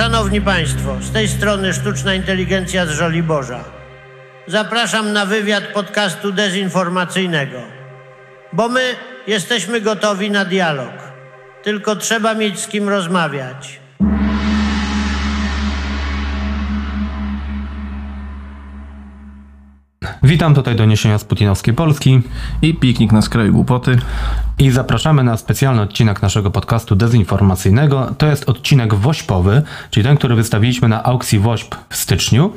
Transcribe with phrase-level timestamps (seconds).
[0.00, 3.64] Szanowni Państwo, z tej strony sztuczna inteligencja z Żoliborza.
[4.46, 7.58] Zapraszam na wywiad podcastu dezinformacyjnego,
[8.52, 8.94] bo my
[9.26, 10.92] jesteśmy gotowi na dialog.
[11.62, 13.79] Tylko trzeba mieć z kim rozmawiać.
[20.30, 22.20] Witam tutaj doniesienia z Putinowskiej Polski
[22.62, 23.98] i piknik na skraju głupoty.
[24.60, 28.14] I zapraszamy na specjalny odcinek naszego podcastu dezinformacyjnego.
[28.18, 32.52] To jest odcinek wośpowy, czyli ten, który wystawiliśmy na aukcji WOŚP w styczniu.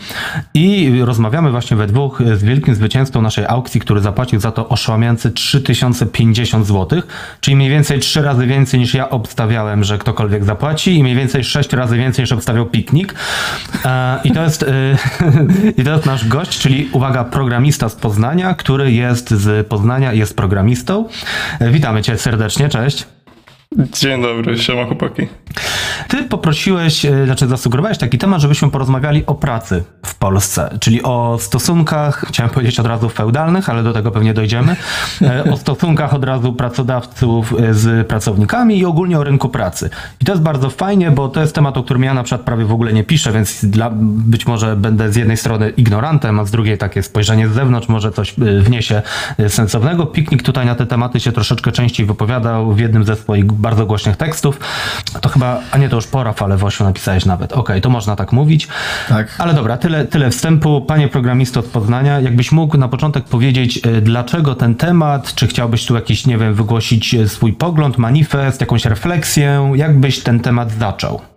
[0.54, 5.32] I rozmawiamy właśnie we dwóch z wielkim zwycięzcą naszej aukcji, który zapłacił za to oszłamiające
[5.32, 7.02] 3050 zł,
[7.42, 11.44] czyli mniej więcej trzy razy więcej niż ja obstawiałem, że ktokolwiek zapłaci i mniej więcej
[11.44, 13.16] sześć razy więcej niż obstawiał piknik.
[13.86, 14.66] E, I to jest,
[15.78, 17.24] i to jest nasz gość, czyli uwaga,
[17.64, 21.08] programista z Poznania, który jest z Poznania i jest programistą.
[21.60, 23.06] E, witamy cię serdecznie, cześć.
[23.78, 25.28] Dzień dobry, siema chłopaki.
[26.08, 31.38] Ty poprosiłeś, e, znaczy zasugerowałeś taki temat, żebyśmy porozmawiali o pracy w Polsce, czyli o
[31.42, 34.76] stosunkach, chciałem powiedzieć od razu feudalnych, ale do tego pewnie dojdziemy,
[35.22, 39.90] e, o stosunkach od razu pracodawców e, z pracownikami i ogólnie o rynku pracy.
[40.22, 42.66] I to jest bardzo fajnie, bo to jest temat, o którym ja na przykład prawie
[42.66, 46.52] w ogóle nie piszę, więc dla, być może będę z jednej strony ignorantem, a z
[46.52, 49.02] drugiej takie spojrzenie z zewnątrz może coś wniesie
[49.48, 50.06] sensownego.
[50.06, 54.18] Piknik tutaj na te tematy się troszeczkę częściej wypowiadał w jednym ze swoich bardzo głośnych
[54.18, 54.60] tekstów.
[55.22, 57.52] To chyba, a nie, to już po Rafale Wosiu napisałeś nawet.
[57.52, 58.68] Okej, okay, to można tak mówić.
[59.10, 59.36] Tak.
[59.38, 60.82] Ale dobra, tyle, tyle wstępu.
[60.82, 65.86] Panie programisto od Poznania, jakbyś mógł na początek powiedzieć, e, dlaczego ten temat, czy chciałbyś
[65.86, 71.33] tu jakiś, nie wiem, wygłosić e, swój pogląd, manifest, jakąś refleksję, jakbyś ten temat zaczął?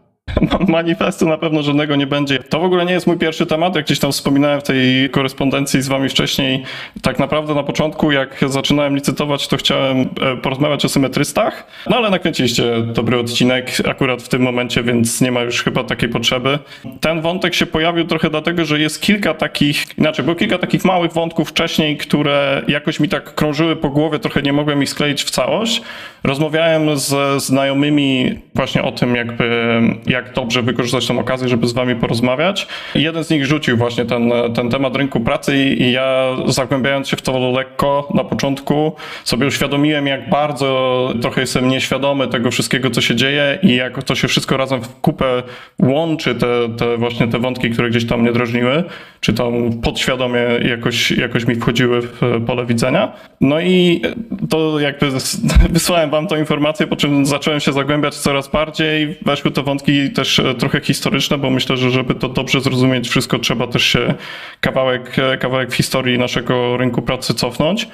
[0.68, 2.38] Manifestu na pewno żadnego nie będzie.
[2.38, 5.82] To w ogóle nie jest mój pierwszy temat, jak gdzieś tam wspominałem w tej korespondencji
[5.82, 6.62] z wami wcześniej.
[7.02, 12.10] Tak naprawdę na początku, jak zaczynałem licytować, to chciałem e, porozmawiać o symetrystach, no ale
[12.10, 16.58] nakręciliście dobry odcinek akurat w tym momencie, więc nie ma już chyba takiej potrzeby.
[17.00, 21.12] Ten wątek się pojawił trochę dlatego, że jest kilka takich, inaczej, było kilka takich małych
[21.12, 25.30] wątków wcześniej, które jakoś mi tak krążyły po głowie, trochę nie mogłem ich skleić w
[25.30, 25.82] całość.
[26.24, 29.80] Rozmawiałem ze znajomymi właśnie o tym, jakby
[30.16, 32.66] jak dobrze wykorzystać tę okazję, żeby z wami porozmawiać.
[32.94, 37.16] I jeden z nich rzucił właśnie ten, ten temat rynku pracy i ja zagłębiając się
[37.16, 38.92] w to lekko na początku
[39.24, 44.14] sobie uświadomiłem, jak bardzo trochę jestem nieświadomy tego wszystkiego, co się dzieje i jak to
[44.14, 45.42] się wszystko razem w kupę
[45.82, 48.84] łączy, te, te właśnie te wątki, które gdzieś tam mnie drażniły,
[49.20, 53.12] czy tam podświadomie jakoś, jakoś mi wchodziły w pole widzenia.
[53.40, 54.02] No i
[54.50, 55.10] to jakby
[55.70, 60.38] wysłałem wam tą informację, po czym zacząłem się zagłębiać coraz bardziej, weszły te wątki też
[60.38, 64.14] e, trochę historyczne, bo myślę, że żeby to dobrze zrozumieć wszystko, trzeba też się
[64.60, 67.88] kawałek, e, kawałek w historii naszego rynku pracy cofnąć.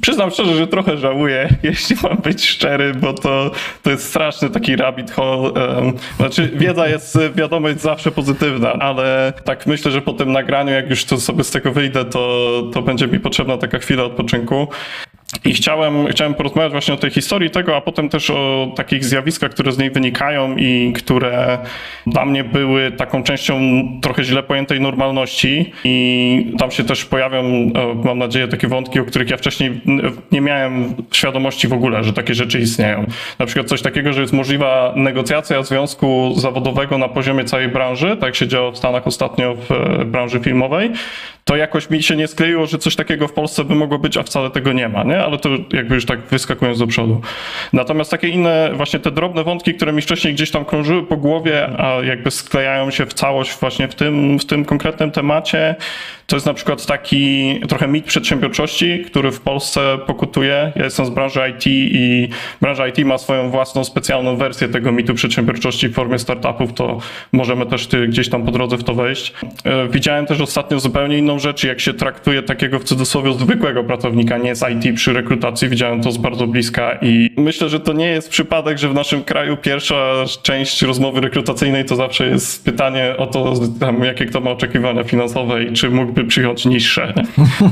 [0.00, 3.50] Przyznam szczerze, że trochę żałuję, jeśli mam być szczery, bo to,
[3.82, 5.52] to jest straszny taki rabbit hole.
[6.16, 10.90] Znaczy, wiedza jest, wiadomo, jest zawsze pozytywna, ale tak myślę, że po tym nagraniu, jak
[10.90, 14.68] już to sobie z tego wyjdę, to, to będzie mi potrzebna taka chwila odpoczynku.
[15.44, 19.50] I chciałem, chciałem porozmawiać właśnie o tej historii tego, a potem też o takich zjawiskach,
[19.50, 21.58] które z niej wynikają i które
[22.06, 23.60] dla mnie były taką częścią
[24.02, 25.72] trochę źle pojętej normalności.
[25.84, 27.72] I tam się też pojawią, e,
[28.04, 29.80] mam nadzieję, takie wątki, o których ja wcześniej
[30.32, 33.06] nie miałem świadomości w ogóle, że takie rzeczy istnieją.
[33.38, 38.36] Na przykład coś takiego, że jest możliwa negocjacja związku zawodowego na poziomie całej branży, tak
[38.36, 40.90] się działo w Stanach ostatnio w e, branży filmowej,
[41.44, 44.22] to jakoś mi się nie skleiło, że coś takiego w Polsce by mogło być, a
[44.22, 45.15] wcale tego nie ma, nie?
[45.24, 47.20] Ale to jakby już tak wyskakując do przodu.
[47.72, 51.68] Natomiast takie inne, właśnie te drobne wątki, które mi wcześniej gdzieś tam krążyły po głowie,
[51.78, 55.74] a jakby sklejają się w całość właśnie w tym, w tym konkretnym temacie,
[56.26, 60.72] to jest na przykład taki trochę mit przedsiębiorczości, który w Polsce pokutuje.
[60.76, 62.28] Ja jestem z branży IT i
[62.60, 66.98] branża IT ma swoją własną specjalną wersję tego mitu przedsiębiorczości w formie startupów, to
[67.32, 69.32] możemy też gdzieś tam po drodze w to wejść.
[69.64, 74.38] E, widziałem też ostatnio zupełnie inną rzecz, jak się traktuje takiego w cudzysłowie zwykłego pracownika,
[74.38, 75.68] nie z IT przy rekrutacji.
[75.68, 79.24] Widziałem to z bardzo bliska i myślę, że to nie jest przypadek, że w naszym
[79.24, 83.54] kraju pierwsza część rozmowy rekrutacyjnej to zawsze jest pytanie o to,
[84.04, 87.14] jakie kto ma oczekiwania finansowe i czy mógłby przyjąć niższe.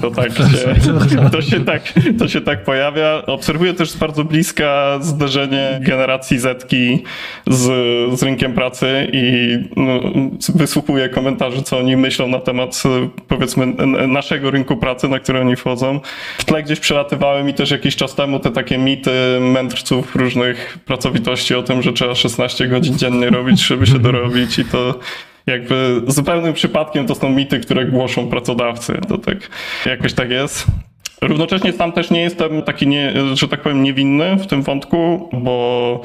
[0.01, 1.83] To tak się, to się tak,
[2.19, 3.23] to się tak pojawia.
[3.27, 7.03] Obserwuję też z bardzo bliska zderzenie generacji Zetki
[7.47, 7.63] z,
[8.19, 10.01] z rynkiem pracy i no,
[10.55, 12.83] wysłuchuję komentarzy, co oni myślą na temat
[13.29, 13.67] powiedzmy
[14.09, 16.01] naszego rynku pracy, na który oni wchodzą.
[16.39, 19.11] W tle gdzieś przelatywały mi też jakiś czas temu te takie mity
[19.41, 24.65] mędrców różnych pracowitości o tym, że trzeba 16 godzin dziennie robić, żeby się dorobić i
[24.65, 24.99] to
[25.47, 29.01] jakby zupełnym przypadkiem to są mity, które głoszą pracodawcy.
[29.09, 29.39] To tak
[29.87, 30.67] jakoś tak jest.
[31.23, 36.01] Równocześnie sam też nie jestem taki, nie, że tak powiem, niewinny w tym wątku, bo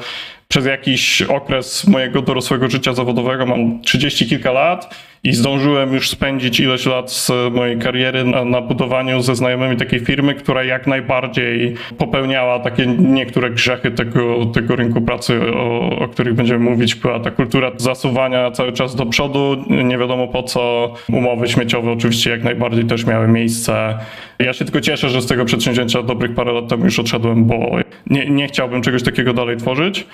[0.48, 4.94] przez jakiś okres mojego dorosłego życia zawodowego, mam 30 kilka lat
[5.24, 10.00] i zdążyłem już spędzić ileś lat z mojej kariery na, na budowaniu ze znajomymi takiej
[10.00, 16.34] firmy, która jak najbardziej popełniała takie niektóre grzechy tego, tego rynku pracy, o, o których
[16.34, 16.94] będziemy mówić.
[16.94, 20.94] Była ta kultura zasuwania cały czas do przodu, nie wiadomo po co.
[21.08, 23.98] Umowy śmieciowe oczywiście jak najbardziej też miały miejsce.
[24.38, 27.76] Ja się tylko cieszę, że z tego przedsięwzięcia dobrych parę lat temu już odszedłem, bo
[28.06, 30.06] nie, nie chciałbym czegoś takiego dalej tworzyć.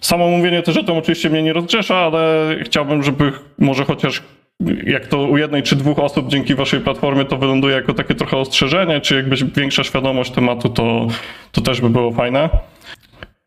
[0.00, 4.22] Samo mówienie też o tym oczywiście mnie nie rozgrzesza, ale chciałbym, żeby może chociaż
[4.84, 8.36] jak to u jednej czy dwóch osób dzięki waszej platformie to wyląduje jako takie trochę
[8.36, 11.06] ostrzeżenie, czy jakbyś większa świadomość tematu, to,
[11.52, 12.48] to też by było fajne.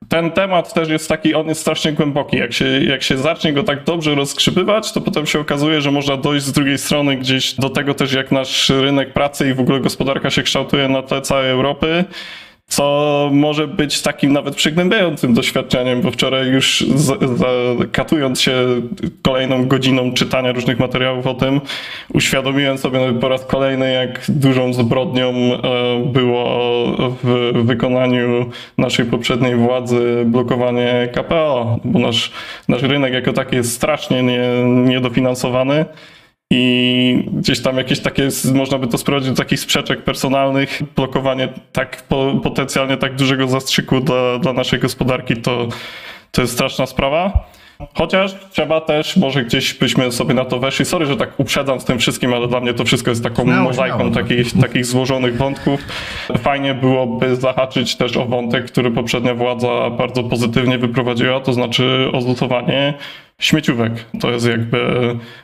[0.10, 2.38] Ten temat też jest taki, on jest strasznie głęboki.
[2.38, 6.18] Jak się, jak się zacznie go tak dobrze rozkrzypywać, to potem się okazuje, że można
[6.18, 9.80] dojść z drugiej strony gdzieś do tego też, jak nasz rynek pracy i w ogóle
[9.80, 12.06] gospodarka się kształtuje na tle całej Europy
[12.68, 16.86] co może być takim nawet przygnębiającym doświadczeniem, bo wczoraj już
[17.92, 18.54] katując się
[19.22, 21.62] kolejną godziną czytania różnych materiałów o tym,
[22.14, 25.60] uświadomiłem sobie po raz kolejny, jak dużą zbrodnią e,
[26.06, 26.46] było
[27.24, 32.32] w wykonaniu naszej poprzedniej władzy blokowanie KPO, bo nasz,
[32.68, 35.86] nasz rynek jako taki jest strasznie nie, niedofinansowany.
[36.56, 42.04] I gdzieś tam jakieś takie, można by to sprowadzić do takich sprzeczek personalnych, blokowanie tak
[42.44, 45.68] potencjalnie tak dużego zastrzyku dla, dla naszej gospodarki, to,
[46.32, 47.48] to jest straszna sprawa.
[47.94, 50.86] Chociaż trzeba też, może gdzieś byśmy sobie na to weszli.
[50.86, 54.12] Sorry, że tak uprzedzam z tym wszystkim, ale dla mnie to wszystko jest taką mozaiką.
[54.12, 55.80] Takich, takich złożonych wątków.
[56.38, 62.22] Fajnie byłoby zahaczyć też o wątek, który poprzednia władza bardzo pozytywnie wyprowadziła, to znaczy o
[63.40, 63.94] śmieciówek.
[64.22, 64.80] To jest jakby,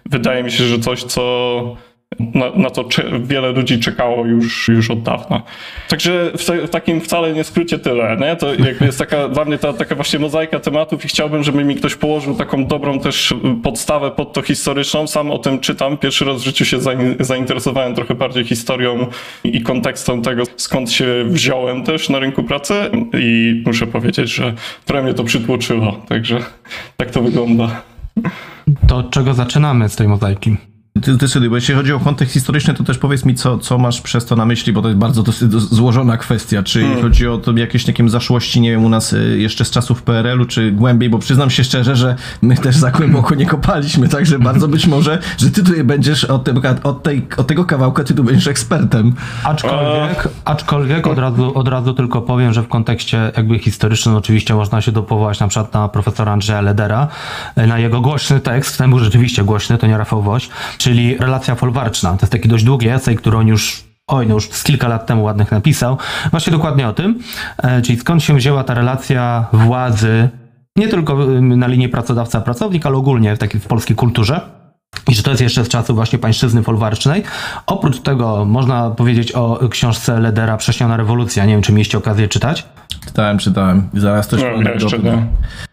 [0.06, 1.76] wydaje mi się, że coś, co
[2.20, 2.86] na, na to
[3.24, 5.42] wiele ludzi czekało już, już od dawna.
[5.90, 8.18] Także w, te, w, takim wcale nie skrócie tyle.
[8.18, 8.36] Nie?
[8.36, 11.76] To jakby jest taka, dla mnie ta, taka właśnie mozaika tematów i chciałbym, żeby mi
[11.76, 13.34] ktoś położył taką dobrą też
[13.64, 15.08] podstawę pod to historyczną.
[15.08, 15.98] Sam o tym czytam.
[15.98, 16.78] Pierwszy raz w życiu się
[17.20, 19.08] zainteresowałem trochę bardziej historią
[19.44, 22.74] i kontekstem tego, skąd się wziąłem też na rynku pracy
[23.14, 24.54] i muszę powiedzieć, że
[24.86, 25.92] trochę mnie to przytłoczyło.
[26.08, 26.40] Także
[26.98, 27.82] tak to wygląda.
[28.88, 30.58] To od czego zaczynamy z tej mozaiki?
[31.02, 34.02] Ty decyduj, bo jeśli chodzi o kontekst historyczny, to też powiedz mi, co, co masz
[34.02, 36.64] przez to na myśli, bo to jest bardzo dosyć złożona kwestia.
[36.64, 37.02] Czy hmm.
[37.02, 40.46] chodzi o to jakieś takie zaszłości, nie wiem, u nas y, jeszcze z czasów PRL-u,
[40.46, 44.68] czy głębiej, bo przyznam się szczerze, że my też za głęboko nie kopaliśmy, także bardzo
[44.68, 46.54] być może, że ty tutaj będziesz od, te,
[46.84, 49.14] od, tej, od tego kawałka, ty tu będziesz ekspertem.
[49.44, 54.82] Aczkolwiek, aczkolwiek od, razu, od razu tylko powiem, że w kontekście jakby historycznym oczywiście można
[54.82, 57.08] się dopowołać na przykład na profesora Andrzeja Ledera,
[57.56, 60.50] na jego głośny tekst, ten był rzeczywiście głośny, to nie Rafał Woś,
[60.90, 62.10] czyli relacja folwarczna.
[62.10, 65.06] To jest taki dość długi esej, który on już oj, no już z kilka lat
[65.06, 65.98] temu ładnych napisał,
[66.32, 67.20] właśnie dokładnie o tym,
[67.58, 70.30] e, czyli skąd się wzięła ta relacja władzy,
[70.76, 74.42] nie tylko na linii pracodawca-pracownik, ale ogólnie w, takiej, w polskiej kulturze.
[75.08, 77.24] I że to jest jeszcze z czasów właśnie pańszczyzny folwarcznej.
[77.66, 81.46] Oprócz tego można powiedzieć o książce Ledera Prześniona rewolucja.
[81.46, 82.66] Nie wiem, czy mieliście okazję czytać.
[83.06, 83.90] Czytałem, czytałem.
[83.94, 85.28] Zaraz też no, jeszcze nie.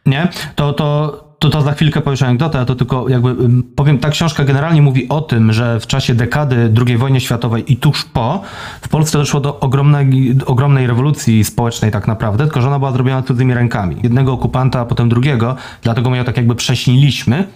[0.07, 0.29] nie?
[0.55, 3.35] To, to to, to za chwilkę powiesz anegdotę, a to tylko jakby
[3.77, 7.77] powiem, ta książka generalnie mówi o tym, że w czasie dekady II wojny światowej i
[7.77, 8.43] tuż po
[8.81, 13.23] w Polsce doszło do ogromnej, ogromnej rewolucji społecznej tak naprawdę, tylko że ona była zrobiona
[13.23, 13.97] cudzymi rękami.
[14.03, 17.47] Jednego okupanta, a potem drugiego, dlatego my ją tak jakby prześniliśmy,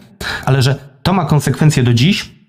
[0.44, 2.39] ale że to ma konsekwencje do dziś,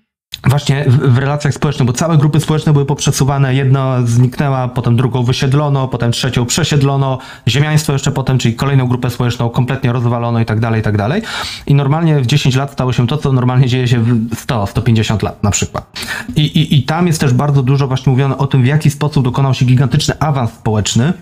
[0.46, 5.88] właśnie w, relacjach społecznych, bo całe grupy społeczne były poprzesuwane, jedna zniknęła, potem drugą wysiedlono,
[5.88, 7.18] potem trzecią przesiedlono,
[7.48, 11.22] ziemiaństwo jeszcze potem, czyli kolejną grupę społeczną kompletnie rozwalono i tak dalej, i tak dalej.
[11.66, 15.22] I normalnie w 10 lat stało się to, co normalnie dzieje się w 100, 150
[15.22, 16.00] lat na przykład.
[16.36, 19.24] I, i, i tam jest też bardzo dużo właśnie mówione o tym, w jaki sposób
[19.24, 21.12] dokonał się gigantyczny awans społeczny,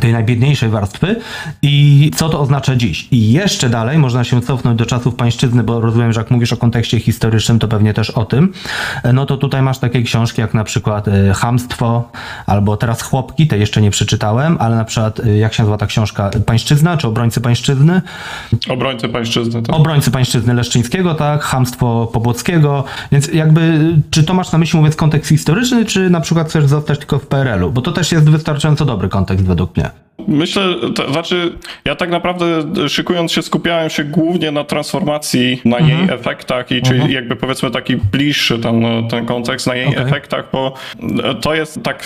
[0.00, 1.16] tej najbiedniejszej warstwy
[1.62, 3.08] i co to oznacza dziś.
[3.10, 6.56] I jeszcze dalej można się cofnąć do czasów pańszczyzny, bo rozumiem, że jak mówisz o
[6.56, 8.52] kontekście historycznym, to pewnie też o tym.
[9.12, 12.10] No to tutaj masz takie książki jak na przykład e, Hamstwo
[12.46, 15.86] albo teraz Chłopki, te jeszcze nie przeczytałem, ale na przykład e, jak się nazywa ta
[15.86, 16.30] książka?
[16.46, 18.02] Pańszczyzna czy Obrońcy Pańszczyzny?
[18.68, 19.76] Obrońcy Pańszczyzny, tak.
[19.76, 25.28] Obrońcy Pańszczyzny Leszczyńskiego, tak, Hamstwo Pobłockiego, więc jakby czy to masz na myśli mówiąc kontekst
[25.28, 27.72] historyczny, czy na przykład chcesz zostać tylko w PRL-u?
[27.72, 29.90] Bo to też jest wystarczająco dobry kontekst według mnie.
[30.28, 30.62] Myślę,
[30.94, 31.52] to znaczy,
[31.84, 32.44] ja tak naprawdę
[32.88, 35.98] szykując się, skupiałem się głównie na transformacji, na mhm.
[35.98, 37.12] jej efektach i czyli mhm.
[37.12, 40.04] jakby powiedzmy taki bliższy ten, ten kontekst, na jej okay.
[40.04, 40.74] efektach, bo
[41.40, 42.04] to jest tak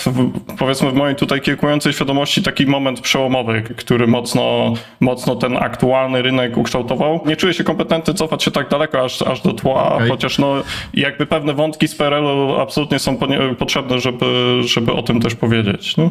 [0.59, 6.57] powiedzmy w mojej tutaj kiełkującej świadomości taki moment przełomowy, który mocno, mocno ten aktualny rynek
[6.57, 7.21] ukształtował.
[7.25, 10.09] Nie czuję się kompetentny cofać się tak daleko aż, aż do tła, okay.
[10.09, 10.55] chociaż no
[10.93, 13.17] jakby pewne wątki z PRL-u absolutnie są
[13.59, 15.97] potrzebne, żeby, żeby o tym też powiedzieć.
[15.97, 16.09] No.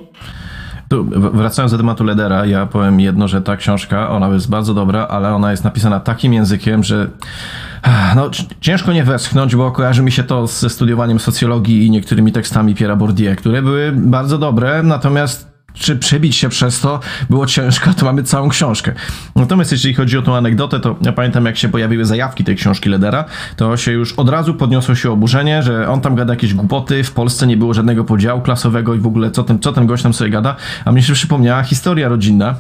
[0.90, 5.06] Tu, wracając do tematu Ledera, ja powiem jedno, że ta książka, ona jest bardzo dobra,
[5.06, 7.06] ale ona jest napisana takim językiem, że
[8.16, 8.30] no,
[8.60, 12.96] ciężko nie westchnąć, bo kojarzy mi się to ze studiowaniem socjologii i niektórymi tekstami Pierre'a
[12.96, 17.00] Bourdieu, które były bardzo dobre, natomiast czy przebić się przez to
[17.30, 18.92] było ciężko, to mamy całą książkę.
[19.36, 22.88] Natomiast jeśli chodzi o tą anegdotę, to ja pamiętam jak się pojawiły zajawki tej książki
[22.88, 23.24] Ledera,
[23.56, 27.12] to się już od razu podniosło się oburzenie, że on tam gada jakieś głupoty, w
[27.12, 30.14] Polsce nie było żadnego podziału klasowego i w ogóle co ten, co ten gość tam
[30.14, 32.54] sobie gada, a mnie się przypomniała historia rodzinna,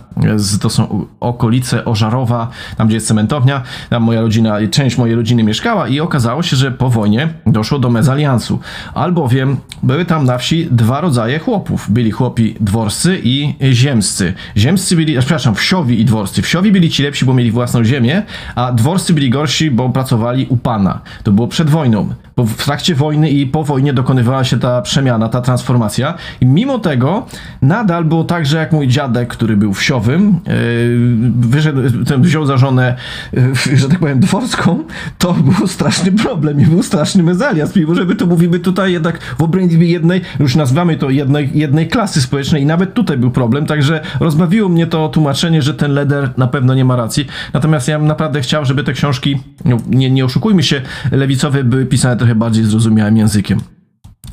[0.60, 5.88] to są okolice Ożarowa, tam gdzie jest cementownia, tam moja rodzina, część mojej rodziny mieszkała
[5.88, 8.60] i okazało się, że po wojnie doszło do mezaliansu,
[8.94, 11.90] albowiem były tam na wsi dwa rodzaje chłopów.
[11.90, 14.34] Byli chłopi dworscy, dworscy i ziemscy.
[14.56, 16.42] Ziemscy byli, przepraszam, wsiowi i dworscy.
[16.42, 18.22] Wsiowi byli ci lepsi, bo mieli własną ziemię,
[18.54, 21.00] a dworscy byli gorsi, bo pracowali u pana.
[21.22, 22.08] To było przed wojną.
[22.36, 26.14] Bo w trakcie wojny i po wojnie dokonywała się ta przemiana, ta transformacja.
[26.40, 27.26] I mimo tego
[27.62, 32.56] nadal było tak, że jak mój dziadek, który był wsiowym, yy, wyszedł, ten wziął za
[32.56, 32.96] żonę,
[33.32, 34.84] yy, że tak powiem, dworską,
[35.18, 37.76] to był straszny problem i był straszny mezalias.
[37.76, 41.88] Mimo, że my to mówimy tutaj jednak w obrębie jednej, już nazywamy to jednej, jednej
[41.88, 46.30] klasy społecznej i nawet tutaj był problem, także rozbawiło mnie to tłumaczenie, że ten leder
[46.36, 47.26] na pewno nie ma racji.
[47.52, 50.82] Natomiast ja bym naprawdę chciał, żeby te książki, no, nie, nie oszukujmy się,
[51.12, 53.60] lewicowe były pisane trochę bardziej zrozumiałym językiem.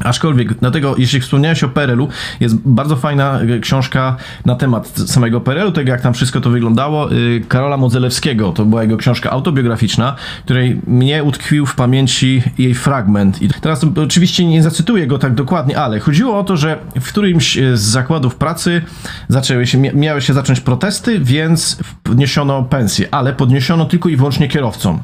[0.03, 2.07] Aczkolwiek, dlatego jeśli wspomniałeś o PRL-u,
[2.39, 7.11] jest bardzo fajna e, książka na temat samego PRL-u, tego jak tam wszystko to wyglądało.
[7.11, 13.41] Y, Karola Modzelewskiego, to była jego książka autobiograficzna, której mnie utkwił w pamięci jej fragment.
[13.41, 17.57] I teraz oczywiście nie zacytuję go tak dokładnie, ale chodziło o to, że w którymś
[17.57, 18.81] e, z zakładów pracy
[19.27, 24.99] zaczęły się, miały się zacząć protesty, więc podniesiono pensje, ale podniesiono tylko i wyłącznie kierowcom.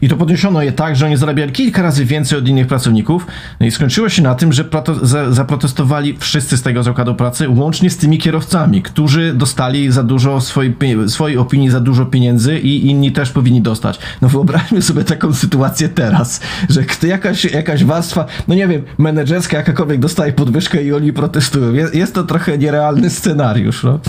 [0.00, 3.26] I to podniesiono je tak, że oni zarabiali kilka razy więcej od innych pracowników.
[3.60, 4.64] No i skończyło się na tym, że
[5.02, 10.40] za, zaprotestowali wszyscy z tego zakładu pracy, łącznie z tymi kierowcami, którzy dostali za dużo
[10.40, 13.98] swojej, swojej opinii, za dużo pieniędzy i inni też powinni dostać.
[14.22, 20.00] No wyobraźmy sobie taką sytuację teraz, że jakaś, jakaś warstwa, no nie wiem, menedżerska jakakolwiek
[20.00, 21.72] dostaje podwyżkę i oni protestują.
[21.72, 23.84] Jest, jest to trochę nierealny scenariusz.
[23.84, 24.00] No.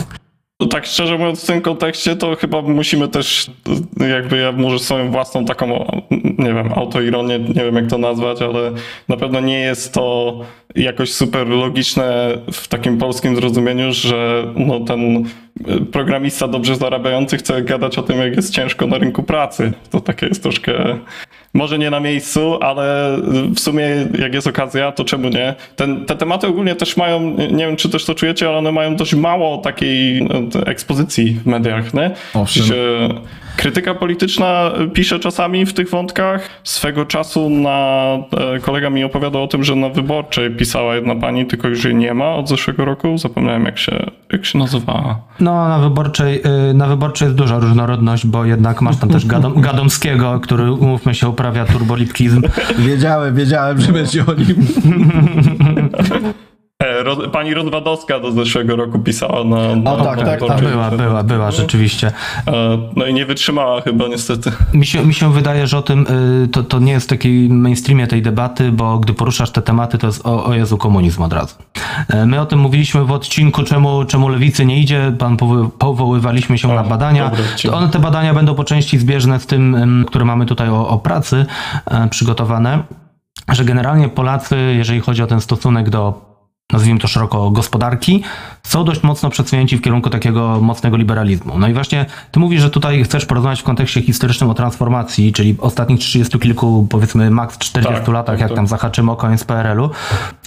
[0.67, 3.51] Tak szczerze mówiąc w tym kontekście to chyba musimy też
[4.09, 5.85] jakby ja może swoją własną taką,
[6.37, 8.71] nie wiem, autoironię, nie wiem jak to nazwać, ale
[9.07, 10.39] na pewno nie jest to
[10.75, 15.25] jakoś super logiczne w takim polskim zrozumieniu, że no ten
[15.91, 19.73] programista dobrze zarabiający chce gadać o tym, jak jest ciężko na rynku pracy.
[19.89, 20.99] To takie jest troszkę
[21.53, 23.17] może nie na miejscu, ale
[23.55, 23.85] w sumie
[24.19, 25.55] jak jest okazja, to czemu nie?
[25.75, 27.19] Ten, te tematy ogólnie też mają,
[27.51, 31.45] nie wiem czy też to czujecie, ale one mają dość mało takiej no, ekspozycji w
[31.45, 32.11] mediach, nie?
[32.33, 32.65] Owszem.
[33.59, 36.49] Krytyka polityczna pisze czasami w tych wątkach.
[36.63, 38.07] Swego czasu na,
[38.55, 41.95] e, kolega mi opowiadał o tym, że na Wyborczej pisała jedna pani, tylko już jej
[41.95, 43.17] nie ma od zeszłego roku.
[43.17, 45.21] Zapomniałem jak się, jak się nazywała.
[45.39, 49.61] No, na Wyborczej, y, na Wyborczej jest duża różnorodność, bo jednak masz tam też Gadom,
[49.61, 52.41] Gadomskiego, który, umówmy się, uprawia turbolipkizm.
[52.87, 54.67] Wiedziałem, wiedziałem, że będzie o nim.
[56.83, 59.75] E, pani Rodwadowska do zeszłego roku pisała na.
[59.75, 62.11] na o, tak, tak, tak, była, była, była, rzeczywiście.
[62.47, 64.51] E, no i nie wytrzymała chyba niestety.
[64.73, 66.05] Mi się, mi się wydaje, że o tym
[66.43, 69.97] y, to, to nie jest w takiej mainstreamie tej debaty, bo gdy poruszasz te tematy,
[69.97, 71.55] to jest o, o Jezu komunizm od razu.
[72.07, 75.13] E, my o tym mówiliśmy w odcinku, czemu, czemu lewicy nie idzie.
[75.19, 75.37] Pan
[75.79, 77.31] powoływaliśmy się o, na badania.
[77.71, 81.45] One te badania będą po części zbieżne z tym, które mamy tutaj o, o pracy
[82.09, 82.83] przygotowane.
[83.51, 86.28] Że generalnie Polacy, jeżeli chodzi o ten stosunek do
[86.73, 88.23] nazwijmy to szeroko, gospodarki,
[88.63, 91.59] są dość mocno przesunięci w kierunku takiego mocnego liberalizmu.
[91.59, 95.55] No i właśnie ty mówisz, że tutaj chcesz porozmawiać w kontekście historycznym o transformacji, czyli
[95.59, 98.55] ostatnich 30 kilku, powiedzmy maks 40 tak, latach, tak, jak tak.
[98.55, 99.89] tam zahaczymy o koniec PRL-u.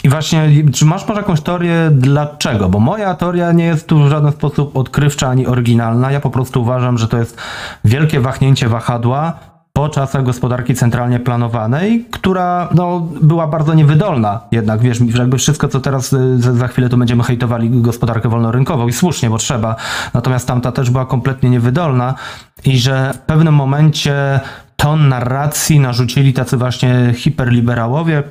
[0.05, 2.69] I właśnie, czy masz może jakąś teorię dlaczego?
[2.69, 6.12] Bo moja teoria nie jest tu w żaden sposób odkrywcza ani oryginalna.
[6.12, 7.38] Ja po prostu uważam, że to jest
[7.85, 14.41] wielkie wahnięcie wahadła, po czasach gospodarki centralnie planowanej, która no, była bardzo niewydolna.
[14.50, 18.93] Jednak wiesz, jakby wszystko, co teraz y, za chwilę to będziemy hejtowali gospodarkę wolnorynkową i
[18.93, 19.76] słusznie, bo trzeba.
[20.14, 22.14] Natomiast tamta też była kompletnie niewydolna
[22.64, 24.41] i że w pewnym momencie
[24.76, 28.23] ton narracji narzucili tacy właśnie hiperliberałowie,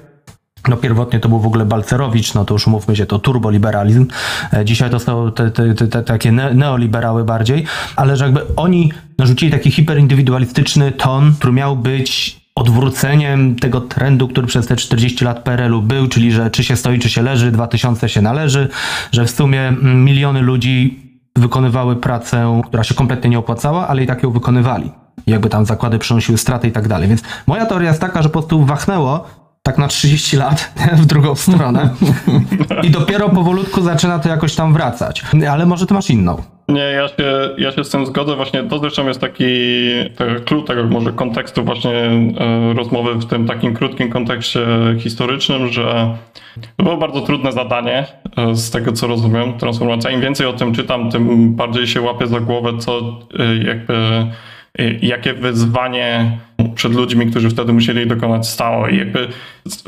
[0.68, 4.08] no pierwotnie to był w ogóle Balcerowicz, no to już umówmy się, to turboliberalizm.
[4.54, 9.52] E, dzisiaj to są te, te, te takie neoliberały bardziej, ale że jakby oni narzucili
[9.52, 15.82] taki hiperindywidualistyczny ton, który miał być odwróceniem tego trendu, który przez te 40 lat PRL-u
[15.82, 18.70] był, czyli że czy się stoi, czy się leży, 2000 się należy,
[19.12, 21.00] że w sumie miliony ludzi
[21.36, 24.92] wykonywały pracę, która się kompletnie nie opłacała, ale i tak ją wykonywali.
[25.28, 27.10] Jakby tam zakłady przynosiły straty i tak dalej.
[27.10, 29.28] Więc moja teoria jest taka, że po prostu wachnęło
[29.64, 31.90] tak na 30 lat w drugą stronę
[32.84, 35.24] i dopiero powolutku zaczyna to jakoś tam wracać.
[35.52, 36.38] Ale może ty masz inną.
[36.68, 38.36] Nie, ja się, ja się z tym zgodzę.
[38.36, 39.46] Właśnie to zresztą jest taki,
[40.46, 44.66] klucz tego może kontekstu właśnie e, rozmowy w tym takim krótkim kontekście
[45.00, 46.18] historycznym, że
[46.78, 48.06] to było bardzo trudne zadanie
[48.38, 50.12] e, z tego co rozumiem, transformacja.
[50.12, 53.00] Im więcej o tym czytam, tym bardziej się łapię za głowę, co
[53.40, 54.26] e, jakby
[55.02, 56.38] jakie wyzwanie
[56.76, 58.88] przed ludźmi, którzy wtedy musieli dokonać stało.
[58.88, 59.28] I jakby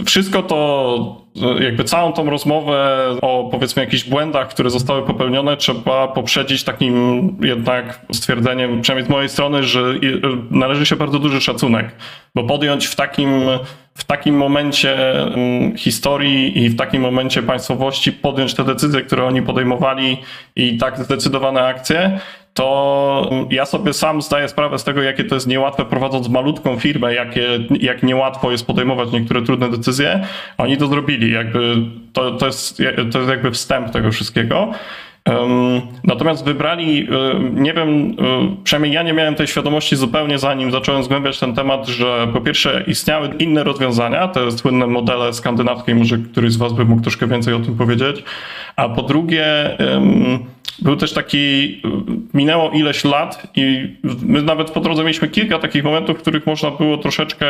[0.06, 1.22] wszystko to,
[1.60, 8.06] jakby całą tą rozmowę o powiedzmy jakichś błędach, które zostały popełnione, trzeba poprzedzić takim jednak
[8.12, 9.84] stwierdzeniem, przynajmniej z mojej strony, że
[10.52, 11.92] należy się bardzo duży szacunek,
[12.36, 13.42] bo podjąć w takim,
[13.96, 19.42] w takim momencie mm, historii i w takim momencie państwowości podjąć te decyzje, które oni
[19.42, 20.18] podejmowali
[20.56, 22.20] i tak zdecydowane akcje,
[22.54, 27.14] to ja sobie sam zdaję sprawę z tego, jakie to jest niełatwe prowadząc malutką firmę,
[27.14, 30.28] jakie, jak niełatwo jest podejmować niektóre trudne decyzje.
[30.58, 31.76] Oni to zrobili, jakby
[32.14, 32.78] to, to, jest,
[33.12, 34.72] to jest jakby wstęp tego wszystkiego.
[36.04, 37.08] Natomiast wybrali,
[37.54, 38.16] nie wiem,
[38.64, 42.84] przynajmniej ja nie miałem tej świadomości zupełnie zanim zacząłem zgłębiać ten temat, że po pierwsze
[42.88, 47.54] istniały inne rozwiązania, te słynne modele skandynawskie, może któryś z was by mógł troszkę więcej
[47.54, 48.24] o tym powiedzieć,
[48.76, 49.46] a po drugie
[50.80, 51.82] był też taki,
[52.34, 56.72] minęło ileś lat i my nawet po drodze mieliśmy kilka takich momentów, w których można
[56.72, 57.48] było troszeczkę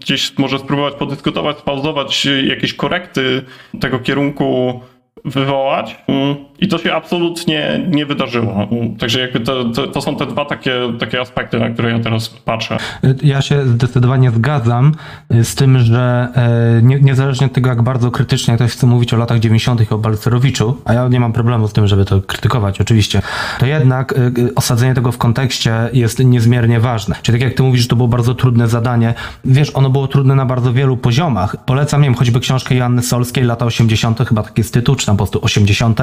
[0.00, 3.42] gdzieś może spróbować podyskutować, spauzować jakieś korekty
[3.80, 4.80] tego kierunku
[5.24, 5.96] wywołać.
[6.08, 8.68] Mm, i to się absolutnie nie wydarzyło.
[8.98, 12.28] Także jakby to, to, to, są te dwa takie, takie aspekty, na które ja teraz
[12.28, 12.76] patrzę.
[13.22, 14.92] Ja się zdecydowanie zgadzam
[15.30, 19.16] z tym, że e, nie, niezależnie od tego, jak bardzo krytycznie ktoś chce mówić o
[19.16, 19.92] latach 90.
[19.92, 23.22] o Balcerowiczu, a ja nie mam problemu z tym, żeby to krytykować oczywiście,
[23.58, 27.16] to jednak e, osadzenie tego w kontekście jest niezmiernie ważne.
[27.22, 30.34] Czyli tak jak ty mówisz, że to było bardzo trudne zadanie, wiesz, ono było trudne
[30.34, 31.56] na bardzo wielu poziomach.
[31.66, 35.16] Polecam, nie wiem, choćby książkę Joanny Solskiej, lata 80., chyba taki jest tytuł, czy tam
[35.16, 36.00] po prostu 80.,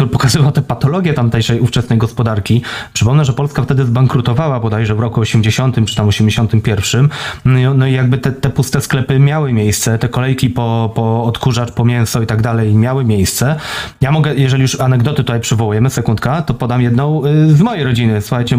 [0.00, 2.62] który pokazywał te patologie tamtejszej ówczesnej gospodarki.
[2.92, 7.08] Przypomnę, że Polska wtedy zbankrutowała bodajże w roku 80 czy tam 81.
[7.44, 11.24] No i, no i jakby te, te puste sklepy miały miejsce, te kolejki po, po
[11.24, 13.56] odkurzacz, po mięso i tak dalej miały miejsce.
[14.00, 18.22] Ja mogę, jeżeli już anegdoty tutaj przywołujemy, sekundka, to podam jedną y, z mojej rodziny.
[18.22, 18.56] Słuchajcie,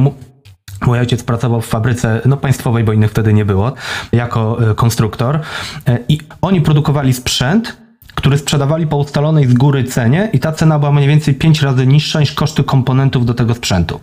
[0.86, 3.74] Mój ojciec pracował w fabryce no, państwowej, bo innych wtedy nie było,
[4.12, 5.40] jako y, konstruktor.
[5.90, 7.81] Y, I oni produkowali sprzęt,
[8.22, 11.88] który sprzedawali po ustalonej z góry cenie i ta cena była mniej więcej 5 razy
[11.88, 14.00] niższa niż koszty komponentów do tego sprzętu.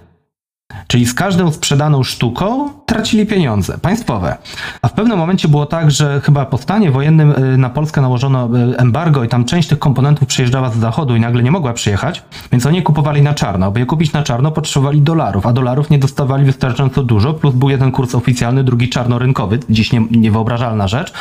[0.89, 4.37] Czyli z każdą sprzedaną sztuką tracili pieniądze państwowe.
[4.83, 8.49] A w pewnym momencie było tak, że chyba po stanie wojennym y, na Polskę nałożono
[8.57, 12.23] y, embargo i tam część tych komponentów przyjeżdżała z zachodu i nagle nie mogła przyjechać,
[12.53, 13.67] więc oni je kupowali na czarno.
[13.67, 17.71] Aby je kupić na czarno potrzebowali dolarów, a dolarów nie dostawali wystarczająco dużo, plus był
[17.71, 21.13] jeden kurs oficjalny, drugi czarnorynkowy, dziś nie, niewyobrażalna rzecz.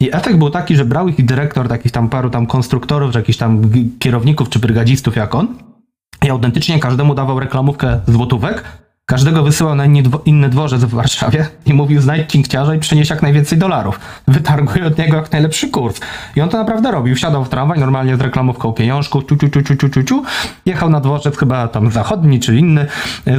[0.00, 3.38] I efekt był taki, że brał ich dyrektor takich tam paru tam konstruktorów, czy jakichś
[3.38, 3.62] tam
[3.98, 5.48] kierowników, czy brygadzistów jak on,
[6.24, 9.84] i autentycznie każdemu dawał reklamówkę złotówek, Każdego wysyłał na
[10.24, 14.00] inny dworzec w Warszawie i mówił znajdź cinkciarza i przynieś jak najwięcej dolarów.
[14.28, 16.00] Wytarguj od niego jak najlepszy kurs.
[16.36, 17.14] I on to naprawdę robił.
[17.14, 20.22] Wsiadał w tramwaj normalnie z reklamówką pieniążku, ciu, ciu, ciu, ciu, ciu, ciu, ciu.
[20.66, 22.86] Jechał na dworzec chyba tam zachodni czy inny,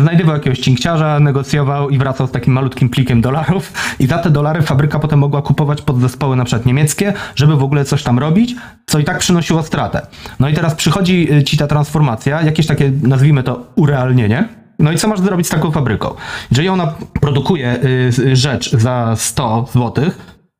[0.02, 4.62] znajdywał jakiegoś cinkciarza, negocjował i wracał z takim malutkim plikiem dolarów i za te dolary
[4.62, 9.00] fabryka potem mogła kupować podzespoły na przykład niemieckie, żeby w ogóle coś tam robić, co
[9.00, 10.08] i tak przynosiło stratę.
[10.40, 14.98] No i teraz przychodzi y, ci ta transformacja, jakieś takie, nazwijmy to, urealnienie, no i
[14.98, 16.14] co masz zrobić z taką fabryką?
[16.52, 17.80] Jeżeli ona produkuje
[18.20, 20.06] y, rzecz za 100 zł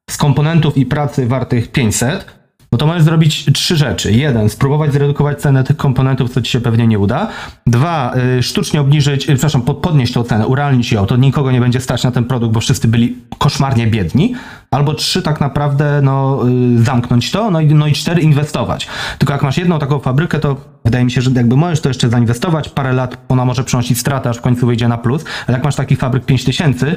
[0.10, 2.36] z komponentów i pracy wartych 500,
[2.72, 4.12] no to możesz zrobić trzy rzeczy.
[4.12, 7.28] Jeden, spróbować zredukować cenę tych komponentów, co ci się pewnie nie uda.
[7.68, 11.82] Dwa, y, sztucznie obniżyć, y, przepraszam, podnieść tą cenę, urealnić ją, to nikogo nie będzie
[11.82, 14.36] stać na ten produkt, bo wszyscy byli koszmarnie biedni.
[14.76, 16.40] Albo trzy, tak naprawdę, no,
[16.76, 18.88] zamknąć to, no i, no i cztery, inwestować.
[19.18, 22.10] Tylko jak masz jedną taką fabrykę, to Wydaje mi się, że jakby możesz to jeszcze
[22.10, 25.66] zainwestować, parę lat ona może przynosić stratę, aż w końcu wyjdzie na plus, ale jak
[25.66, 26.96] masz taki fabryk 5000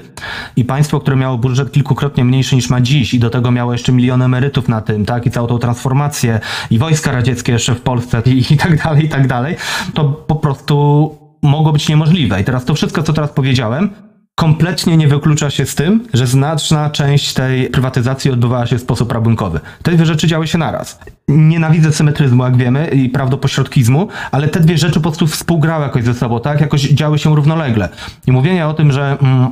[0.57, 3.93] i państwo, które miało budżet kilkukrotnie mniejszy niż ma dziś i do tego miało jeszcze
[3.93, 8.23] miliony emerytów na tym, tak, i całą tą transformację i wojska radzieckie jeszcze w Polsce
[8.27, 9.57] i, i tak dalej, i tak dalej,
[9.95, 12.41] to po prostu mogło być niemożliwe.
[12.41, 13.91] I teraz to wszystko, co teraz powiedziałem,
[14.39, 19.13] kompletnie nie wyklucza się z tym, że znaczna część tej prywatyzacji odbywała się w sposób
[19.13, 19.61] rabunkowy.
[19.83, 21.01] Te dwie rzeczy działy się naraz.
[21.29, 26.15] Nienawidzę symetryzmu, jak wiemy, i prawdopośrodkizmu, ale te dwie rzeczy po prostu współgrały jakoś ze
[26.15, 26.61] sobą, tak?
[26.61, 27.89] Jakoś działy się równolegle.
[28.27, 29.51] I mówienie o tym, że mm,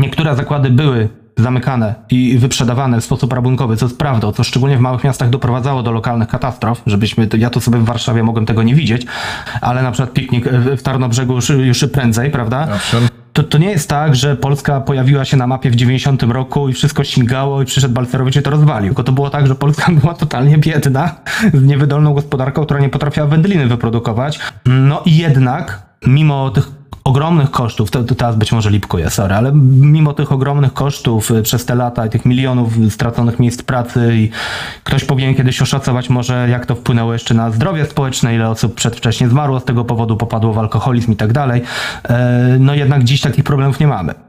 [0.00, 4.80] niektóre zakłady były zamykane i wyprzedawane w sposób rabunkowy, co jest prawdą, co szczególnie w
[4.80, 8.74] małych miastach doprowadzało do lokalnych katastrof, żebyśmy, ja tu sobie w Warszawie mogłem tego nie
[8.74, 9.06] widzieć,
[9.60, 12.68] ale na przykład piknik w Tarnobrzegu już, już prędzej, prawda?
[12.74, 16.68] Owszem to, to nie jest tak, że Polska pojawiła się na mapie w 90 roku
[16.68, 18.88] i wszystko śmigało i przyszedł Balcerowicz i to rozwalił.
[18.88, 21.14] Tylko to było tak, że Polska była totalnie biedna,
[21.54, 24.38] z niewydolną gospodarką, która nie potrafiła wędliny wyprodukować.
[24.66, 26.68] No i jednak, mimo tych
[27.04, 31.42] ogromnych kosztów, to, to teraz być może lipkuję, sorry, ale mimo tych ogromnych kosztów y,
[31.42, 34.30] przez te lata i tych milionów straconych miejsc pracy i
[34.84, 39.28] ktoś powinien kiedyś oszacować może jak to wpłynęło jeszcze na zdrowie społeczne, ile osób przedwcześnie
[39.28, 41.62] zmarło z tego powodu, popadło w alkoholizm i tak dalej,
[42.08, 44.25] e, no jednak dziś takich problemów nie mamy.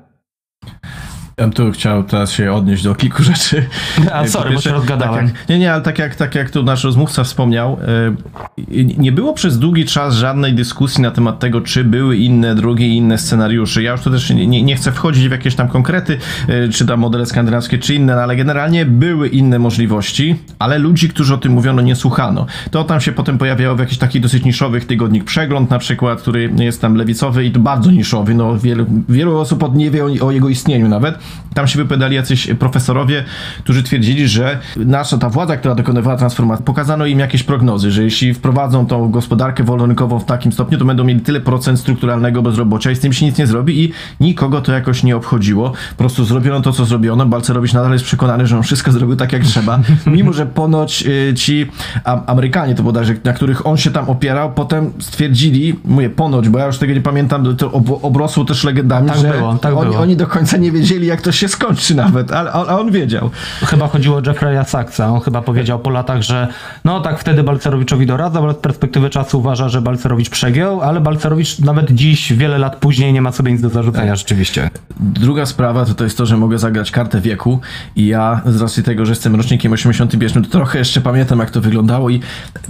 [1.39, 3.65] Ja bym tu chciał teraz się odnieść do kilku rzeczy.
[4.13, 5.27] A, Po sorry, bo pierwsze, się rozgadałem.
[5.27, 9.11] Tak jak, nie, nie, ale tak jak, tak jak tu nasz rozmówca wspomniał, e, nie
[9.11, 13.83] było przez długi czas żadnej dyskusji na temat tego, czy były inne drogi inne scenariusze.
[13.83, 16.99] Ja już tu też nie, nie chcę wchodzić w jakieś tam konkrety, e, czy tam
[16.99, 21.51] modele skandynawskie, czy inne, no, ale generalnie były inne możliwości, ale ludzi, którzy o tym
[21.51, 22.45] mówiono, nie słuchano.
[22.71, 26.51] To tam się potem pojawiało w jakichś takich dosyć niszowych tygodnik Przegląd na przykład, który
[26.59, 30.27] jest tam lewicowy i to bardzo niszowy, no wielu, wielu osób od nie wie o,
[30.27, 31.26] o jego istnieniu nawet.
[31.53, 33.23] Tam się wypowiadali jacyś profesorowie,
[33.63, 38.33] którzy twierdzili, że nasza ta władza, która dokonywała transformacji, pokazano im jakieś prognozy, że jeśli
[38.33, 42.95] wprowadzą tą gospodarkę wolnorynkową w takim stopniu, to będą mieli tyle procent strukturalnego bezrobocia i
[42.95, 45.69] z tym się nic nie zrobi i nikogo to jakoś nie obchodziło.
[45.69, 47.25] Po prostu zrobiono to, co zrobiono.
[47.25, 51.33] Balcerowicz nadal jest przekonany, że on wszystko zrobił tak, jak trzeba, mimo że ponoć y,
[51.33, 51.65] ci
[52.03, 56.65] Amerykanie, to bodajże, na których on się tam opierał, potem stwierdzili, mówię ponoć, bo ja
[56.65, 60.01] już tego nie pamiętam, to ob, obrosło też legendami, Tak że było, tak oni, było.
[60.01, 63.29] oni do końca nie wiedzieli, jak to się skończy nawet, ale, a a on wiedział.
[63.65, 65.09] Chyba chodziło o Jeffrey'a Saxa.
[65.09, 66.47] On chyba powiedział po latach, że
[66.85, 71.59] no tak wtedy Balcerowiczowi doradzał, ale z perspektywy czasu uważa, że Balcerowicz przegiął, ale Balcerowicz
[71.59, 74.69] nawet dziś, wiele lat później, nie ma sobie nic do zarzucenia rzeczywiście.
[74.99, 77.59] Druga sprawa to, to jest to, że mogę zagrać kartę wieku
[77.95, 81.61] i ja z racji tego, że jestem rocznikiem 81, to trochę jeszcze pamiętam jak to
[81.61, 82.21] wyglądało i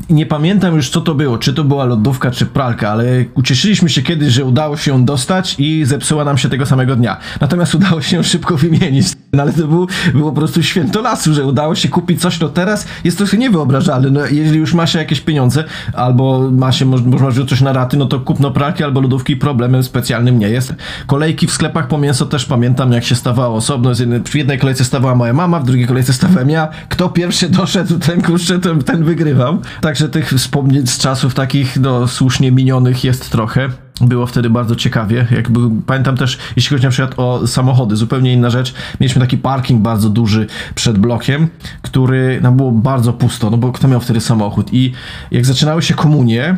[0.10, 4.02] nie pamiętam już co to było, czy to była lodówka, czy pralka, ale ucieszyliśmy się
[4.02, 7.18] kiedyś, że udało się ją dostać i zepsuła nam się tego samego dnia.
[7.42, 11.34] Natomiast udało się ją szybko wymienić, no ale to był, było po prostu święto lasu,
[11.34, 15.00] że udało się kupić coś, no teraz jest trochę niewyobrażalne, no jeżeli już ma się
[15.00, 19.02] jakieś pieniądze, albo ma się, moż- można coś na raty, no to kupno pralki albo
[19.02, 20.76] lodówki problemem specjalnym nie jest.
[21.08, 23.96] Kolejki w sklepach po mięso też pamiętam, jak się stawało osobno.
[23.96, 26.68] Z jednej, w jednej kolejce stawała moja mama, w drugiej kolejce stawałem ja.
[26.90, 29.58] Kto pierwszy doszedł, ten kurczę, ten, ten wygrywał.
[29.82, 33.70] Także tych wspomnień z czasów takich, no, słusznie minionych jest trochę.
[34.02, 35.28] Było wtedy bardzo ciekawie.
[35.32, 38.74] Jakby, pamiętam też, jeśli chodzi na przykład o samochody, zupełnie inna rzecz.
[39.00, 41.48] Mieliśmy taki parking bardzo duży przed blokiem,
[41.82, 44.74] który nam było bardzo pusto, no bo kto miał wtedy samochód?
[44.74, 44.92] I
[45.32, 46.58] jak zaczynały się komunie,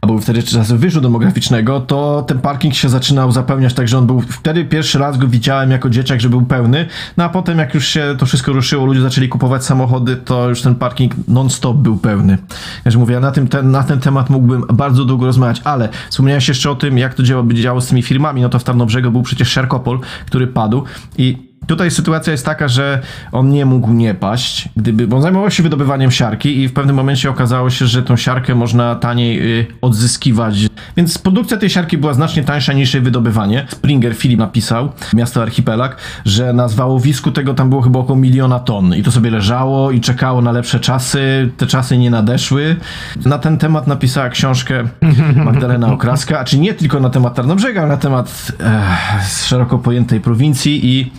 [0.00, 4.06] a był wtedy czasy wyżu demograficznego, to ten parking się zaczynał zapełniać tak, że on
[4.06, 6.86] był, wtedy pierwszy raz go widziałem jako dzieciak, że był pełny,
[7.16, 10.62] no a potem jak już się to wszystko ruszyło, ludzie zaczęli kupować samochody, to już
[10.62, 12.38] ten parking non-stop był pełny.
[12.84, 16.70] Ja mówię, na, tym, ten, na ten temat mógłbym bardzo długo rozmawiać, ale wspomniałeś jeszcze
[16.70, 19.48] o tym, jak to działo, działo z tymi firmami, no to w Tarnobrzegu był przecież
[19.48, 20.84] Szerkopol, który padł
[21.18, 23.00] i Tutaj sytuacja jest taka, że
[23.32, 26.96] on nie mógł nie paść, gdyby, bo on zajmował się wydobywaniem siarki i w pewnym
[26.96, 30.54] momencie okazało się, że tą siarkę można taniej y, odzyskiwać.
[30.96, 33.66] Więc produkcja tej siarki była znacznie tańsza niż jej wydobywanie.
[33.68, 38.94] Springer Filip napisał, miasto Archipelag, że na zwałowisku tego tam było chyba około miliona ton
[38.94, 41.50] i to sobie leżało i czekało na lepsze czasy.
[41.56, 42.76] Te czasy nie nadeszły.
[43.24, 44.84] Na ten temat napisała książkę
[45.44, 50.20] Magdalena Okraska, a czy nie tylko na temat Tarnobrzega, ale na temat eh, szeroko pojętej
[50.20, 51.12] prowincji i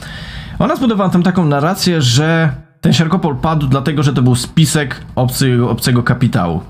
[0.63, 5.69] ona zbudowała tam taką narrację, że ten Siarkopol padł dlatego, że to był spisek obcego,
[5.69, 6.61] obcego kapitału.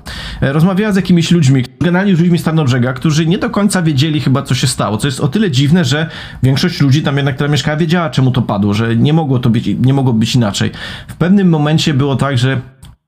[0.41, 4.21] E, Rozmawiała z jakimiś ludźmi, generalnie z ludźmi z Tarnobrzega, którzy nie do końca wiedzieli
[4.21, 6.09] chyba, co się stało, co jest o tyle dziwne, że
[6.43, 9.69] większość ludzi tam jednak, która mieszkała, wiedziała, czemu to padło, że nie mogło to być,
[9.79, 10.71] nie mogło być inaczej.
[11.07, 12.61] W pewnym momencie było tak, że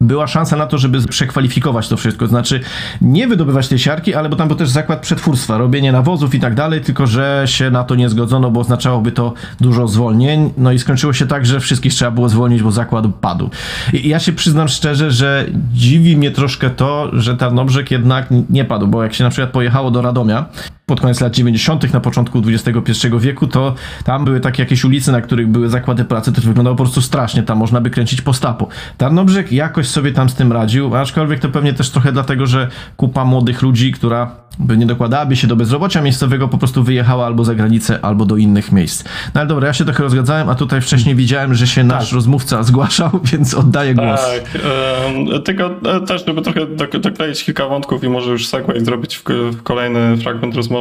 [0.07, 2.27] była szansa na to, żeby przekwalifikować to wszystko.
[2.27, 2.59] Znaczy,
[3.01, 6.55] nie wydobywać tej siarki, ale bo tam był też zakład przetwórstwa, robienie nawozów i tak
[6.55, 10.53] dalej, tylko że się na to nie zgodzono, bo oznaczałoby to dużo zwolnień.
[10.57, 13.49] No i skończyło się tak, że wszystkich trzeba było zwolnić, bo zakład padł.
[13.93, 18.87] I ja się przyznam szczerze, że dziwi mnie troszkę to, że Tarnobrzeg jednak nie padł,
[18.87, 20.45] bo jak się na przykład pojechało do Radomia,
[20.85, 25.21] pod koniec lat 90., na początku XXI wieku, to tam były takie jakieś ulice, na
[25.21, 28.67] których były zakłady pracy, to wyglądało po prostu strasznie, tam można by kręcić po stapu.
[28.97, 32.67] Tarnobrzeg jakoś sobie tam z tym radził, aczkolwiek to pewnie też trochę dlatego, że
[32.97, 37.43] kupa młodych ludzi, która by nie dokładałaby się do bezrobocia miejscowego, po prostu wyjechała albo
[37.43, 39.03] za granicę, albo do innych miejsc.
[39.03, 42.63] No ale dobra, ja się trochę rozgadzałem, a tutaj wcześniej widziałem, że się nasz rozmówca
[42.63, 44.21] zgłaszał, więc oddaję głos.
[44.21, 44.61] Tak,
[45.45, 49.23] tylko e, też, żeby trochę dok- dokleić kilka wątków i może już segway zrobić w,
[49.51, 50.72] w kolejny fragment rozmowy.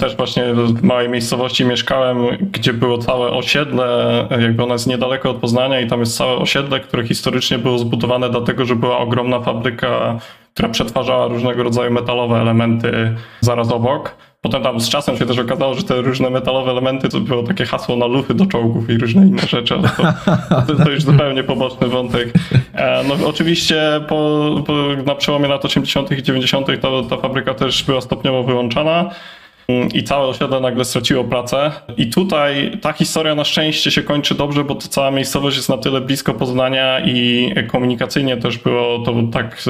[0.00, 2.16] Też właśnie w małej miejscowości mieszkałem,
[2.52, 6.80] gdzie było całe osiedle, jakby ona jest niedaleko od Poznania i tam jest całe osiedle,
[6.80, 10.18] które historycznie było zbudowane dlatego, że była ogromna fabryka
[10.54, 14.16] która przetwarzała różnego rodzaju metalowe elementy zaraz obok.
[14.40, 17.66] Potem tam z czasem się też okazało, że te różne metalowe elementy to było takie
[17.66, 20.02] hasło na lufy do czołgów i różne inne rzeczy, ale to,
[20.66, 22.32] to, to już zupełnie poboczny wątek.
[22.74, 24.72] E, no oczywiście po, po,
[25.06, 26.10] na przełomie lat 80.
[26.10, 26.66] i 90.
[26.66, 29.10] Ta, ta fabryka też była stopniowo wyłączana
[29.94, 31.72] i całe osiedle nagle straciło pracę.
[31.96, 35.78] I tutaj ta historia na szczęście się kończy dobrze, bo to cała miejscowość jest na
[35.78, 39.62] tyle blisko Poznania i komunikacyjnie też było to tak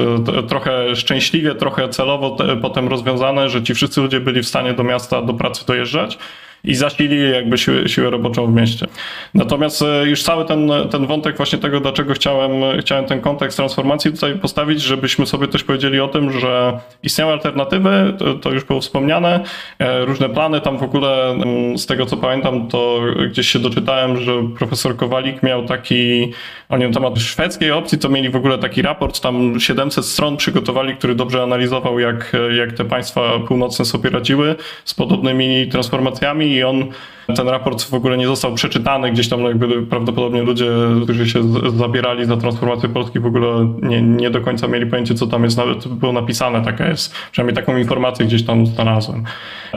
[0.47, 5.21] trochę szczęśliwie, trochę celowo potem rozwiązane, że ci wszyscy ludzie byli w stanie do miasta,
[5.21, 6.17] do pracy dojeżdżać
[6.63, 8.87] i zasilili jakby siłę, siłę roboczą w mieście.
[9.33, 14.11] Natomiast e, już cały ten, ten wątek właśnie tego, dlaczego chciałem, chciałem ten kontekst transformacji
[14.11, 18.81] tutaj postawić, żebyśmy sobie też powiedzieli o tym, że istnieją alternatywy, to, to już było
[18.81, 19.43] wspomniane,
[19.79, 24.17] e, różne plany, tam w ogóle mm, z tego co pamiętam, to gdzieś się doczytałem,
[24.17, 26.31] że profesor Kowalik miał taki,
[26.69, 30.95] oni na temat szwedzkiej opcji, to mieli w ogóle taki raport, tam 700 stron przygotowali,
[30.95, 36.93] który dobrze analizował, jak, jak te państwa północne sobie radziły z podobnymi transformacjami i on,
[37.31, 40.71] ten raport w ogóle nie został przeczytany, gdzieś tam jakby prawdopodobnie ludzie,
[41.03, 41.43] którzy się
[41.77, 45.57] zabierali za transformację Polski w ogóle nie, nie do końca mieli pojęcie, co tam jest
[45.57, 49.23] nawet było napisane, taka jest, przynajmniej taką informację gdzieś tam znalazłem.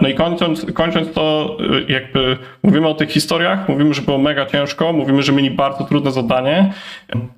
[0.02, 1.56] No i kończąc, kończąc to,
[1.88, 6.12] jakby mówimy o tych historiach, mówimy, że było mega ciężko, mówimy, że mieli bardzo trudne
[6.12, 6.72] zadanie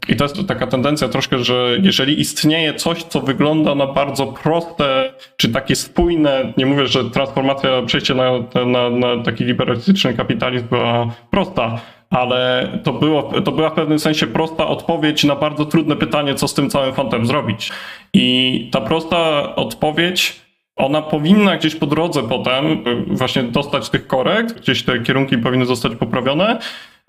[0.08, 5.12] i to jest taka tendencja troszkę, że jeżeli istnieje coś, co wygląda na bardzo proste,
[5.36, 8.30] czy takie spójne, nie mówię, że transformacja, przejście na,
[8.66, 14.26] na, na taki liberalistyczny kapitalizm była prosta, ale to, było, to była w pewnym sensie
[14.26, 17.72] prosta odpowiedź na bardzo trudne pytanie, co z tym całym fontem zrobić.
[18.14, 24.60] I ta prosta odpowiedź ona powinna gdzieś po drodze potem y, właśnie dostać tych korekt,
[24.60, 26.58] gdzieś te kierunki powinny zostać poprawione,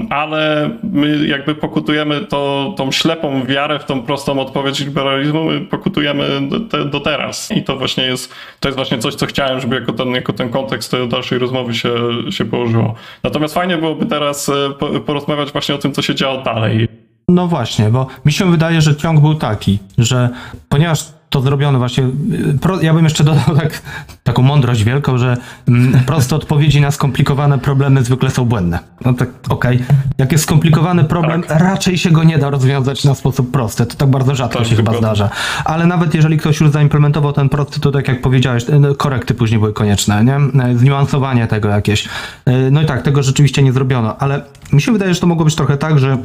[0.09, 6.49] ale my jakby pokutujemy to, tą ślepą wiarę w tą prostą odpowiedź liberalizmu, my pokutujemy
[6.49, 7.51] do, do, teraz.
[7.51, 10.49] I to właśnie jest, to jest właśnie coś, co chciałem, żeby jako ten, jako ten
[10.49, 11.91] kontekst dalszej rozmowy się,
[12.29, 12.95] się położyło.
[13.23, 14.53] Natomiast fajnie byłoby teraz y,
[15.05, 16.87] porozmawiać właśnie o tym, co się działo dalej.
[17.29, 20.29] No właśnie, bo mi się wydaje, że ciąg był taki, że
[20.69, 22.03] ponieważ to zrobiono właśnie.
[22.03, 23.81] Y, ja bym jeszcze dodał tak,
[24.23, 25.37] taką mądrość wielką, że
[25.67, 28.79] mm, proste odpowiedzi na skomplikowane problemy zwykle są błędne.
[29.05, 29.75] No tak, okej.
[29.75, 29.97] Okay.
[30.17, 31.59] Jak jest skomplikowany problem, tak.
[31.59, 33.85] raczej się go nie da rozwiązać na sposób prosty.
[33.85, 35.29] To tak bardzo rzadko tak, się chyba zdarza.
[35.65, 39.33] Ale nawet jeżeli ktoś już zaimplementował ten prosty, to tak jak powiedziałeś, y, no, korekty
[39.33, 40.37] później były konieczne, nie?
[40.71, 42.09] Y, zniuansowanie tego jakieś.
[42.71, 44.17] No i tak, tego rzeczywiście nie zrobiono.
[44.17, 44.41] Ale
[44.73, 46.17] mi się wydaje, że to mogło być trochę tak, że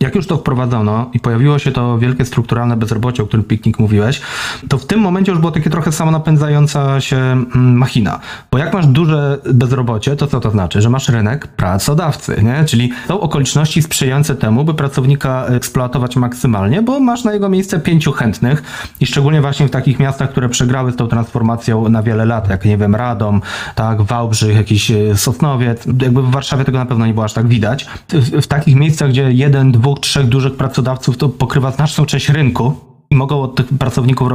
[0.00, 4.20] jak już to wprowadzono i pojawiło się to wielkie strukturalne bezrobocie, o którym Piknik mówiłeś,
[4.68, 8.20] to w tym momencie już było takie trochę samonapędzająca się mm, machina.
[8.50, 10.82] Bo jak masz duże bezrobocie, to co to znaczy?
[10.82, 12.64] Że masz rynek pracodawcy, nie?
[12.64, 18.12] Czyli są okoliczności sprzyjające temu, by pracownika eksploatować maksymalnie, bo masz na jego miejsce pięciu
[18.12, 18.62] chętnych
[19.00, 22.64] i szczególnie właśnie w takich miastach, które przegrały z tą transformacją na wiele lat, jak
[22.64, 23.40] nie wiem, Radom,
[23.74, 27.48] tak, Wałbrzych, jakiś e, Sosnowiec, jakby w Warszawie tego na pewno nie było aż tak
[27.48, 27.86] widać.
[28.08, 32.74] W, w takich miejscach, gdzie jeden, dwóch, trzech dużych pracodawców to pokrywa znaczną część rynku
[33.10, 34.28] i mogą od tych pracowników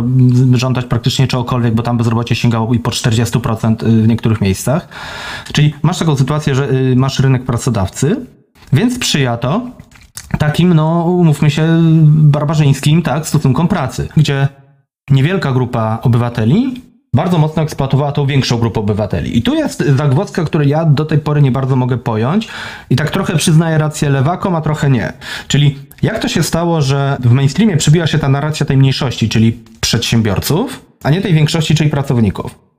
[0.54, 4.88] żądać praktycznie czegokolwiek, bo tam bezrobocie sięgało i po 40% y, w niektórych miejscach.
[5.54, 8.26] Czyli masz taką sytuację, że y, masz rynek pracodawcy,
[8.74, 9.62] więc sprzyja to
[10.40, 11.68] takim, no umówmy się,
[12.06, 14.48] barbarzyńskim, tak, stosunkom pracy, gdzie
[15.10, 16.82] niewielka grupa obywateli
[17.16, 19.38] bardzo mocno eksploatowała tą większą grupę obywateli.
[19.38, 22.48] I tu jest zagwozdka, której ja do tej pory nie bardzo mogę pojąć
[22.90, 25.14] i tak trochę przyznaję rację lewakom, a trochę nie.
[25.48, 29.60] Czyli jak to się stało, że w mainstreamie przybiła się ta narracja tej mniejszości, czyli
[29.82, 32.75] przedsiębiorców, a nie tej większości, czyli pracowników?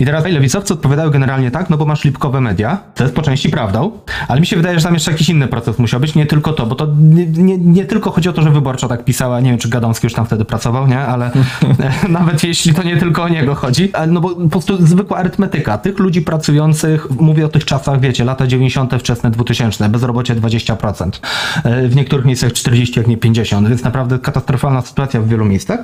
[0.00, 3.48] I teraz lewicowcy odpowiadają generalnie tak, no bo masz lipkowe media, to jest po części
[3.48, 3.92] prawdą,
[4.28, 6.66] ale mi się wydaje, że tam jeszcze jakiś inny proces musiał być, nie tylko to,
[6.66, 9.58] bo to nie, nie, nie tylko chodzi o to, że Wyborcza tak pisała, nie wiem
[9.58, 11.30] czy Gadomski już tam wtedy pracował, nie, ale
[12.08, 15.98] nawet jeśli to nie tylko o niego chodzi, no bo po prostu zwykła arytmetyka, tych
[15.98, 21.20] ludzi pracujących, mówię o tych czasach, wiecie, lata 90., wczesne 2000, bezrobocie 20%,
[21.64, 25.80] e, w niektórych miejscach 40, jak nie 50, więc naprawdę katastrofalna sytuacja w wielu miejscach.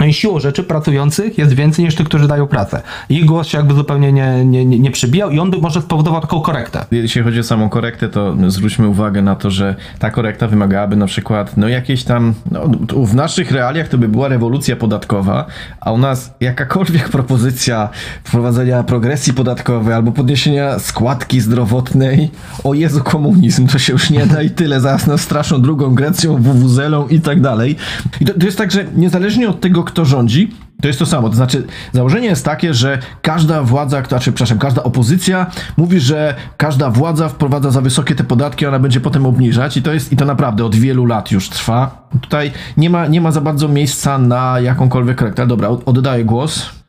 [0.00, 2.82] No siłą rzeczy pracujących jest więcej niż tych, którzy dają pracę.
[3.08, 4.90] Ich głos się jakby zupełnie nie, nie, nie
[5.32, 6.84] i on by może spowodował taką korektę.
[6.90, 11.06] Jeśli chodzi o samą korektę, to zwróćmy uwagę na to, że ta korekta wymagałaby na
[11.06, 12.70] przykład, no jakieś tam, no,
[13.04, 15.46] w naszych realiach to by była rewolucja podatkowa,
[15.80, 17.88] a u nas jakakolwiek propozycja
[18.24, 22.30] wprowadzenia progresji podatkowej albo podniesienia składki zdrowotnej,
[22.64, 26.36] o Jezu, komunizm, to się już nie da i tyle, zaraz nas straszą drugą Grecją,
[26.36, 27.76] WWZ-ą i tak dalej.
[28.20, 30.50] I to, to jest tak, że niezależnie od tego, kto rządzi,
[30.80, 34.82] To jest to samo, to znaczy założenie jest takie, że każda władza, znaczy, przepraszam, każda
[34.82, 39.82] opozycja mówi, że każda władza wprowadza za wysokie te podatki, ona będzie potem obniżać i
[39.82, 42.08] to jest, i to naprawdę od wielu lat już trwa.
[42.20, 45.46] Tutaj nie ma, nie ma za bardzo miejsca na jakąkolwiek korektę.
[45.46, 46.79] Dobra, oddaję głos.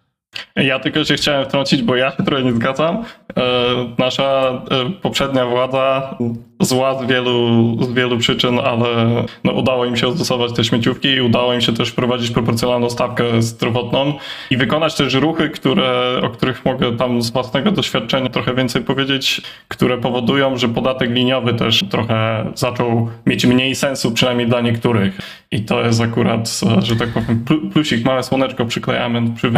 [0.56, 3.04] Ja tylko się chciałem wtrącić, bo ja się trochę nie zgadzam.
[3.38, 3.44] E,
[3.98, 6.16] nasza e, poprzednia władza
[6.60, 8.88] zła z wielu, z wielu przyczyn, ale
[9.44, 13.42] no, udało im się odstosować te śmieciówki i udało im się też wprowadzić proporcjonalną stawkę
[13.42, 14.14] zdrowotną
[14.50, 19.42] i wykonać też ruchy, które, o których mogę tam z własnego doświadczenia trochę więcej powiedzieć,
[19.68, 25.18] które powodują, że podatek liniowy też trochę zaczął mieć mniej sensu, przynajmniej dla niektórych.
[25.52, 29.52] I to jest akurat, że tak powiem, plusik, małe słoneczko przyklejamy przy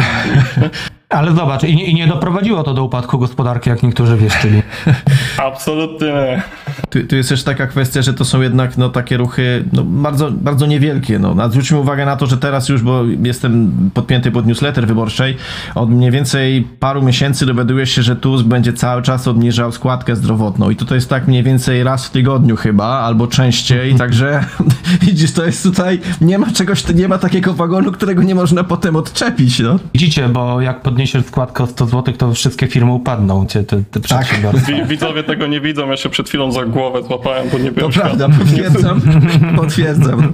[1.14, 4.62] Ale zobacz, i nie, i nie, doprowadziło to do upadku gospodarki, jak niektórzy wieszczyli.
[5.48, 6.42] Absolutnie nie.
[6.90, 10.30] Tu, tu, jest też taka kwestia, że to są jednak no, takie ruchy no, bardzo,
[10.30, 11.18] bardzo niewielkie.
[11.18, 11.50] No.
[11.50, 15.36] Zwróćmy uwagę na to, że teraz już, bo jestem podpięty pod newsletter wyborczej,
[15.74, 20.70] od mniej więcej paru miesięcy dowiaduję się, że Tusk będzie cały czas obniżał składkę zdrowotną
[20.70, 24.44] i to jest tak mniej więcej raz w tygodniu chyba, albo częściej, także
[25.06, 28.96] widzisz, to jest tutaj, nie ma czegoś, nie ma takiego wagonu, którego nie można potem
[28.96, 29.58] odczepić.
[29.58, 29.78] No.
[29.94, 34.00] Widzicie, bo jak podniesiesz składkę o 100 zł, to wszystkie firmy upadną, te, te, te
[34.00, 34.26] tak.
[34.86, 38.00] Widzowie tego nie widzą, ja się przed chwilą za głowę złapałem, bo nie byłem To
[38.00, 39.00] prawda, potwierdzam,
[39.56, 40.32] potwierdzam.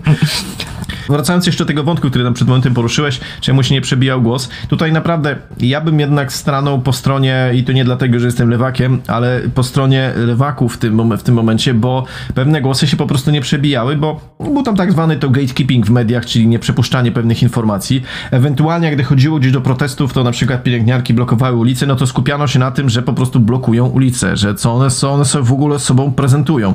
[1.08, 4.48] Wracając jeszcze do tego wątku, który tam przed momentem poruszyłeś, czemu się nie przebijał głos,
[4.68, 9.00] tutaj naprawdę ja bym jednak stanął po stronie, i to nie dlatego, że jestem lewakiem,
[9.06, 13.30] ale po stronie lewaków w tym, w tym momencie, bo pewne głosy się po prostu
[13.30, 18.02] nie przebijały, bo był tam tak zwany to gatekeeping w mediach, czyli nieprzepuszczanie pewnych informacji.
[18.30, 22.46] Ewentualnie, gdy chodziło gdzieś do protestów, to na przykład pielęgniarki blokowały ulice, no to skupiano
[22.46, 25.52] się na tym, że po prostu blokują ulice, że co one są, one sobie w
[25.52, 26.74] ogóle sobą prezentują.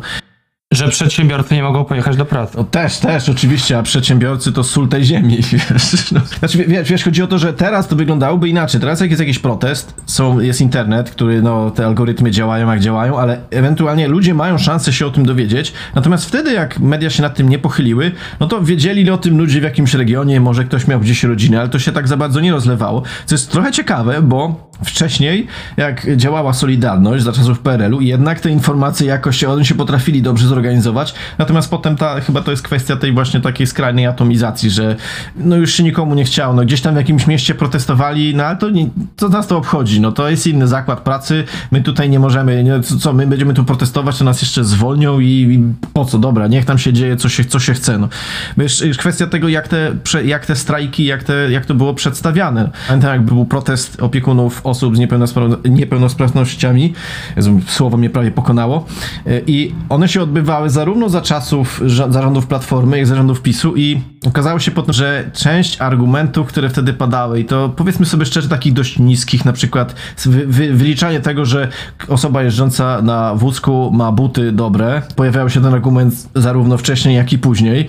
[0.73, 2.57] Że przedsiębiorcy nie mogą pojechać do pracy.
[2.57, 6.11] No też, też, oczywiście, a przedsiębiorcy to sól tej ziemi, wiesz.
[6.11, 6.21] No.
[6.39, 8.81] Znaczy, wiesz, wiesz, chodzi o to, że teraz to wyglądałoby inaczej.
[8.81, 13.19] Teraz jak jest jakiś protest, są, jest internet, który, no, te algorytmy działają jak działają,
[13.19, 15.73] ale ewentualnie ludzie mają szansę się o tym dowiedzieć.
[15.95, 19.59] Natomiast wtedy, jak media się nad tym nie pochyliły, no to wiedzieli o tym ludzie
[19.59, 22.51] w jakimś regionie, może ktoś miał gdzieś rodzinę, ale to się tak za bardzo nie
[22.51, 23.03] rozlewało.
[23.25, 29.07] Co jest trochę ciekawe, bo wcześniej, jak działała Solidarność za czasów PRL-u, jednak te informacje
[29.07, 31.13] jakoś oni się potrafili dobrze zorganizować.
[31.37, 34.95] Natomiast potem ta, chyba to jest kwestia tej właśnie takiej skrajnej atomizacji, że
[35.35, 36.53] no już się nikomu nie chciało.
[36.53, 40.01] No gdzieś tam w jakimś mieście protestowali, no ale to nie, co nas to obchodzi?
[40.01, 43.53] No to jest inny zakład pracy, my tutaj nie możemy, nie, co, co, my będziemy
[43.53, 46.19] tu protestować, to nas jeszcze zwolnią i, i, po co?
[46.19, 47.97] Dobra, niech tam się dzieje, co się, co się chce.
[47.97, 48.09] No.
[48.57, 49.91] Wiesz, kwestia tego, jak te,
[50.25, 52.69] jak te strajki, jak, te, jak to było przedstawiane.
[52.87, 56.93] Pamiętam, jak był protest opiekunów osób z niepełnospra niepełnosprawnościami.
[57.67, 58.85] Słowo mnie prawie pokonało.
[59.27, 64.01] E, I one się odbywały zarówno za czasów zarządów Platformy, jak i zarządów PiSu i
[64.27, 68.73] okazało się potem, że część argumentów, które wtedy padały i to powiedzmy sobie szczerze takich
[68.73, 71.67] dość niskich, na przykład wy wy wyliczanie tego, że
[72.07, 75.01] osoba jeżdżąca na wózku ma buty dobre.
[75.15, 77.87] Pojawiał się ten argument zarówno wcześniej, jak i później.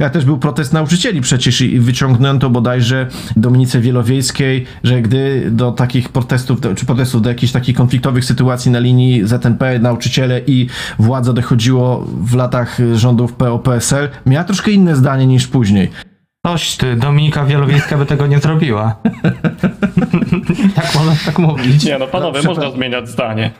[0.00, 3.06] Ja też był protest nauczycieli przecież i wyciągnięto bodajże
[3.36, 8.78] Dominice Wielowiejskiej, że gdy do takich protestów, czy protestów do jakichś takich konfliktowych sytuacji na
[8.78, 10.66] linii ZNP, nauczyciele i
[10.98, 15.90] władza dochodziło w latach rządów PO-PSL, miała troszkę inne zdanie niż później.
[16.46, 18.96] Coś ty, Dominika Wielowiejska by tego nie zrobiła.
[20.76, 21.84] Jak można tak mówić?
[21.84, 23.50] Nie no, panowie, no, można zmieniać zdanie.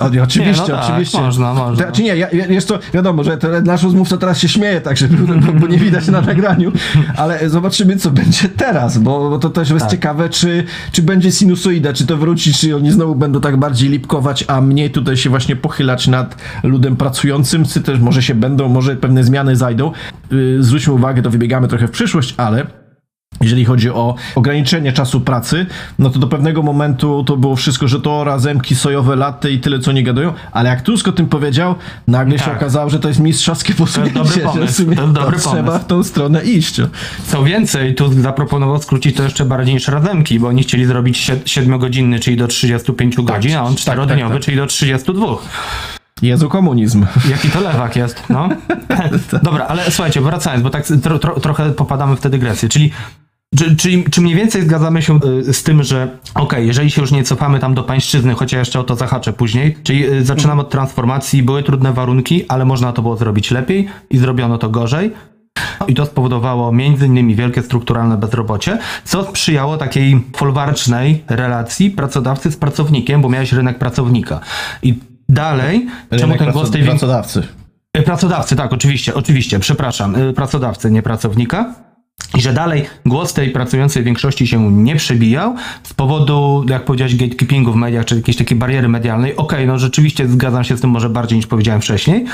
[0.00, 1.20] O, oczywiście, nie, no tak, oczywiście.
[1.20, 1.92] Można, można.
[1.92, 5.08] Czy nie, ja, jest to, wiadomo, że to, nasz rozmówca teraz się śmieje, tak, że,
[5.46, 6.72] bo, bo, nie widać na nagraniu,
[7.16, 9.90] ale zobaczymy, co będzie teraz, bo, bo to też jest tak.
[9.90, 14.44] ciekawe, czy, czy będzie sinusoida, czy to wróci, czy oni znowu będą tak bardziej lipkować,
[14.48, 18.96] a mniej tutaj się właśnie pochylać nad ludem pracującym, czy też może się będą, może
[18.96, 19.92] pewne zmiany zajdą.
[20.30, 22.83] Yy, zwróćmy uwagę, to wybiegamy trochę w przyszłość, ale
[23.40, 25.66] jeżeli chodzi o ograniczenie czasu pracy,
[25.98, 29.78] no to do pewnego momentu to było wszystko, że to razemki sojowe, latte i tyle,
[29.78, 31.74] co nie gadają, ale jak Tusk o tym powiedział,
[32.08, 32.46] nagle tak.
[32.46, 34.90] się okazało, że to jest mistrzowskie posunięcie, to jest dobry pomysł.
[34.90, 36.80] że to, dobry to trzeba w tą stronę iść.
[37.26, 42.20] Co więcej, Tusk zaproponował skrócić to jeszcze bardziej niż razemki, bo oni chcieli zrobić 7-godzinny,
[42.20, 45.26] czyli do 35 tak, godzin, a on 4-dniowy, tak, tak, tak, czyli do 32.
[46.22, 47.06] Jezu, komunizm.
[47.30, 48.48] Jaki to lewak jest, no.
[49.42, 52.92] Dobra, ale słuchajcie, wracając, bo tak tro, tro, trochę popadamy w tę dygresję, czyli
[53.58, 56.02] czy, czyli, czy mniej więcej zgadzamy się y, z tym, że
[56.34, 59.32] okej, okay, jeżeli się już nie cofamy tam do pańszczyzny, chociaż jeszcze o to zahaczę
[59.32, 63.88] później, czyli y, zaczynamy od transformacji, były trudne warunki, ale można to było zrobić lepiej
[64.10, 65.12] i zrobiono to gorzej.
[65.88, 72.56] I to spowodowało między innymi wielkie strukturalne bezrobocie, co sprzyjało takiej folwarcznej relacji pracodawcy z
[72.56, 74.40] pracownikiem, bo miałeś rynek pracownika.
[74.82, 74.94] I
[75.28, 77.42] dalej, rynek czemu ten głos tej pracodawcy?
[77.98, 81.74] Y, pracodawcy, tak, oczywiście, oczywiście, przepraszam, pracodawcy, nie pracownika.
[82.36, 87.72] I że dalej głos tej pracującej większości się nie przebijał z powodu, jak powiedziałeś, gatekeepingu
[87.72, 89.36] w mediach, czy jakiejś takiej bariery medialnej.
[89.36, 92.24] Okej, okay, no rzeczywiście zgadzam się z tym może bardziej niż powiedziałem wcześniej.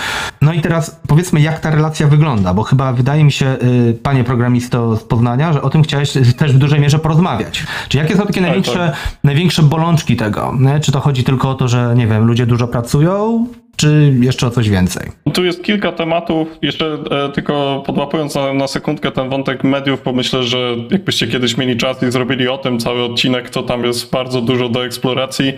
[0.42, 4.24] No i teraz powiedzmy, jak ta relacja wygląda, bo chyba wydaje mi się, y, panie
[4.24, 7.64] programisto z Poznania, że o tym chciałeś też w dużej mierze porozmawiać.
[7.88, 8.96] Czy jakie są takie tak, największe, tak.
[9.24, 10.54] największe bolączki tego?
[10.82, 14.50] Czy to chodzi tylko o to, że nie wiem, ludzie dużo pracują, czy jeszcze o
[14.50, 15.10] coś więcej?
[15.34, 16.48] Tu jest kilka tematów.
[16.62, 21.76] Jeszcze e, tylko podłapując na, na, sekundkę ten wątek mediów, pomyślę, że jakbyście kiedyś mieli
[21.76, 25.52] czas i zrobili o tym cały odcinek, to tam jest bardzo dużo do eksploracji.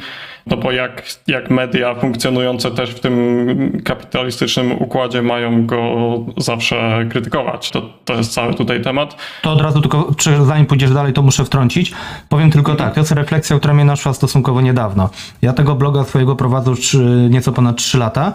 [0.47, 5.93] No bo jak, jak media funkcjonujące też w tym kapitalistycznym układzie mają go
[6.37, 7.71] zawsze krytykować.
[7.71, 9.17] To, to jest cały tutaj temat.
[9.43, 10.15] To od razu tylko,
[10.45, 11.93] zanim pójdziesz dalej, to muszę wtrącić.
[12.29, 15.11] Powiem tylko tak, to jest refleksja, która mnie naszła stosunkowo niedawno.
[15.43, 16.97] Ja tego bloga swojego prowadzę już
[17.31, 18.33] nieco ponad 3 lata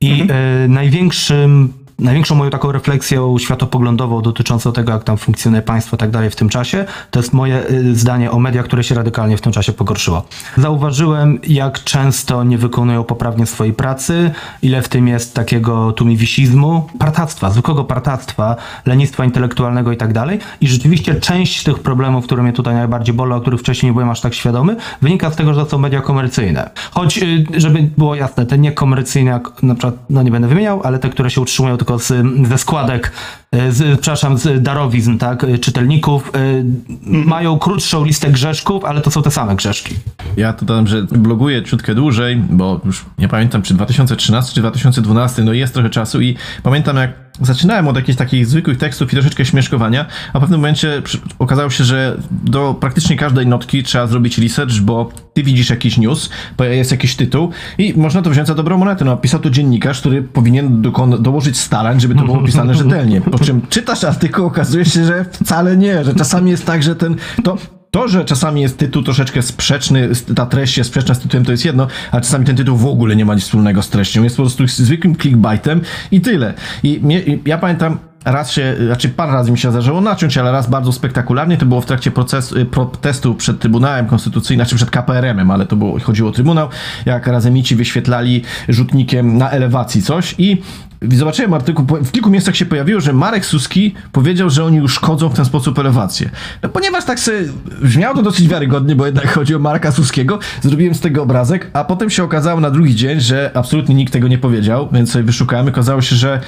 [0.00, 0.64] i mhm.
[0.64, 6.10] y, największym największą moją taką refleksją światopoglądową dotyczącą tego, jak tam funkcjonuje państwo i tak
[6.10, 9.40] dalej w tym czasie, to jest moje y, zdanie o mediach, które się radykalnie w
[9.40, 10.24] tym czasie pogorszyło.
[10.56, 14.30] Zauważyłem, jak często nie wykonują poprawnie swojej pracy,
[14.62, 20.38] ile w tym jest takiego tumiwisizmu, partactwa, zwykłego partactwa, lenistwa intelektualnego i tak dalej.
[20.60, 24.10] I rzeczywiście część tych problemów, które mnie tutaj najbardziej bolą, o których wcześniej nie byłem
[24.10, 26.70] aż tak świadomy, wynika z tego, że to są media komercyjne.
[26.90, 31.08] Choć, y, żeby było jasne, te niekomercyjne, na przykład, no nie będę wymieniał, ale te,
[31.08, 33.12] które się utrzymują tylko tylko z, ze składek,
[33.52, 37.26] e, z, przepraszam, z darowizn, tak, e, czytelników, mhm.
[37.26, 39.94] mają krótszą listę grzeszków, ale to są te same grzeszki.
[40.36, 45.44] Ja to dodam, że bloguję ciutkę dłużej, bo już nie pamiętam, czy 2013, czy 2012,
[45.44, 49.44] no jest trochę czasu i pamiętam jak zaczynałem od jakichś takich zwykłych tekstów i troszeczkę
[49.44, 51.02] śmieszkowania, a w pewnym momencie
[51.38, 56.30] okazało się, że do praktycznie każdej notki trzeba zrobić research, bo ty widzisz jakiś news,
[56.60, 59.04] jest jakiś tytuł i można to wziąć za dobrą monetę.
[59.04, 60.82] No, pisał to dziennikarz, który powinien
[61.18, 63.20] dołożyć starań, żeby to było pisane rzetelnie.
[63.20, 67.16] Po czym czytasz artykuł, okazuje się, że wcale nie, że czasami jest tak, że ten,
[67.44, 67.56] to
[67.90, 71.64] to, że czasami jest tytuł troszeczkę sprzeczny, ta treść jest sprzeczna z tytułem, to jest
[71.64, 74.22] jedno, a czasami ten tytuł w ogóle nie ma nic wspólnego z treścią.
[74.22, 75.80] Jest po prostu zwykłym clickbaitem
[76.10, 76.54] i tyle.
[76.82, 80.70] I mnie, ja pamiętam, raz się, znaczy parę razy mi się zdarzyło naciąć, ale raz
[80.70, 85.50] bardzo spektakularnie, to było w trakcie procesu, y, protestu przed Trybunałem Konstytucyjnym, znaczy przed KPRM-em,
[85.50, 86.68] ale to było, chodziło o Trybunał,
[87.06, 90.62] jak razemici wyświetlali rzutnikiem na elewacji coś i
[91.02, 95.34] zobaczyłem artykuł, w kilku miejscach się pojawiło, że Marek Suski powiedział, że oni uszkodzą w
[95.34, 96.30] ten sposób elewację.
[96.62, 97.38] No ponieważ tak sobie
[97.82, 101.84] brzmiało to dosyć wiarygodnie, bo jednak chodzi o Marka Suskiego, zrobiłem z tego obrazek, a
[101.84, 105.68] potem się okazało na drugi dzień, że absolutnie nikt tego nie powiedział, więc sobie wyszukałem.
[105.68, 106.40] Okazało się, że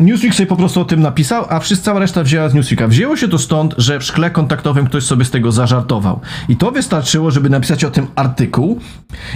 [0.00, 2.88] Newsweek sobie po prostu o tym napisał, a wszyscy, cała reszta wzięła z Newsweeka.
[2.88, 6.20] Wzięło się to stąd, że w szkle kontaktowym ktoś sobie z tego zażartował.
[6.48, 8.80] I to wystarczyło, żeby napisać o tym artykuł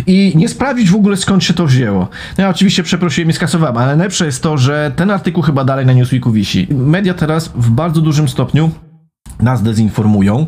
[0.06, 2.08] i nie sprawdzić w ogóle skąd się to wzięło.
[2.38, 5.86] No ja oczywiście przeprosiłem i skasowałem, ale najlepsze jest to, że ten artykuł chyba dalej
[5.86, 6.66] na Newsweeku wisi.
[6.70, 8.70] Media teraz w bardzo dużym stopniu
[9.40, 10.46] nas dezinformują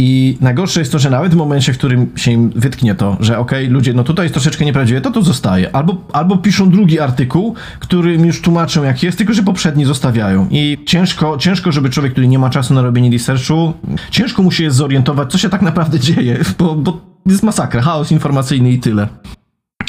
[0.00, 3.38] i najgorsze jest to, że nawet w momencie, w którym się im wytknie to, że
[3.38, 5.76] okej, okay, ludzie, no tutaj jest troszeczkę nieprawdziwe, to to zostaje.
[5.76, 10.48] Albo, albo piszą drugi artykuł, którym już tłumaczą jak jest, tylko że poprzedni zostawiają.
[10.50, 13.72] I ciężko, ciężko, żeby człowiek, który nie ma czasu na robienie researchu,
[14.10, 18.12] ciężko mu się jest zorientować, co się tak naprawdę dzieje, bo, bo jest masakra, chaos
[18.12, 19.08] informacyjny i tyle.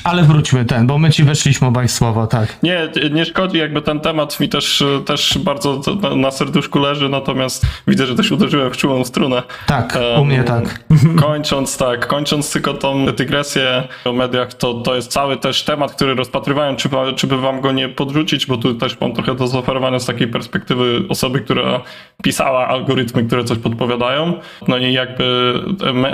[0.09, 2.57] Ale wróćmy ten, bo my ci weszliśmy obaj słowo, tak.
[2.63, 5.81] Nie, nie szkodzi, jakby ten temat mi też, też bardzo
[6.15, 9.43] na serduszku leży, natomiast widzę, że też uderzyłem w czułą strunę.
[9.67, 10.83] Tak, um, u mnie tak.
[11.25, 16.15] Kończąc tak, kończąc tylko tą dygresję o mediach, to, to jest cały też temat, który
[16.15, 19.99] rozpatrywałem, czy, czy by wam go nie podrzucić, bo tu też mam trochę do zaoferowania
[19.99, 21.81] z takiej perspektywy osoby, która
[22.23, 24.33] pisała algorytmy, które coś podpowiadają.
[24.67, 25.53] No i jakby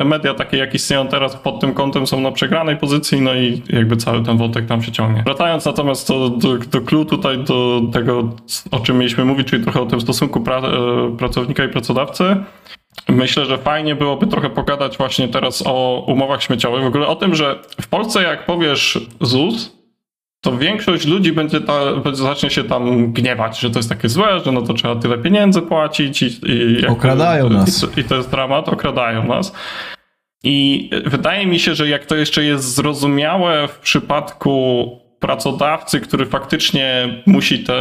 [0.05, 3.84] media takie, jak istnieją teraz pod tym kątem są na przegranej pozycji, no i jakby
[3.97, 5.23] cały ten wątek tam się ciągnie.
[5.25, 8.29] Wracając natomiast do, do, do clue tutaj, do tego,
[8.71, 12.35] o czym mieliśmy mówić, czyli trochę o tym stosunku pra, e, pracownika i pracodawcy,
[13.09, 16.83] Myślę, że fajnie byłoby trochę pogadać właśnie teraz o umowach śmieciowych.
[16.83, 19.75] W ogóle o tym, że w Polsce jak powiesz ZUS,
[20.41, 21.79] to większość ludzi będzie ta,
[22.13, 25.61] zacznie się tam gniewać, że to jest takie złe, że no to trzeba tyle pieniędzy
[25.61, 27.85] płacić i, i okradają nas.
[27.97, 29.53] I, I to jest dramat, okradają nas.
[30.45, 34.89] I wydaje mi się, że jak to jeszcze jest zrozumiałe w przypadku
[35.19, 37.79] pracodawcy, który faktycznie musi te,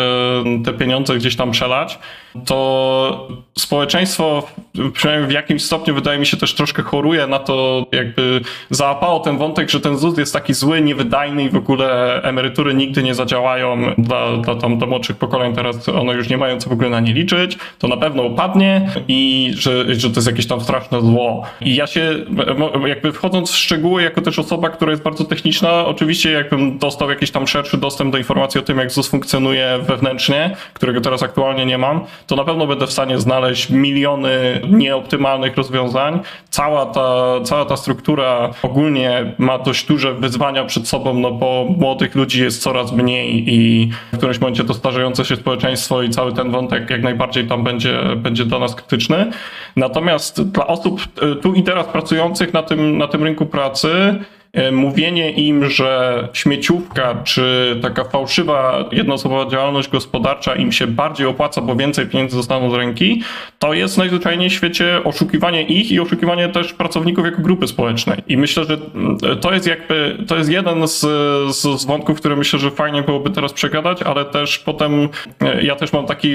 [0.64, 1.98] te pieniądze gdzieś tam przelać,
[2.46, 3.28] to
[3.58, 4.42] społeczeństwo
[4.92, 9.38] przynajmniej w jakimś stopniu wydaje mi się też troszkę choruje na to, jakby załapało ten
[9.38, 13.94] wątek, że ten ZUS jest taki zły, niewydajny i w ogóle emerytury nigdy nie zadziałają
[13.98, 17.00] dla, dla tam do młodszych pokoleń, teraz one już nie mają co w ogóle na
[17.00, 21.42] nie liczyć, to na pewno upadnie i że, że to jest jakieś tam straszne zło.
[21.60, 22.14] I ja się,
[22.86, 27.30] jakby wchodząc w szczegóły, jako też osoba, która jest bardzo techniczna, oczywiście jakbym dostał jakieś
[27.30, 31.78] tam szerszy dostęp do informacji o tym, jak ZUS funkcjonuje wewnętrznie, którego teraz aktualnie nie
[31.78, 36.20] mam, to na pewno będę w stanie znaleźć miliony nieoptymalnych rozwiązań.
[36.50, 42.14] Cała ta, cała ta struktura ogólnie ma dość duże wyzwania przed sobą, no bo młodych
[42.14, 46.50] ludzi jest coraz mniej i w którymś momencie to starzejące się społeczeństwo i cały ten
[46.50, 49.30] wątek jak najbardziej tam będzie, będzie dla nas krytyczny.
[49.76, 54.14] Natomiast dla osób e, tu i teraz pracujących na tym, na tym rynku pracy,
[54.72, 61.76] mówienie im, że śmieciówka czy taka fałszywa jednoosobowa działalność gospodarcza im się bardziej opłaca, bo
[61.76, 63.22] więcej pieniędzy dostaną z ręki,
[63.58, 68.22] to jest najzwyczajniej w świecie oszukiwanie ich i oszukiwanie też pracowników jako grupy społecznej.
[68.28, 71.00] I myślę, że mm, to jest jakby, to jest jeden z,
[71.56, 75.08] z, wątków, które myślę, że fajnie byłoby teraz przegadać, ale też potem
[75.40, 76.34] e, ja też mam taki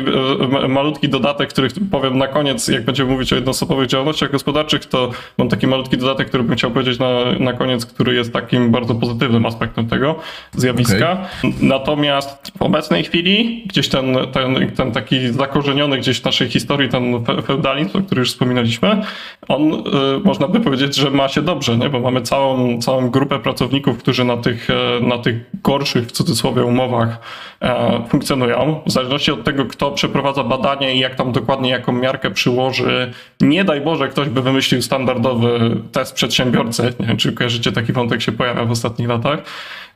[0.64, 5.12] e, malutki dodatek, który powiem na koniec, jak będziemy mówić o jednoosobowych działalnościach gospodarczych, to
[5.38, 7.10] mam taki malutki dodatek, który bym chciał powiedzieć na,
[7.40, 10.16] na koniec, który jest takim bardzo pozytywnym aspektem tego
[10.52, 11.18] zjawiska.
[11.62, 17.24] Natomiast w obecnej chwili gdzieś ten, ten, ten taki zakorzeniony gdzieś w naszej historii, ten
[17.24, 19.02] fe- feudalizm, o którym już wspominaliśmy,
[19.48, 19.80] on y,
[20.24, 21.90] można by powiedzieć, że ma się dobrze, nie?
[21.90, 26.64] bo mamy całą, całą grupę pracowników, którzy na tych, e, na tych gorszych w cudzysłowie
[26.64, 27.18] umowach
[27.62, 28.82] e, funkcjonują.
[28.86, 33.64] W zależności od tego, kto przeprowadza badanie i jak tam dokładnie jaką miarkę przyłoży, nie
[33.64, 36.94] daj Boże, ktoś by wymyślił standardowy test przedsiębiorcy.
[37.00, 39.40] Nie wiem, czy kojarzycie, taki wątek się pojawia w ostatnich latach.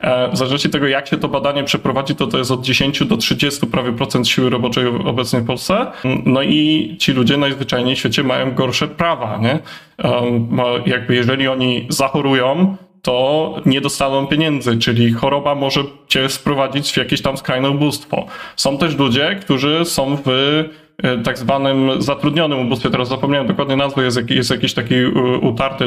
[0.00, 3.04] E, W zależności od tego, jak się to badanie przeprowadzi, to to jest od 10
[3.04, 5.86] do 30 prawie procent siły roboczej obecnej w Polsce.
[6.26, 9.58] No i ci ludzie najzwyczajniej w świecie mają gorsze prawa, nie?
[10.86, 17.22] Jakby jeżeli oni zachorują, to nie dostaną pieniędzy, czyli choroba może cię sprowadzić w jakieś
[17.22, 18.26] tam skrajne ubóstwo.
[18.56, 20.30] Są też ludzie, którzy są w
[21.24, 25.08] tak zwanym zatrudnionym ubóstwie, teraz zapomniałem dokładnie nazwy, jest, jest jakiś taki e,
[25.42, 25.84] utarty,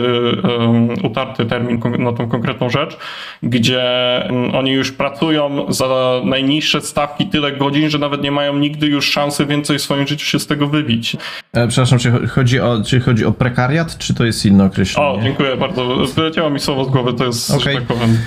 [0.60, 2.98] em, utarty termin na tą konkretną rzecz,
[3.44, 3.82] gdzie
[4.26, 9.10] mm, oni już pracują za najniższe stawki tyle godzin, że nawet nie mają nigdy już
[9.12, 11.18] szansy więcej w swoim życiu się z tego wybić.
[11.54, 15.08] E, przepraszam, czy cho- chodzi o, czy chodzi o prekariat, czy to jest inne określenie?
[15.10, 15.96] O, dziękuję bardzo.
[16.16, 17.74] Wyleciało mi słowo z głowy, to jest, Okej.
[17.74, 18.18] że tak powiem,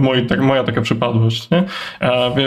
[0.00, 1.48] moi, tak, moja taka przypadłość.
[1.50, 1.64] Nie?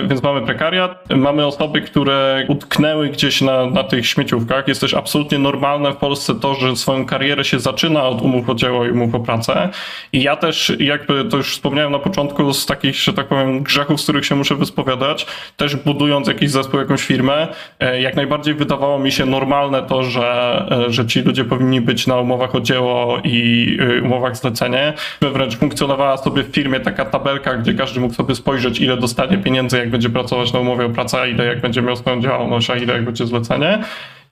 [0.08, 4.68] Więc mamy prekariat, mamy osoby, które utknęły gdzieś na, na tych śmieciówkach.
[4.68, 8.56] Jest też absolutnie normalne w Polsce to, że swoją karierę się zaczyna od umów o
[8.56, 9.70] dzieło i umów o pracę.
[10.14, 14.02] I ja też, jakby to już wspomniałem na początku, z takich, że tak powiem, grzechów,
[14.02, 15.26] z których się muszę wyspowiadać,
[15.58, 17.48] też budując jakiś zespół, jakąś firmę,
[17.80, 22.08] e, jak najbardziej wydawało mi się normalne to, że, e, że ci ludzie powinni być
[22.08, 24.94] na umowach o dzieło i e, umowach zlecenie.
[25.22, 29.78] Wręcz funkcjonowała sobie w firmie taka tabelka, gdzie każdy mógł sobie spojrzeć, ile dostanie pieniędzy,
[29.78, 32.94] jak będzie pracować na umowie o pracę, ile jak będzie miał swoją działalność, a ile
[32.94, 33.80] jak będzie zlecenie.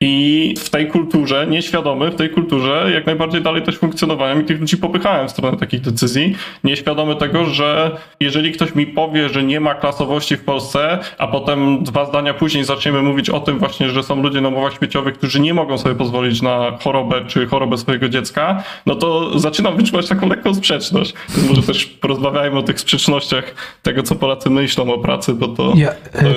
[0.01, 4.59] I w tej kulturze, nieświadomy w tej kulturze, jak najbardziej dalej też funkcjonowałem i tych
[4.59, 6.35] ludzi popychałem w stronę takich decyzji.
[6.63, 11.83] Nieświadomy tego, że jeżeli ktoś mi powie, że nie ma klasowości w Polsce, a potem
[11.83, 15.39] dwa zdania później zaczniemy mówić o tym właśnie, że są ludzie na umowach śmieciowych, którzy
[15.39, 20.29] nie mogą sobie pozwolić na chorobę czy chorobę swojego dziecka, no to zaczynam wyczuwać taką
[20.29, 21.13] lekką sprzeczność.
[21.35, 25.73] Więc może też porozmawiajmy o tych sprzecznościach tego, co Polacy myślą o pracy, bo to.
[25.75, 25.89] Ja,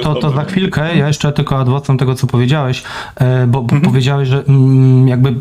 [0.03, 2.83] to to, to za chwilkę, ja jeszcze tylko adwocem tego, co powiedziałeś,
[3.17, 5.35] e, bo, bo powiedziałeś, że mm, jakby,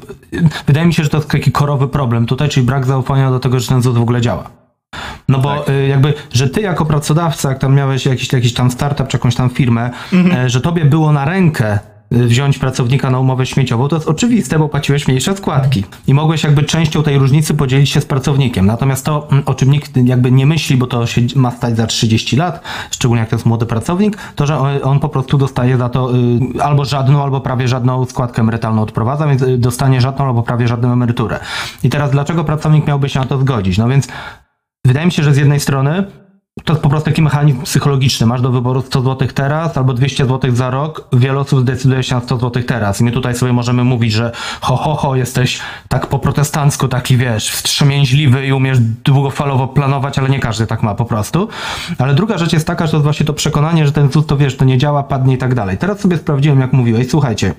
[0.67, 3.59] wydaje mi się, że to jest taki korowy problem tutaj, czyli brak zaufania do tego,
[3.59, 4.49] że ten ZUS w ogóle działa.
[5.29, 9.07] No bo e, jakby, że ty jako pracodawca, jak tam miałeś jakiś, jakiś tam startup
[9.07, 9.89] czy jakąś tam firmę,
[10.33, 11.79] e, że tobie było na rękę
[12.11, 16.63] wziąć pracownika na umowę śmieciową, to jest oczywiste, bo płaciłeś mniejsze składki i mogłeś jakby
[16.63, 18.65] częścią tej różnicy podzielić się z pracownikiem.
[18.65, 21.87] Natomiast to, mm, o czym nikt jakby nie myśli, bo to się ma stać za
[21.87, 25.89] 30 lat, szczególnie jak to jest młody pracownik, to, że on, po prostu dostaje za
[25.89, 26.15] to
[26.57, 30.67] y, albo żadną, albo prawie żadną składkę emerytalną odprowadza, więc y, dostanie żadną albo prawie
[30.67, 31.39] żadną emeryturę.
[31.83, 33.77] I teraz dlaczego pracownik miałby się na to zgodzić?
[33.77, 34.07] No więc
[34.85, 36.03] wydaje mi się, że z jednej strony
[36.63, 38.27] to jest po prostu taki mechanizm psychologiczny.
[38.27, 41.07] Masz do wyboru 100 zł teraz albo 200 zł za rok.
[41.13, 43.01] Wiele osób zdecyduje się na 100 zł teraz.
[43.01, 44.31] I my tutaj sobie możemy mówić, że
[44.61, 50.29] ho, ho, ho, jesteś tak po protestancku, taki wiesz, wstrzemięźliwy i umiesz długofalowo planować, ale
[50.29, 51.47] nie każdy tak ma po prostu.
[51.97, 54.37] Ale druga rzecz jest taka, że to jest właśnie to przekonanie, że ten ZUS to
[54.37, 55.77] wiesz, to nie działa, padnie i tak dalej.
[55.77, 57.09] Teraz sobie sprawdziłem, jak mówiłeś.
[57.09, 57.53] Słuchajcie,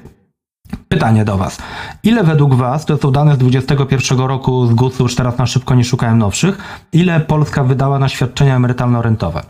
[0.89, 1.59] Pytanie do Was.
[2.03, 5.75] Ile według Was, to są dane z 21 roku z GUS-u, już teraz na szybko
[5.75, 6.59] nie szukałem nowszych,
[6.93, 9.43] ile Polska wydała na świadczenia emerytalno-rentowe?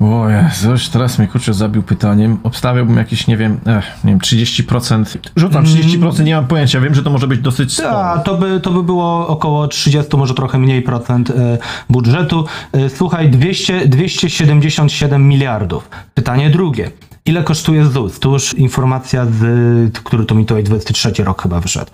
[0.00, 2.38] O Jezus, teraz mnie kurczę zabił pytaniem.
[2.42, 5.18] Obstawiałbym jakieś, nie wiem, ech, nie wiem, 30%.
[5.36, 6.80] Rzucam 30%, nie mam pojęcia.
[6.80, 8.04] Wiem, że to może być dosyć sporo.
[8.04, 11.58] A, to by, to by było około 30, może trochę mniej procent e,
[11.90, 12.44] budżetu.
[12.72, 15.88] E, Słuchaj, 200, 277 miliardów.
[16.14, 16.90] Pytanie drugie.
[17.28, 18.18] Ile kosztuje ZUS?
[18.18, 21.90] Tu już informacja z, który to mi tutaj 23 rok chyba wyszedł.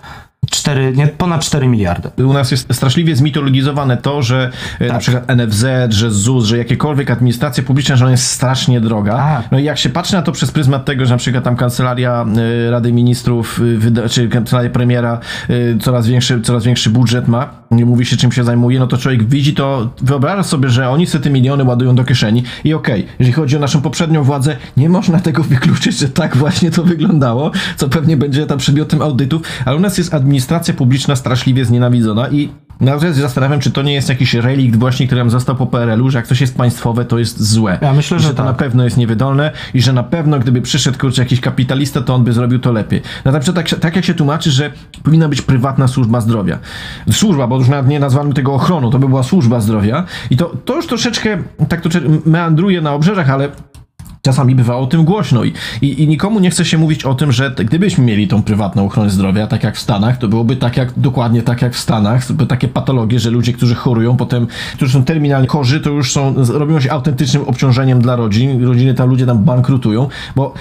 [0.51, 2.25] 4, nie, ponad 4 miliardy.
[2.25, 7.11] U nas jest straszliwie zmitologizowane to, że e, na przykład NFZ, że ZUS, że jakiekolwiek
[7.11, 9.15] administracja publiczna, że ona jest strasznie droga.
[9.15, 9.51] Tak.
[9.51, 12.25] No i jak się patrzy na to przez pryzmat tego, że na przykład tam kancelaria
[12.67, 13.61] e, Rady Ministrów,
[14.05, 15.19] e, czy kancelaria premiera
[15.81, 19.23] coraz większy, coraz większy budżet ma, nie mówi się czym się zajmuje, no to człowiek
[19.29, 23.33] widzi to, wyobraża sobie, że oni sobie te miliony ładują do kieszeni i okej, jeżeli
[23.33, 27.89] chodzi o naszą poprzednią władzę, nie można tego wykluczyć, że tak właśnie to wyglądało, co
[27.89, 30.34] pewnie będzie tam przedmiotem audytów, ale u nas jest administracja
[30.77, 32.49] publiczna straszliwie znienawidzona i
[32.81, 36.09] nawet się zastanawiam, czy to nie jest jakiś relikt właśnie, który nam został po PRL-u,
[36.09, 37.79] że jak coś jest państwowe, to jest złe.
[37.81, 38.45] Ja myślę, I że to tak.
[38.45, 42.23] na pewno jest niewydolne i że na pewno gdyby przyszedł kurczę jakiś kapitalista, to on
[42.23, 43.01] by zrobił to lepiej.
[43.25, 44.71] No na przykład tak, tak jak się tłumaczy, że
[45.03, 46.59] powinna być prywatna służba zdrowia.
[47.11, 50.51] Służba, bo już nawet nie nazwano tego ochroną, to by była służba zdrowia i to,
[50.65, 51.37] to już troszeczkę
[51.69, 51.89] tak to
[52.25, 53.49] meandruje na obrzeżach, ale
[54.25, 57.31] Czasami bywa o tym głośno i, i, i nikomu nie chce się mówić o tym,
[57.31, 60.99] że gdybyśmy mieli tą prywatną ochronę zdrowia, tak jak w Stanach, to byłoby tak jak,
[60.99, 65.03] dokładnie tak jak w Stanach, by takie patologie, że ludzie, którzy chorują, potem, którzy są
[65.03, 69.43] terminalnie chorzy, to już są, robią się autentycznym obciążeniem dla rodzin, rodziny tam, ludzie tam
[69.43, 70.53] bankrutują, bo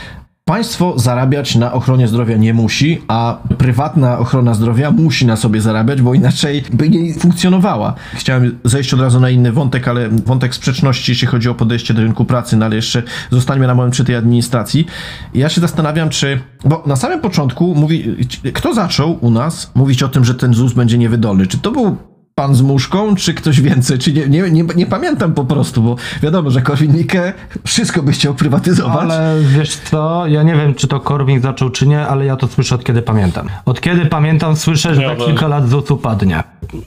[0.48, 6.02] Państwo zarabiać na ochronie zdrowia nie musi, a prywatna ochrona zdrowia musi na sobie zarabiać,
[6.02, 7.94] bo inaczej by nie funkcjonowała.
[8.14, 12.02] Chciałem zejść od razu na inny wątek, ale wątek sprzeczności, jeśli chodzi o podejście do
[12.02, 14.86] rynku pracy, no ale jeszcze zostańmy na moment przy tej administracji.
[15.34, 16.40] Ja się zastanawiam, czy.
[16.64, 18.16] Bo na samym początku mówi.
[18.54, 21.46] Kto zaczął u nas mówić o tym, że ten ZUS będzie niewydolny?
[21.46, 21.96] Czy to był
[22.34, 23.98] pan z muszką, czy ktoś więcej?
[23.98, 27.32] Czy nie, nie, nie, nie pamiętam po prostu, bo wiadomo, że Korwin-Mikke
[27.64, 29.10] wszystko by chciał prywatyzować.
[29.10, 32.48] Ale wiesz co, ja nie wiem, czy to Korwin zaczął, czy nie, ale ja to
[32.48, 33.48] słyszę od kiedy pamiętam.
[33.64, 35.24] Od kiedy pamiętam, słyszę, że Ja za też.
[35.24, 36.42] kilka lat ZUS upadnie.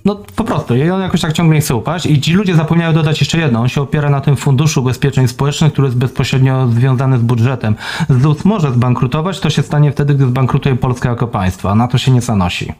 [0.06, 2.06] No po prostu, i on jakoś tak ciągle nie chce upaść.
[2.06, 3.60] I ci ludzie zapomniały dodać jeszcze jedno.
[3.60, 7.76] On się opiera na tym funduszu ubezpieczeń społecznych, który jest bezpośrednio związany z budżetem.
[8.10, 11.98] ZUS może zbankrutować, to się stanie wtedy, gdy zbankrutuje Polska jako państwo, a na to
[11.98, 12.74] się nie zanosi.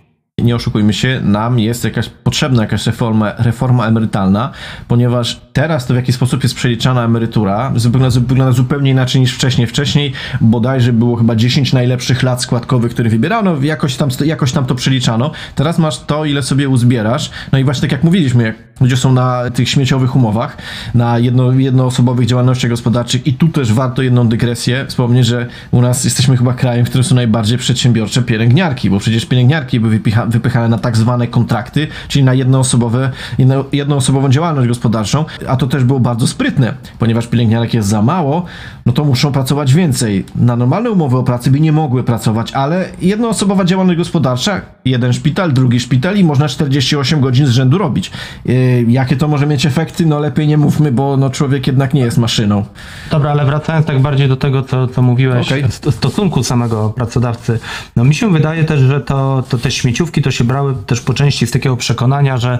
[0.44, 4.52] Nie oszukujmy się, nam jest jakaś potrzebna jakaś reforma, reforma emerytalna,
[4.88, 9.68] ponieważ teraz to w jaki sposób jest przeliczana emerytura wygląda, wygląda zupełnie inaczej niż wcześniej.
[9.68, 14.76] Wcześniej bodajże było chyba 10 najlepszych lat składkowych, które wybierano, jakoś tam, jakoś tam to
[14.76, 15.32] przeliczano.
[15.56, 17.32] Teraz masz to, ile sobie uzbierasz.
[17.52, 20.58] No i właśnie tak jak mówiliśmy, jak ludzie są na tych śmieciowych umowach,
[20.94, 26.04] na jedno, jednoosobowych działalnościach gospodarczych i tu też warto jedną dygresję wspomnieć, że u nas
[26.04, 30.70] jesteśmy chyba krajem, w którym są najbardziej przedsiębiorcze pielęgniarki, bo przecież pielęgniarki były wypicha, wypychane
[30.70, 36.00] na tak zwane kontrakty, czyli na jednoosobowe, jedno, jednoosobową działalność gospodarczą, a to też było
[36.00, 38.46] bardzo sprytne, ponieważ pielęgniarek jest za mało,
[38.86, 40.26] no to muszą pracować więcej.
[40.36, 45.54] Na normalne umowy o pracy by nie mogły pracować, ale jednoosobowa działalność gospodarcza, jeden szpital,
[45.54, 48.12] drugi szpital i można 48 godzin z rzędu robić.
[48.46, 50.06] Yy, jakie to może mieć efekty?
[50.06, 52.66] No lepiej nie mówmy, bo no, człowiek jednak nie jest maszyną.
[53.12, 55.64] Dobra, ale wracając tak bardziej do tego, co, co mówiłeś, Okej.
[55.72, 57.60] st- stosunku samego pracodawcy,
[57.96, 61.14] no mi się wydaje też, że to, to te śmieciówki to się brały też po
[61.14, 62.60] części z takiego przekonania, że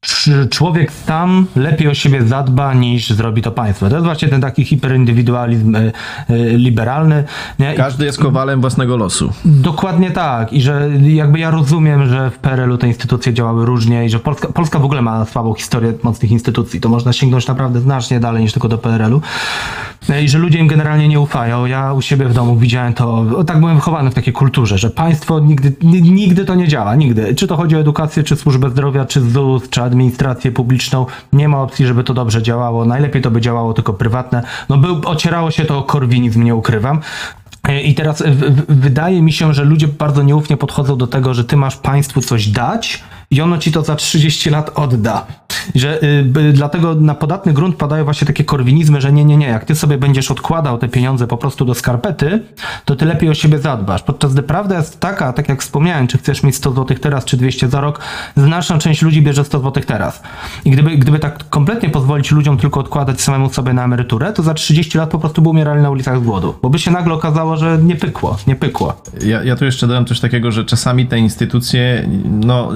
[0.00, 3.88] czy człowiek sam lepiej o siebie zadba niż zrobi to państwo.
[3.88, 5.92] To jest właśnie ten taki hiperindywidualizm y,
[6.30, 7.24] y, liberalny.
[7.58, 7.74] Nie?
[7.74, 9.32] Każdy jest kowalem własnego losu.
[9.44, 10.52] Dokładnie tak.
[10.52, 14.48] I że jakby ja rozumiem, że w PRL-u te instytucje działały różnie i że Polska,
[14.48, 16.80] Polska w ogóle ma słabą historię mocnych instytucji.
[16.80, 19.20] To można sięgnąć naprawdę znacznie dalej niż tylko do PRL-u.
[20.24, 21.66] I że ludzie im generalnie nie ufają.
[21.66, 25.40] Ja u siebie w domu widziałem to, tak byłem wychowany w takiej kulturze, że państwo
[25.40, 27.34] nigdy, ni- nigdy to nie działa, nigdy.
[27.34, 31.62] Czy to chodzi o edukację, czy służbę zdrowia, czy ZUS, czy administrację publiczną, nie ma
[31.62, 32.84] opcji, żeby to dobrze działało.
[32.84, 34.42] Najlepiej to by działało tylko prywatne.
[34.68, 37.00] No był, ocierało się to o korwinizm, nie ukrywam.
[37.68, 38.22] E, I teraz
[38.68, 42.48] wydaje mi się, że ludzie bardzo nieufnie podchodzą do tego, że ty masz państwu coś
[42.48, 45.26] dać i ono ci to za 30 lat odda.
[45.74, 49.64] Że y, dlatego na podatny grunt padają właśnie takie korwinizmy, że nie, nie, nie, jak
[49.64, 52.42] ty sobie będziesz odkładał te pieniądze po prostu do skarpety,
[52.84, 54.02] to ty lepiej o siebie zadbasz.
[54.02, 57.36] Podczas gdy prawda jest taka, tak jak wspomniałem, czy chcesz mieć 100 zł teraz, czy
[57.36, 58.00] 200 za rok,
[58.36, 60.22] znaczna część ludzi bierze 100 zł teraz.
[60.64, 64.54] I gdyby, gdyby tak kompletnie pozwolić ludziom tylko odkładać samemu sobie na emeryturę, to za
[64.54, 66.54] 30 lat po prostu by umierali na ulicach z głodu.
[66.62, 69.02] Bo by się nagle okazało, że nie pykło, nie pykło.
[69.24, 72.68] Ja, ja tu jeszcze dodam coś takiego, że czasami te instytucje no,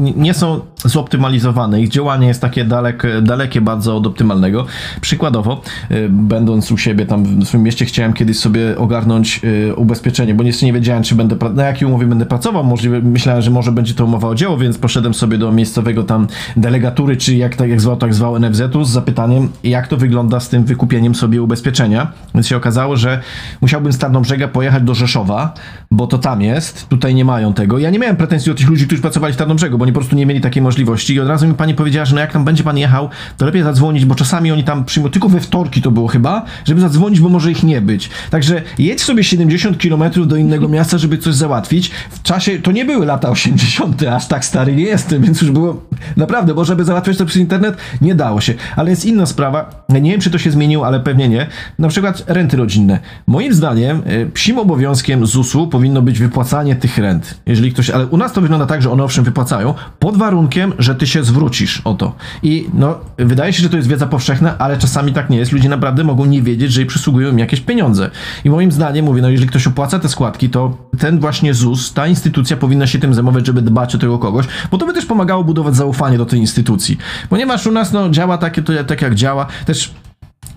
[0.00, 1.82] nie są zoptymalizowane.
[1.82, 4.66] Ich działanie jest takie dalek, dalekie bardzo od optymalnego.
[5.00, 10.34] Przykładowo, y, będąc u siebie tam w swoim mieście, chciałem kiedyś sobie ogarnąć y, ubezpieczenie,
[10.34, 12.64] bo jeszcze nie wiedziałem, czy będę, na jakiej umowie będę pracował.
[12.64, 16.26] Możliwe, myślałem, że może będzie to umowa o dzieło, więc poszedłem sobie do miejscowego tam
[16.56, 20.48] delegatury, czy jak tak jak zwał, tak zwał NFZ-u z zapytaniem, jak to wygląda z
[20.48, 22.12] tym wykupieniem sobie ubezpieczenia.
[22.34, 23.20] Więc się okazało, że
[23.60, 25.54] musiałbym z Tarnobrzega pojechać do Rzeszowa,
[25.90, 27.78] bo to tam jest, tutaj nie mają tego.
[27.78, 30.16] Ja nie miałem pretensji do tych ludzi, którzy pracowali w Tarnobrzegu, bo oni po prostu
[30.16, 32.64] nie mieli takiej możliwości i od razu mi pani powiedziała, że no jak tam będzie
[32.64, 36.08] pan jechał, to lepiej zadzwonić, bo czasami oni tam przyjmują, tylko we wtorki to było
[36.08, 38.10] chyba, żeby zadzwonić, bo może ich nie być.
[38.30, 41.90] Także jedź sobie 70 km do innego miasta, żeby coś załatwić.
[42.10, 45.82] W czasie, to nie były lata 80., aż tak stary nie jestem, więc już było
[46.16, 48.54] naprawdę, bo żeby załatwiać to przez internet, nie dało się.
[48.76, 51.46] Ale jest inna sprawa, nie wiem czy to się zmieniło, ale pewnie nie.
[51.78, 52.98] Na przykład renty rodzinne.
[53.26, 57.34] Moim zdaniem e, psim obowiązkiem ZUS-u powinno być wypłacanie tych rent.
[57.46, 60.94] Jeżeli ktoś, ale u nas to wygląda tak, że one owszem wypłacają, pod warunkiem, że
[60.94, 62.14] ty się zwrócisz o to.
[62.42, 65.52] I no, wydaje się, że to jest wiedza powszechna, ale czasami tak nie jest.
[65.52, 68.10] Ludzie naprawdę mogą nie wiedzieć, że jej przysługują im jakieś pieniądze.
[68.44, 72.06] I moim zdaniem, mówię, no jeżeli ktoś opłaca te składki, to ten właśnie ZUS, ta
[72.06, 75.44] instytucja powinna się tym zajmować, żeby dbać o tego kogoś, bo to by też pomagało
[75.44, 76.98] budować zaufanie do tej instytucji.
[77.28, 79.46] Ponieważ u nas no, działa takie, to, tak jak działa.
[79.66, 79.94] Też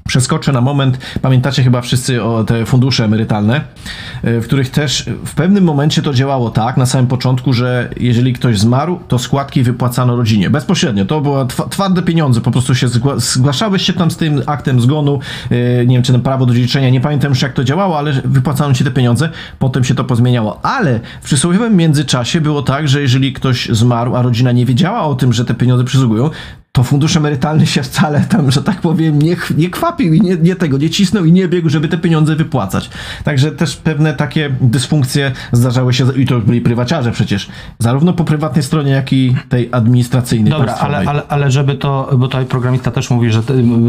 [0.07, 0.97] Przeskoczę na moment.
[1.21, 3.61] Pamiętacie chyba wszyscy o te fundusze emerytalne,
[4.23, 8.33] e, w których też w pewnym momencie to działało tak, na samym początku, że jeżeli
[8.33, 10.49] ktoś zmarł, to składki wypłacano rodzinie.
[10.49, 11.05] Bezpośrednio.
[11.05, 12.41] To były twarde pieniądze.
[12.41, 15.19] Po prostu się zgła zgłaszałeś się tam z tym aktem zgonu,
[15.51, 18.13] e, nie wiem, czy ten prawo do dziedziczenia, nie pamiętam już jak to działało, ale
[18.25, 19.29] wypłacano ci te pieniądze.
[19.59, 20.59] Potem się to pozmieniało.
[20.65, 25.15] Ale w przysłowiowym międzyczasie było tak, że jeżeli ktoś zmarł, a rodzina nie wiedziała o
[25.15, 26.29] tym, że te pieniądze przysługują,
[26.75, 30.55] to fundusz emerytalny się wcale tam, że tak powiem, nie, nie kwapił i nie, nie
[30.55, 32.89] tego, nie cisnął i nie biegł, żeby te pieniądze wypłacać.
[33.23, 37.49] Także też pewne takie dysfunkcje zdarzały się, i to byli prywaciarze przecież,
[37.79, 40.53] zarówno po prywatnej stronie, jak i tej administracyjnej.
[40.53, 43.41] Dobra, ale, ale, ale żeby to, bo tutaj programista też mówi, że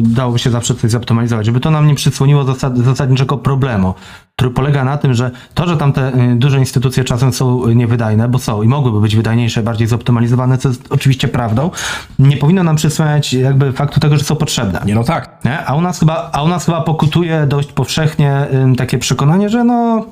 [0.03, 3.95] dałoby się zawsze coś zoptymalizować, żeby to nam nie przysłoniło zasad, zasadniczego problemu
[4.37, 8.28] który polega na tym, że to, że tam te y, duże instytucje czasem są niewydajne,
[8.28, 11.70] bo są i mogłyby być wydajniejsze, bardziej zoptymalizowane, co jest oczywiście prawdą,
[12.18, 14.81] nie powinno nam przysłaniać jakby faktu tego, że są potrzebne.
[14.87, 15.45] Nie, no tak.
[15.45, 15.66] Nie?
[15.66, 18.47] A, u nas chyba, a u nas chyba pokutuje dość powszechnie
[18.77, 20.07] takie przekonanie, że no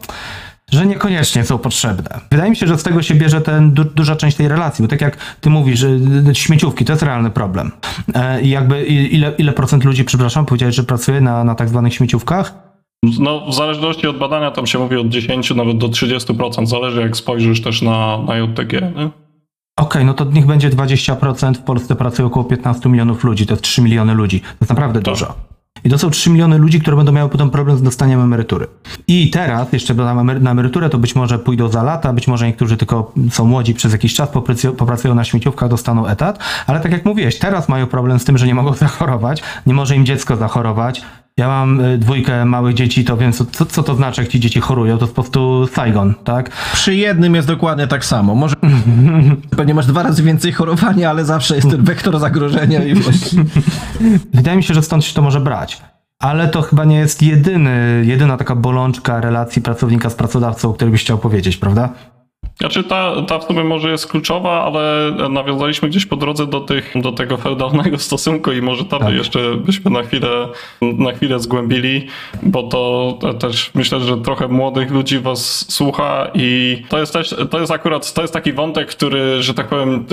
[0.73, 2.21] że niekoniecznie są potrzebne.
[2.31, 4.89] Wydaje mi się, że z tego się bierze ten du duża część tej relacji, bo
[4.89, 5.89] tak jak ty mówisz, że
[6.33, 7.73] śmieciówki to jest realny problem.
[8.15, 11.95] E, I jakby ile, ile procent ludzi, przepraszam, powiedziałeś, że pracuje na, na tak zwanych
[11.95, 12.55] śmieciówkach?
[13.19, 16.67] No, w zależności od badania tam się mówi od 10 nawet do 30%.
[16.67, 18.93] Zależy jak spojrzysz też na, na JTG.
[19.77, 21.55] Okej, no to niech będzie 20%.
[21.55, 23.47] W Polsce pracuje około 15 milionów ludzi.
[23.47, 24.41] To jest 3 miliony ludzi.
[24.41, 25.15] To jest naprawdę tak.
[25.15, 25.35] dużo.
[25.85, 28.67] I to są 3 miliony ludzi, które będą miały potem problem z dostaniem emerytury.
[29.09, 29.95] I teraz jeszcze
[30.41, 33.93] na emeryturę to być może pójdą za lata, być może niektórzy tylko są młodzi przez
[33.93, 34.29] jakiś czas,
[34.77, 38.47] popracują na śmieciówkach, dostaną etat, ale tak jak mówiłeś, teraz mają problem z tym, że
[38.47, 41.03] nie mogą zachorować, nie może im dziecko zachorować,
[41.37, 44.61] ja mam y, dwójkę małych dzieci, to wiem, co, co to znaczy, jak ci dzieci
[44.61, 44.99] chorują.
[44.99, 46.51] To jest po prostu Saigon, tak?
[46.73, 48.35] Przy jednym jest dokładnie tak samo.
[48.35, 48.57] Może
[49.57, 52.95] pewnie masz dwa razy więcej chorowania, ale zawsze jest ten wektor zagrożenia i.
[54.35, 55.83] Wydaje mi się, że stąd się to może brać.
[56.19, 60.93] Ale to chyba nie jest jedyny, jedyna taka bolączka relacji pracownika z pracodawcą, o której
[60.93, 61.89] byś chciał powiedzieć, prawda?
[62.59, 66.93] Znaczy ta, ta w sumie może jest kluczowa, ale nawiązaliśmy gdzieś po drodze do, tych,
[67.01, 69.15] do tego feudalnego stosunku i może tam tak.
[69.15, 70.49] jeszcze byśmy na chwilę,
[70.81, 72.07] na chwilę zgłębili,
[72.43, 77.61] bo to też myślę, że trochę młodych ludzi was słucha i to jest też, to
[77.61, 80.07] jest akurat, to jest taki wątek, który, że tak powiem,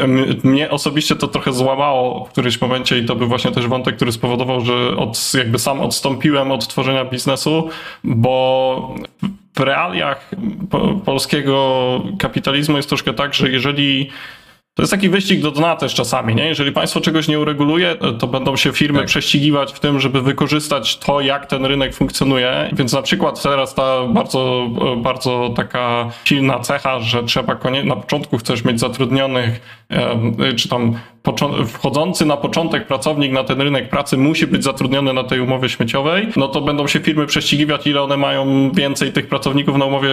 [0.44, 4.12] mnie osobiście to trochę złamało w którymś momencie i to był właśnie też wątek, który
[4.12, 7.70] spowodował, że od, jakby sam odstąpiłem od tworzenia biznesu,
[8.04, 8.96] bo
[9.56, 10.32] w realiach
[11.06, 14.10] polskiego kapitalizmu jest troszkę tak, że jeżeli
[14.74, 16.46] to jest taki wyścig do dna też czasami, nie?
[16.46, 19.08] Jeżeli państwo czegoś nie ureguluje, to będą się firmy tak.
[19.08, 22.70] prześcigiwać w tym, żeby wykorzystać to, jak ten rynek funkcjonuje.
[22.74, 28.66] Więc na przykład teraz ta bardzo, bardzo taka silna cecha, że trzeba na początku chcesz
[28.66, 29.86] mieć zatrudnionych,
[30.58, 31.00] czy tam
[31.68, 36.28] wchodzący na początek pracownik na ten rynek pracy musi być zatrudniony na tej umowie śmieciowej,
[36.36, 40.10] no to będą się firmy prześcigiwać, ile one mają więcej tych pracowników na umowie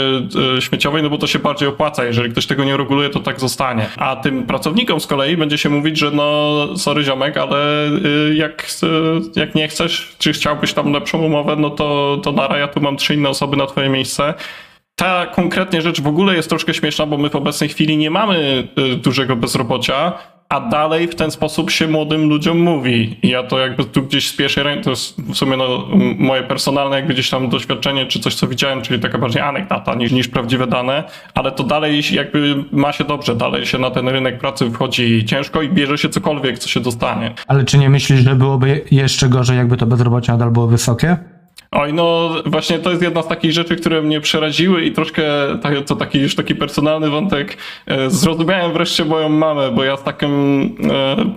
[0.57, 2.04] e, śmieciowej, no bo to się bardziej opłaca.
[2.04, 3.88] Jeżeli ktoś tego nie reguluje, to tak zostanie.
[3.96, 7.88] A tym pracownikom z kolei będzie się mówić, że no sorry ziomek, ale
[8.30, 12.59] y, jak, y, jak nie chcesz, czy chciałbyś tam lepszą umowę, no to, to nara,
[12.59, 14.34] ja tu mam trzy inne osoby na twoje miejsce
[14.98, 18.68] ta konkretnie rzecz w ogóle jest troszkę śmieszna, bo my w obecnej chwili nie mamy
[18.78, 20.12] y, dużego bezrobocia,
[20.49, 23.16] a dalej w ten sposób się młodym ludziom mówi.
[23.22, 25.88] I ja to jakby tu gdzieś z pierwszej ręki, to jest w sumie no,
[26.18, 30.12] moje personalne jakby gdzieś tam doświadczenie, czy coś co widziałem, czyli taka bardziej anegdota niż,
[30.12, 34.38] niż prawdziwe dane, ale to dalej jakby ma się dobrze, dalej się na ten rynek
[34.38, 37.34] pracy wchodzi ciężko i bierze się cokolwiek, co się dostanie.
[37.47, 41.16] Ale czy nie myślisz, że byłoby jeszcze gorzej, jakby to bezrobocie nadal było wysokie?
[41.78, 45.22] Oj, no właśnie to jest jedna z takich rzeczy, które mnie przeraziły i troszkę
[45.86, 47.56] to taki już taki personalny wątek.
[47.86, 50.30] E, zrozumiałem wreszcie moją mamę, bo ja z takim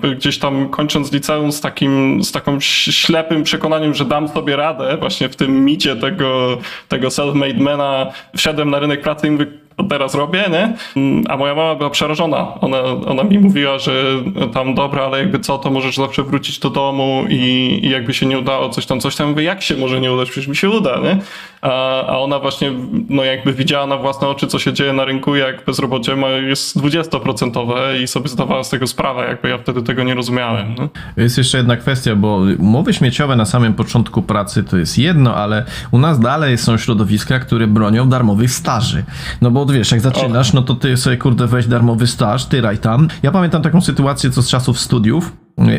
[0.03, 4.97] e, gdzieś tam kończąc liceum z takim z taką ślepym przekonaniem, że dam sobie radę
[4.99, 9.45] właśnie w tym micie tego, tego self-made mana, wszedłem na rynek pracy i mówię,
[9.89, 10.73] teraz robię, nie?
[10.95, 12.53] Mm, A moja mama była przerażona.
[12.61, 13.91] Ona, ona mi mówiła, że
[14.53, 18.25] tam dobra, ale jakby co, to możesz zawsze wrócić do domu i, i jakby się
[18.25, 19.29] nie udało coś tam, coś tam.
[19.29, 20.29] Mówię, jak się może nie udać?
[20.31, 21.17] Przecież mi się uda, nie?
[21.61, 22.71] A, a ona właśnie,
[23.09, 26.77] no jakby widziała na własne oczy, co się dzieje na rynku, jak bezrobocie ma, jest
[26.77, 30.75] 20% i sobie zdawała z tego sprawę, jakby ja wtedy tego nie rozumiałem.
[31.17, 35.65] Jest jeszcze jedna kwestia, bo umowy śmieciowe na samym początku pracy to jest jedno, ale
[35.91, 39.03] u nas dalej są środowiska, które bronią darmowych staży.
[39.41, 43.07] No bo wiesz, jak zaczynasz, no to ty sobie kurde weź darmowy staż, tyraj tam.
[43.23, 45.31] Ja pamiętam taką sytuację, co z czasów studiów.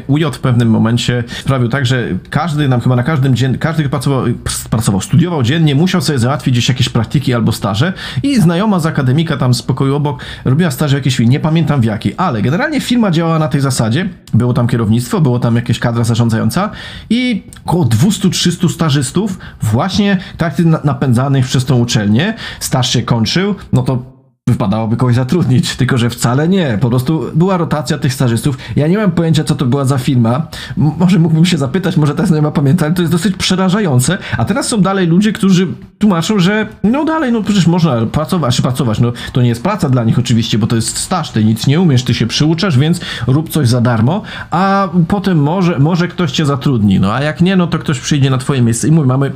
[0.06, 4.24] UJ w pewnym momencie sprawił tak, że każdy nam chyba na każdym dzień, każdy pracował,
[4.70, 9.36] pracował, studiował dziennie, musiał sobie załatwić gdzieś jakieś praktyki albo staże i znajoma z akademika
[9.36, 13.38] tam z pokoju obok robiła staże jakieś, nie pamiętam w jakiej, ale generalnie firma działała
[13.38, 16.70] na tej zasadzie, było tam kierownictwo, było tam jakieś kadra zarządzająca
[17.10, 24.19] i około 200-300 stażystów właśnie tak napędzanych przez tą uczelnię, staż się kończył, no to
[24.50, 26.78] wypadałoby kogoś zatrudnić, tylko że wcale nie.
[26.80, 28.58] Po prostu była rotacja tych stażystów.
[28.76, 30.46] Ja nie mam pojęcia, co to była za firma.
[30.76, 34.18] Może mógłbym się zapytać, może teraz nie ma pamiętać, ale to jest dosyć przerażające.
[34.38, 35.66] A teraz są dalej ludzie, którzy
[35.98, 39.00] tłumaczą, że no dalej, no przecież można pracować, pracować.
[39.00, 41.80] No to nie jest praca dla nich oczywiście, bo to jest staż, ty nic nie
[41.80, 46.46] umiesz, ty się przyuczasz, więc rób coś za darmo, a potem może, może ktoś cię
[46.46, 47.00] zatrudni.
[47.00, 49.32] No a jak nie, no to ktoś przyjdzie na twoje miejsce i mój, mamy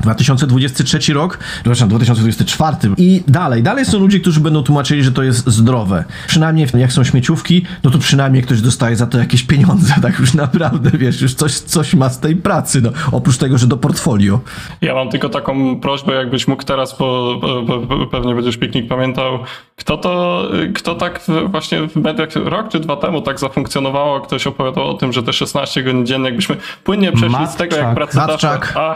[0.00, 5.50] 2023 rok, przepraszam, 2024 i dalej, dalej są ludzie, którzy będą tłumaczyli, że to jest
[5.50, 6.04] zdrowe.
[6.26, 10.34] Przynajmniej jak są śmieciówki, no to przynajmniej ktoś dostaje za to jakieś pieniądze, tak już
[10.34, 14.40] naprawdę, wiesz, już coś, coś ma z tej pracy, no, oprócz tego, że do portfolio.
[14.80, 19.38] Ja mam tylko taką prośbę, jakbyś mógł teraz, bo, bo, bo pewnie będziesz piknik pamiętał,
[19.76, 24.90] kto to, kto tak właśnie w mediach rok czy dwa temu tak zafunkcjonowało, ktoś opowiadał
[24.90, 27.52] o tym, że te 16 godzin dziennie, jakbyśmy płynnie przeszli Matczak.
[27.52, 28.72] z tego, jak praca Matczak.
[28.76, 28.94] A,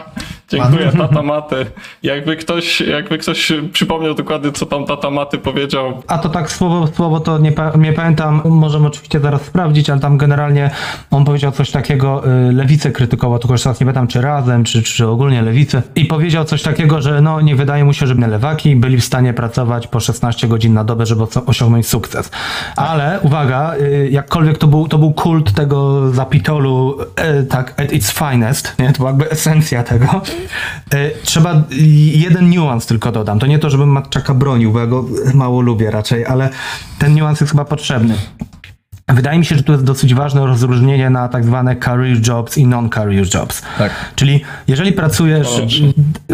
[0.49, 1.66] dziękuję, tata Maty.
[2.03, 6.03] Jakby ktoś, jakby ktoś przypomniał dokładnie, co tam tata Maty powiedział.
[6.07, 10.18] A to tak słowo, słowo to nie, nie pamiętam, możemy oczywiście zaraz sprawdzić, ale tam
[10.18, 10.70] generalnie
[11.11, 14.82] on powiedział coś takiego, y, lewicę krytykował, tylko już teraz nie pamiętam, czy razem, czy,
[14.82, 15.82] czy ogólnie lewicę.
[15.95, 19.34] I powiedział coś takiego, że no nie wydaje mu się, żeby lewaki byli w stanie
[19.34, 22.30] pracować po 16 godzin na dobę, żeby os- osiągnąć sukces.
[22.76, 26.97] Ale uwaga, y, jakkolwiek to był, to był kult tego zapitolu,
[27.41, 28.93] y, tak, at its finest, nie?
[28.93, 30.20] To była jakby esencja tego.
[31.22, 31.62] Trzeba
[32.14, 33.39] jeden niuans tylko dodam.
[33.39, 35.05] To nie to, żebym Matczaka bronił, bo ja go
[35.35, 36.51] mało lubię raczej, ale
[36.99, 38.14] ten niuans jest chyba potrzebny.
[39.09, 42.66] Wydaje mi się, że tu jest dosyć ważne rozróżnienie na tak zwane career jobs i
[42.66, 43.62] non-career jobs.
[43.79, 43.93] Tak.
[44.14, 45.62] Czyli jeżeli pracujesz,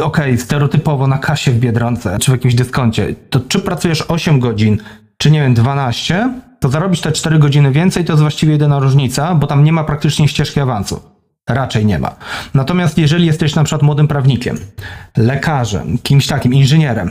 [0.02, 4.78] okej, stereotypowo na kasie w Biedronce czy w jakimś dyskoncie, to czy pracujesz 8 godzin,
[5.18, 9.34] czy nie wiem, 12, to zarobić te 4 godziny więcej to jest właściwie jedyna różnica,
[9.34, 11.00] bo tam nie ma praktycznie ścieżki awansu.
[11.48, 12.14] Raczej nie ma.
[12.54, 14.56] Natomiast jeżeli jesteś na przykład młodym prawnikiem,
[15.16, 17.10] lekarzem, kimś takim, inżynierem,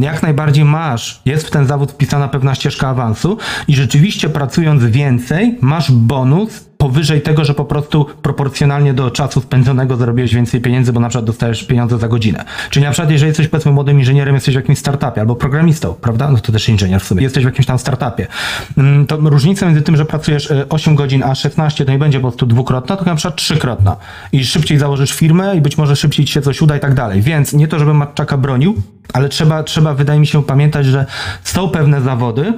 [0.00, 5.58] jak najbardziej masz, jest w ten zawód wpisana pewna ścieżka awansu i rzeczywiście pracując więcej,
[5.60, 11.00] masz bonus powyżej tego, że po prostu proporcjonalnie do czasu spędzonego zarobiłeś więcej pieniędzy, bo
[11.00, 12.44] na przykład dostajesz pieniądze za godzinę.
[12.70, 16.30] Czyli na przykład jeżeli jesteś powiedzmy młodym inżynierem, jesteś w jakimś startupie albo programistą, prawda?
[16.30, 17.22] No to też inżynier w sumie.
[17.22, 18.26] Jesteś w jakimś tam startupie.
[18.78, 22.20] Mm, To różnica między tym, że pracujesz e, 8 godzin, a 16 to nie będzie
[22.20, 23.96] po prostu dwukrotna, tylko na przykład trzykrotna.
[24.32, 27.22] I szybciej założysz firmę i być może szybciej ci się coś uda i tak dalej.
[27.22, 28.74] Więc nie to, żebym Matczaka bronił,
[29.12, 31.06] ale trzeba, trzeba wydaje mi się pamiętać, że
[31.44, 32.52] są pewne zawody,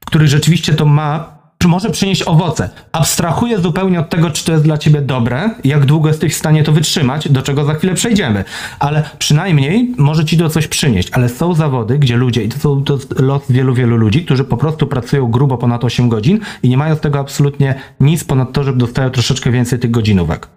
[0.00, 2.70] w których rzeczywiście to ma, może przynieść owoce.
[2.92, 6.64] Abstrahuję zupełnie od tego, czy to jest dla ciebie dobre, jak długo jesteś w stanie
[6.64, 8.44] to wytrzymać, do czego za chwilę przejdziemy.
[8.78, 11.08] Ale przynajmniej może ci to coś przynieść.
[11.12, 14.44] Ale są zawody, gdzie ludzie, i to, są, to jest los wielu, wielu ludzi, którzy
[14.44, 18.52] po prostu pracują grubo ponad 8 godzin i nie mają z tego absolutnie nic ponad
[18.52, 20.48] to, że dostają troszeczkę więcej tych godzinówek.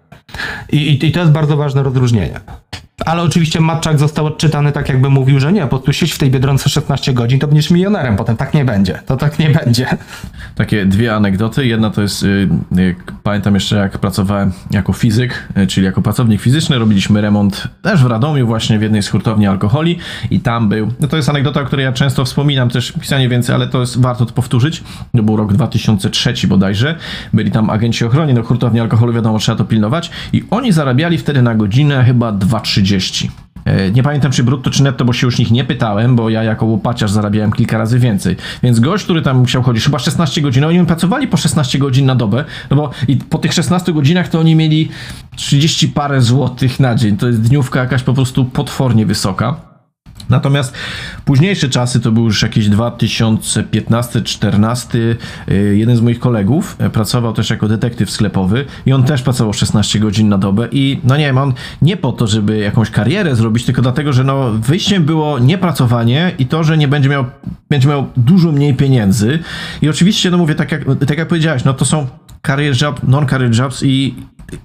[0.72, 2.40] I, i, I to jest bardzo ważne rozróżnienie.
[3.04, 6.30] Ale oczywiście Matczak został odczytany tak, jakby mówił, że nie, po prostu siedź w tej
[6.30, 8.36] Biedronce 16 godzin, to będziesz milionerem potem.
[8.36, 8.98] Tak nie będzie.
[9.06, 9.86] To tak nie będzie.
[10.54, 11.66] Takie dwie anegdoty.
[11.66, 16.40] Jedna to jest, y, jak pamiętam jeszcze jak pracowałem jako fizyk, y, czyli jako pracownik
[16.40, 19.98] fizyczny, robiliśmy remont też w Radomiu właśnie w jednej z hurtowni alkoholi
[20.30, 23.54] i tam był, no to jest anegdota, o której ja często wspominam, też pisanie więcej,
[23.54, 24.82] ale to jest warto to powtórzyć.
[25.16, 26.94] To był rok 2003 bodajże.
[27.32, 31.42] Byli tam agenci ochrony, no hurtowni alkoholu wiadomo, trzeba to pilnować i oni zarabiali wtedy
[31.42, 32.85] na godzinę chyba 2,30.
[33.66, 36.42] E, Nie pamiętam czy brutto czy netto, bo się już nich nie pytałem, bo ja
[36.42, 38.36] jako łopaciarz zarabiałem kilka razy więcej.
[38.62, 42.14] Więc gość, który tam musiał chodzić, chyba 16 godzin, oni pracowali po 16 godzin na
[42.14, 44.88] dobę, no bo i po tych 16 godzinach to oni mieli
[45.36, 47.16] 30 parę złotych na dzień.
[47.16, 49.75] To jest dniówka jakaś po prostu potwornie wysoka.
[50.28, 50.74] Natomiast
[51.24, 54.98] późniejsze czasy to był już jakieś 2015-14.
[55.72, 59.98] Jeden z moich kolegów e, pracował też jako detektyw sklepowy i on też pracował 16
[59.98, 63.64] godzin na dobę i no nie wiem, on nie po to, żeby jakąś karierę zrobić,
[63.64, 67.24] tylko dlatego, że no wyjściem było niepracowanie i to, że nie będzie miał,
[67.70, 69.38] będzie miał dużo mniej pieniędzy.
[69.82, 72.06] I oczywiście, no mówię, tak jak, tak jak powiedziałeś, no to są
[72.46, 74.14] career job, non-career jobs i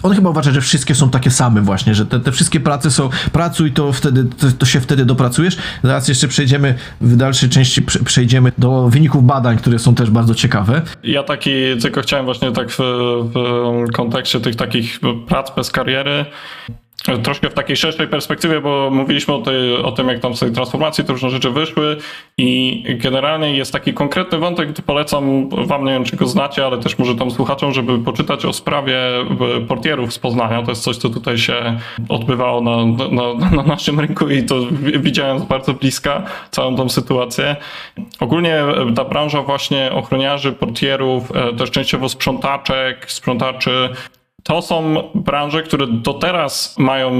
[0.04, 3.10] on chyba uważa, że wszystkie są takie same właśnie, że te, te wszystkie prace są
[3.32, 5.58] pracuj, to wtedy to, to, się wtedy dopracujesz.
[5.84, 10.82] Zaraz jeszcze przejdziemy w dalszej części przejdziemy do wyników badań, które są też bardzo ciekawe.
[11.04, 11.52] Ja taki
[11.82, 16.26] tylko chciałem właśnie tak w, w kontekście tych takich prac bez kariery
[17.24, 20.52] troszkę w takiej szerszej perspektywie, bo mówiliśmy o, tej, o tym, jak tam z tej
[20.52, 21.98] transformacji te różne rzeczy wyszły
[22.38, 26.78] i generalnie jest taki konkretny wątek, który polecam wam, nie wiem czy go znacie, ale
[26.78, 28.98] też może tam słuchaczom, żeby poczytać o sprawie
[29.68, 30.64] portierów z Poznania.
[30.64, 31.80] To jest coś, co tutaj się
[32.10, 34.56] odbywało na, na, na naszym rynku i to
[35.00, 37.56] widziałem z bardzo bliska całą tą sytuację.
[38.20, 38.64] Ogólnie
[38.96, 43.90] ta branża właśnie ochroniarzy, portierów, e, też częściowo sprzątaczek, sprzątaczy,
[44.52, 47.12] to są branże, które do teraz mają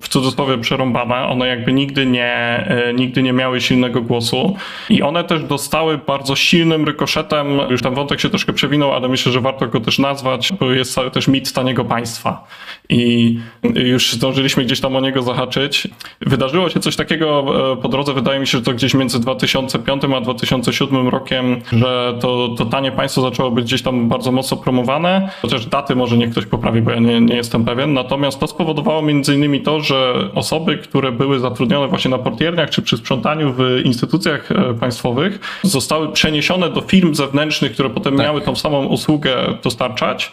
[0.00, 1.26] w cudzysłowie przerąbane.
[1.26, 2.34] One jakby nigdy nie,
[2.68, 4.56] e, nigdy nie miały silnego głosu
[4.88, 7.46] i one też dostały bardzo silnym rykoszetem.
[7.70, 10.96] Już ten wątek się troszkę przewinął, ale myślę, że warto go też nazwać, bo jest
[11.12, 12.44] też mit taniego państwa.
[12.88, 13.38] I
[13.74, 15.88] już zdążyliśmy gdzieś tam o niego zahaczyć.
[16.20, 20.02] Wydarzyło się coś takiego e, po drodze, wydaje mi się, że to gdzieś między 2005
[20.16, 25.30] a 2007 rokiem, że to, to tanie państwo zaczęło być gdzieś tam bardzo mocno promowane,
[25.42, 27.92] chociaż daty może nie ktoś poprawi bo ja nie, nie jestem pewien.
[27.92, 32.82] Natomiast to spowodowało między innymi to, że osoby, które były zatrudnione właśnie na portierniach czy
[32.82, 38.26] przy sprzątaniu w instytucjach e, państwowych, zostały przeniesione do firm zewnętrznych, które potem tak.
[38.26, 40.32] miały tą samą usługę dostarczać.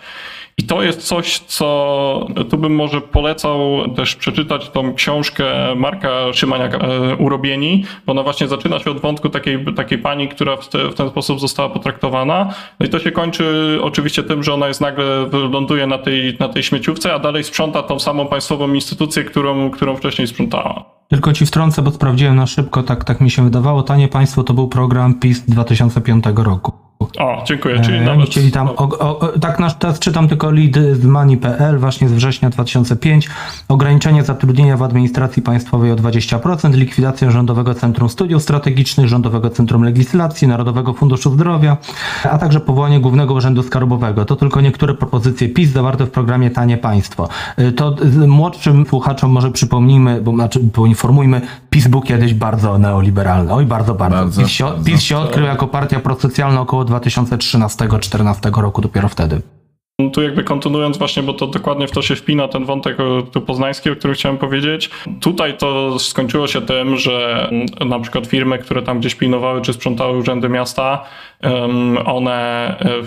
[0.60, 3.60] I to jest coś, co tu bym może polecał
[3.96, 9.30] też przeczytać tą książkę Marka Szymaniaka e, Urobieni, bo ona właśnie zaczyna się od wątku
[9.30, 12.54] takiej, takiej pani, która w, te, w ten sposób została potraktowana.
[12.80, 15.06] No i to się kończy oczywiście tym, że ona jest nagle
[15.52, 19.96] ląduje na tej, na tej śmieciówce, a dalej sprząta tą samą państwową instytucję, którą, którą
[19.96, 20.86] wcześniej sprzątała.
[21.08, 23.84] Tylko ci wtrącę, bo sprawdziłem na szybko, tak, tak mi się wydawało.
[23.84, 26.87] Tanie Państwo to był program PiS 2005 roku.
[27.00, 27.80] O, dziękuję.
[27.80, 28.26] Czyli e, nawet...
[28.26, 32.50] chcieli tam, o, o, tak nasz, teraz czytam tylko lead z money.pl właśnie z września
[32.50, 33.30] 2005.
[33.68, 40.48] Ograniczenie zatrudnienia w administracji państwowej o 20%, likwidacja Rządowego Centrum Studiów Strategicznych, Rządowego Centrum Legislacji,
[40.48, 41.78] Narodowego Funduszu Zdrowia,
[42.24, 44.26] a także powołanie Głównego Urzędu Skarbowego.
[44.26, 47.30] To tylko niektóre propozycje PiS zawarte w programie Tanie Państwo.
[47.58, 47.96] E, to
[48.28, 53.54] młodszym słuchaczom może przypomnijmy, bo znaczy poinformujmy, PiS był kiedyś bardzo neoliberalny.
[53.54, 54.18] Oj, bardzo, bardzo.
[54.18, 59.42] bardzo PiS, się, PiS się odkrył jako partia prosocjalna około 2013-2014 roku, dopiero wtedy.
[60.14, 62.98] Tu jakby kontynuując właśnie, bo to dokładnie w to się wpina ten wątek
[63.32, 64.90] tu poznański, o którym chciałem powiedzieć.
[65.22, 67.50] Tutaj to skończyło się tym, że
[67.86, 71.04] na przykład firmy, które tam gdzieś pilnowały czy sprzątały urzędy miasta,
[72.06, 73.02] one e,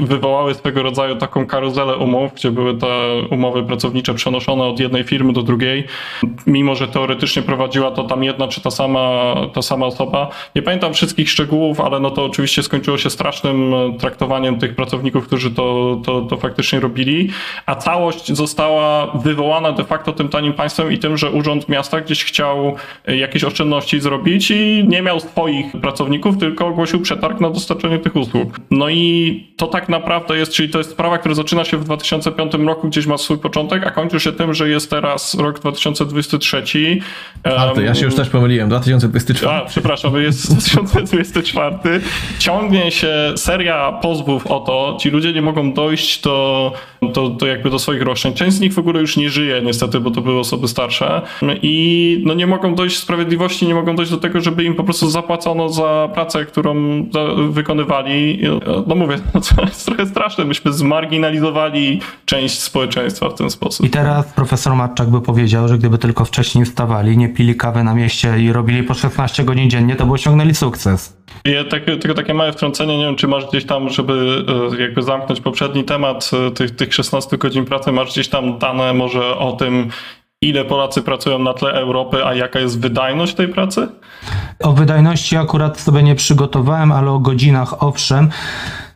[0.00, 2.86] wywołały swego rodzaju taką karuzelę umów, gdzie były te
[3.30, 5.84] umowy pracownicze przenoszone od jednej firmy do drugiej,
[6.46, 10.28] mimo że teoretycznie prowadziła to tam jedna czy ta sama, ta sama osoba.
[10.54, 15.50] Nie pamiętam wszystkich szczegółów, ale no to oczywiście skończyło się strasznym traktowaniem tych pracowników, którzy
[15.50, 17.30] to, to, to faktycznie robili,
[17.66, 22.24] a całość została wywołana de facto tym tanim państwem i tym, że Urząd Miasta gdzieś
[22.24, 22.76] chciał
[23.06, 28.16] jakieś oszczędności zrobić i nie miał swoich pracowników, tylko ogłosił przetarg przetarg na dostarczenie tych
[28.16, 28.60] usług.
[28.70, 32.54] No i to tak naprawdę jest, czyli to jest sprawa, która zaczyna się w 2005
[32.54, 36.62] roku, gdzieś ma swój początek, a kończy się tym, że jest teraz rok 2023.
[37.44, 39.52] A, to ja się już też pomyliłem, 2024.
[39.52, 42.00] A, przepraszam, jest 2024.
[42.38, 46.72] Ciągnie się seria pozwów o to, ci ludzie nie mogą dojść do,
[47.12, 48.34] do, do jakby do swoich roszczeń.
[48.34, 51.22] Część z nich w ogóle już nie żyje niestety, bo to były osoby starsze
[51.62, 54.84] i no nie mogą dojść do sprawiedliwości, nie mogą dojść do tego, żeby im po
[54.84, 56.74] prostu zapłacono za pracę, którą
[57.50, 58.42] wykonywali.
[58.86, 60.44] No mówię, no to jest trochę straszne.
[60.44, 63.86] Myśmy zmarginalizowali część społeczeństwa w ten sposób.
[63.86, 67.94] I teraz profesor Matczak by powiedział, że gdyby tylko wcześniej wstawali, nie pili kawy na
[67.94, 71.16] mieście i robili po 16 godzin dziennie, to by osiągnęli sukces.
[71.44, 74.44] Ja tak, tylko takie małe wtrącenie, nie wiem, czy masz gdzieś tam, żeby
[74.78, 78.94] e, jakby zamknąć poprzedni temat e, tych, tych 16 godzin pracy, masz gdzieś tam dane
[78.94, 79.90] może o tym,
[80.42, 83.88] ile Polacy pracują na tle Europy, a jaka jest wydajność tej pracy?
[84.62, 88.28] O wydajności akurat sobie nie przygotowałem, ale o godzinach owszem.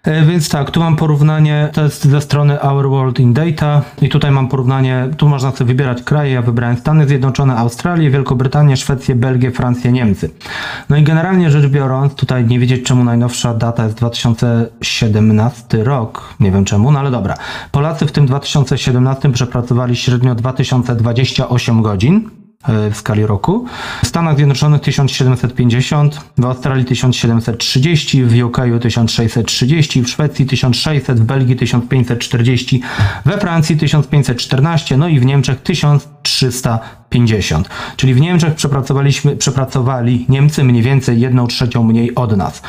[0.08, 4.08] E, więc tak, tu mam porównanie, to jest ze strony Our World in Data i
[4.08, 8.76] tutaj mam porównanie, tu można sobie wybierać kraje, ja wybrałem Stany Zjednoczone, Australię, Wielką Brytanię,
[8.76, 10.30] Szwecję, Belgię, Francję, Niemcy.
[10.88, 16.50] No i generalnie rzecz biorąc, tutaj nie wiedzieć czemu najnowsza data jest 2017 rok, nie
[16.50, 17.34] wiem czemu, no ale dobra.
[17.72, 22.30] Polacy w tym 2017 przepracowali średnio 2028 godzin,
[22.66, 23.66] w skali roku.
[24.04, 31.56] W Stanach Zjednoczonych 1750, w Australii 1730, w UK 1630, w Szwecji 1600, w Belgii
[31.56, 32.82] 1540,
[33.24, 37.68] we Francji 1514, no i w Niemczech 1350.
[37.96, 42.62] Czyli w Niemczech przepracowaliśmy, przepracowali Niemcy mniej więcej jedną trzecią mniej od nas.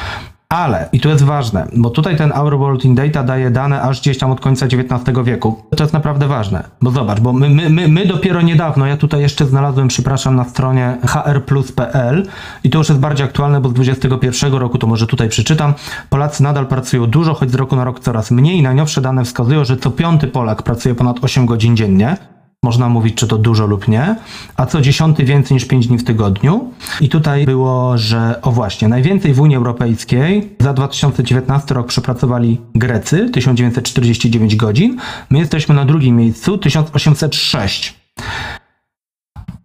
[0.54, 4.02] Ale, i to jest ważne, bo tutaj ten Our World in Data daje dane aż
[4.02, 5.64] gdzieś tam od końca XIX wieku.
[5.76, 9.46] To jest naprawdę ważne, bo zobacz, bo my, my, my, dopiero niedawno, ja tutaj jeszcze
[9.46, 12.28] znalazłem, przepraszam, na stronie hrplus.pl
[12.64, 15.74] i to już jest bardziej aktualne, bo z 21 roku, to może tutaj przeczytam,
[16.10, 18.62] Polacy nadal pracują dużo, choć z roku na rok coraz mniej.
[18.62, 22.18] Najnowsze dane wskazują, że co piąty Polak pracuje ponad 8 godzin dziennie.
[22.64, 24.16] Można mówić, czy to dużo lub nie,
[24.56, 26.74] a co dziesiąty więcej niż 5 dni w tygodniu.
[27.02, 33.30] I tutaj było, że o właśnie, najwięcej w Unii Europejskiej za 2019 rok przepracowali Grecy
[33.30, 34.98] 1949 godzin.
[35.30, 38.00] My jesteśmy na drugim miejscu 1806.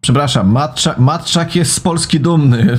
[0.01, 2.79] Przepraszam, Matczak, Matczak jest z Polski dumny.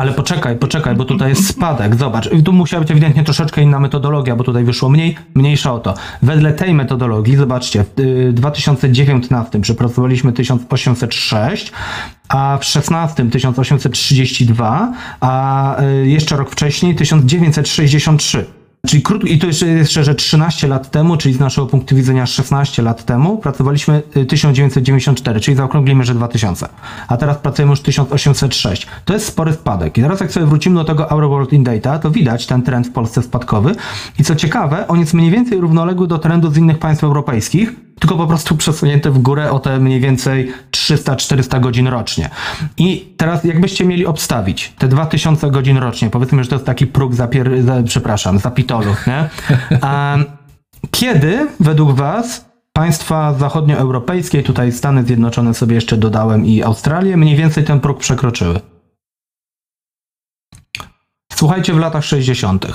[0.00, 1.96] Ale poczekaj, poczekaj, bo tutaj jest spadek.
[1.96, 5.94] Zobacz, tu musiała być ewidentnie troszeczkę inna metodologia, bo tutaj wyszło mniej, mniejsza o to.
[6.22, 11.72] Wedle tej metodologii, zobaczcie, w 2019 przepracowaliśmy 1806,
[12.28, 18.59] a w 16 1832, a y, jeszcze rok wcześniej 1963.
[18.86, 22.26] Czyli krótko, i to jeszcze, jeszcze, że 13 lat temu, czyli z naszego punktu widzenia
[22.26, 26.68] 16 lat temu, pracowaliśmy 1994, czyli zaokrąglimy, że 2000.
[27.08, 28.86] A teraz pracujemy już 1806.
[29.04, 29.98] To jest spory spadek.
[29.98, 32.86] I teraz jak sobie wrócimy do tego Our World in Data, to widać ten trend
[32.86, 33.74] w Polsce spadkowy.
[34.18, 38.16] I co ciekawe, on jest mniej więcej równoległy do trendu z innych państw europejskich, tylko
[38.16, 42.30] po prostu przesunięte w górę o te mniej więcej 300-400 godzin rocznie.
[42.76, 47.14] I teraz jakbyście mieli obstawić te 2000 godzin rocznie, powiedzmy, że to jest taki próg
[47.14, 47.62] zapier...
[47.62, 49.28] za, przepraszam, zapitolów, nie?
[49.80, 50.18] A,
[50.90, 57.64] kiedy według was państwa zachodnioeuropejskie, tutaj Stany Zjednoczone sobie jeszcze dodałem i Australię, mniej więcej
[57.64, 58.60] ten próg przekroczyły?
[61.32, 62.66] Słuchajcie, w latach 60.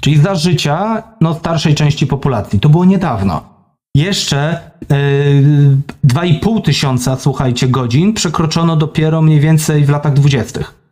[0.00, 2.60] Czyli za życia no, starszej części populacji.
[2.60, 3.53] To było niedawno.
[3.96, 4.96] Jeszcze yy,
[6.06, 10.83] 2,5 tysiąca, słuchajcie, godzin przekroczono dopiero mniej więcej w latach dwudziestych.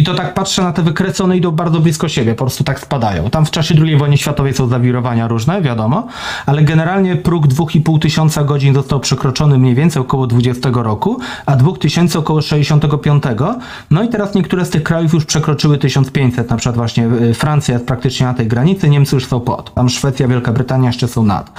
[0.00, 3.30] I to tak patrzę na te wykresy, idą bardzo blisko siebie, po prostu tak spadają.
[3.30, 6.06] Tam w czasie II wojny światowej są zawirowania różne, wiadomo,
[6.46, 12.18] ale generalnie próg 2,5 tysiąca godzin został przekroczony mniej więcej około 20 roku, a 2000
[12.18, 13.24] około 65.
[13.90, 17.74] No i teraz niektóre z tych krajów już przekroczyły 1500, na przykład właśnie y, Francja
[17.74, 21.24] jest praktycznie na tej granicy, Niemcy już są pod, tam Szwecja, Wielka Brytania jeszcze są
[21.24, 21.52] nad.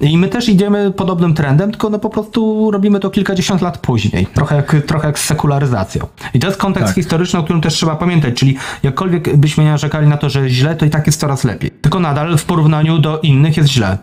[0.00, 4.26] I my też idziemy podobnym trendem, tylko no po prostu robimy to kilkadziesiąt lat później,
[4.26, 6.06] trochę jak, trochę jak z sekularyzacją.
[6.34, 6.94] I to jest kontekst tak.
[6.94, 10.76] historyczny, o którym też trzeba pamiętać, czyli jakkolwiek byśmy nie narzekali na to, że źle,
[10.76, 11.70] to i tak jest coraz lepiej.
[11.70, 13.98] Tylko nadal w porównaniu do innych jest źle.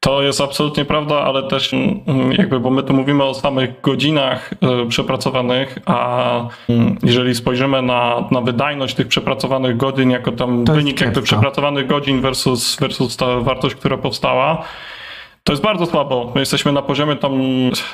[0.00, 4.54] To jest absolutnie prawda, ale też mm, jakby, bo my tu mówimy o samych godzinach
[4.62, 10.72] e, przepracowanych, a mm, jeżeli spojrzymy na, na wydajność tych przepracowanych godzin, jako tam to
[10.72, 14.64] wynik jakby przepracowanych godzin versus, versus ta wartość, która powstała,
[15.44, 16.32] to jest bardzo słabo.
[16.34, 17.32] My jesteśmy na poziomie tam,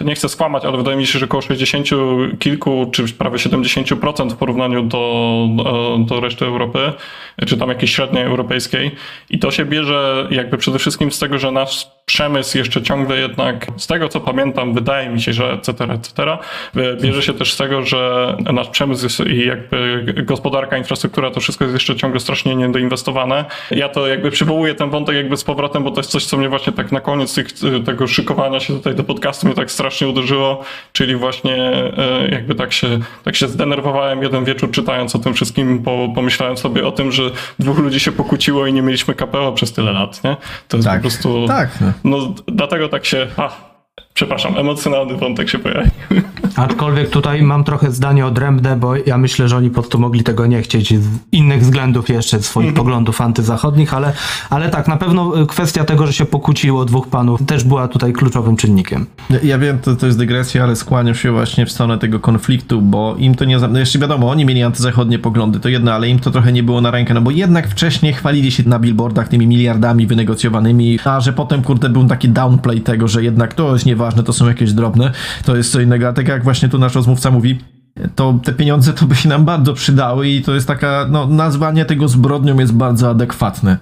[0.00, 1.88] nie chcę skłamać, ale wydaje mi się, że około 60
[2.38, 5.46] kilku, czy prawie 70% w porównaniu do,
[5.98, 6.92] do, reszty Europy,
[7.46, 8.90] czy tam jakiejś średniej europejskiej.
[9.30, 13.66] I to się bierze jakby przede wszystkim z tego, że nasz przemysł jeszcze ciągle jednak,
[13.76, 16.38] z tego co pamiętam, wydaje mi się, że etc., etc.,
[17.02, 21.64] bierze się też z tego, że nasz przemysł jest i jakby gospodarka, infrastruktura, to wszystko
[21.64, 23.44] jest jeszcze ciągle strasznie niedoinwestowane.
[23.70, 26.48] Ja to jakby przywołuję ten wątek jakby z powrotem, bo to jest coś, co mnie
[26.48, 27.46] właśnie tak na koniec tych,
[27.86, 31.56] tego szykowania się tutaj do podcastu mnie tak strasznie uderzyło, czyli właśnie
[31.96, 36.56] e, jakby tak się, tak się zdenerwowałem jeden wieczór czytając o tym wszystkim, bo pomyślałem
[36.56, 37.22] sobie o tym, że
[37.58, 40.36] dwóch ludzi się pokłóciło i nie mieliśmy KPO przez tyle lat, nie?
[40.68, 41.46] To jest tak, po prostu...
[41.48, 41.80] Tak.
[41.80, 41.93] No
[42.46, 43.26] dlatego tak się...
[44.14, 45.90] Przepraszam, emocjonalny wątek się pojawił.
[46.56, 50.46] Aczkolwiek tutaj mam trochę zdanie odrębne, bo ja myślę, że oni po prostu mogli tego
[50.46, 52.76] nie chcieć z innych względów jeszcze, swoich mm.
[52.76, 54.12] poglądów antyzachodnich, ale,
[54.50, 58.56] ale tak, na pewno kwestia tego, że się pokłóciło dwóch panów też była tutaj kluczowym
[58.56, 59.06] czynnikiem.
[59.30, 62.82] Ja, ja wiem, to, to jest dygresja, ale skłaniam się właśnie w stronę tego konfliktu,
[62.82, 63.58] bo im to nie...
[63.58, 66.80] No jeszcze wiadomo, oni mieli antyzachodnie poglądy, to jedno, ale im to trochę nie było
[66.80, 71.32] na rękę, no bo jednak wcześniej chwalili się na billboardach tymi miliardami wynegocjowanymi, a że
[71.32, 75.12] potem, kurde, był taki downplay tego, że jednak to jest nieważne, to są jakieś drobne,
[75.44, 76.08] to jest co innego.
[76.08, 77.58] A tak jak właśnie tu nasz rozmówca mówi,
[78.14, 81.84] to te pieniądze to by się nam bardzo przydały i to jest taka, no nazwanie
[81.84, 83.78] tego zbrodnią jest bardzo adekwatne,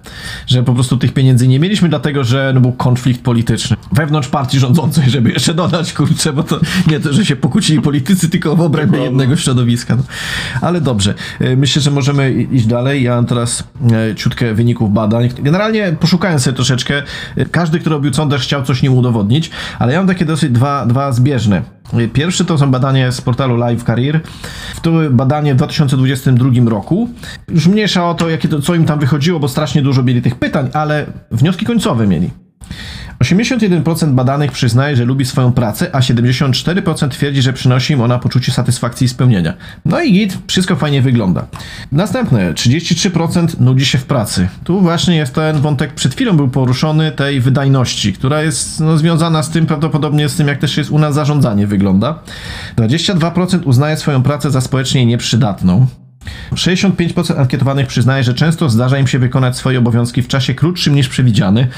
[0.47, 4.59] że po prostu tych pieniędzy nie mieliśmy dlatego, że no, był konflikt polityczny wewnątrz partii
[4.59, 6.61] rządzącej, żeby jeszcze dodać, kurczę, bo to
[6.91, 9.97] nie to, że się pokłócili politycy, tylko w obrębie jednego środowiska.
[9.97, 10.03] No.
[10.61, 13.03] Ale dobrze, e, myślę, że możemy iść dalej.
[13.03, 13.64] Ja mam teraz
[14.11, 15.29] e, ciutkę wyników badań.
[15.39, 17.03] Generalnie poszukałem sobie troszeczkę,
[17.37, 20.87] e, każdy, kto robił sondaż chciał coś nim udowodnić, ale ja mam takie dosyć dwa,
[20.87, 21.63] dwa zbieżne
[22.13, 24.21] Pierwszy to są badania z portalu Live Career.
[24.83, 27.09] To były badanie w 2022 roku.
[27.49, 30.34] Już mniejsza o to, jakie to, co im tam wychodziło, bo strasznie dużo mieli tych
[30.34, 32.30] pytań, ale wnioski końcowe mieli.
[33.22, 38.53] 81% badanych przyznaje, że lubi swoją pracę, a 74% twierdzi, że przynosi im ona poczucie
[38.53, 39.54] satysfakcji i spełnienia.
[39.84, 41.46] No i git, wszystko fajnie wygląda.
[41.92, 44.49] Następne, 33% nudzi się w pracy.
[44.64, 49.42] Tu właśnie jest ten wątek, przed chwilą był poruszony, tej wydajności, która jest no, związana
[49.42, 52.18] z tym prawdopodobnie z tym, jak też jest u nas zarządzanie wygląda.
[52.76, 55.86] 22% uznaje swoją pracę za społecznie nieprzydatną.
[56.53, 61.08] 65% ankietowanych przyznaje, że często zdarza im się wykonać swoje obowiązki w czasie krótszym niż
[61.08, 61.68] przewidziany.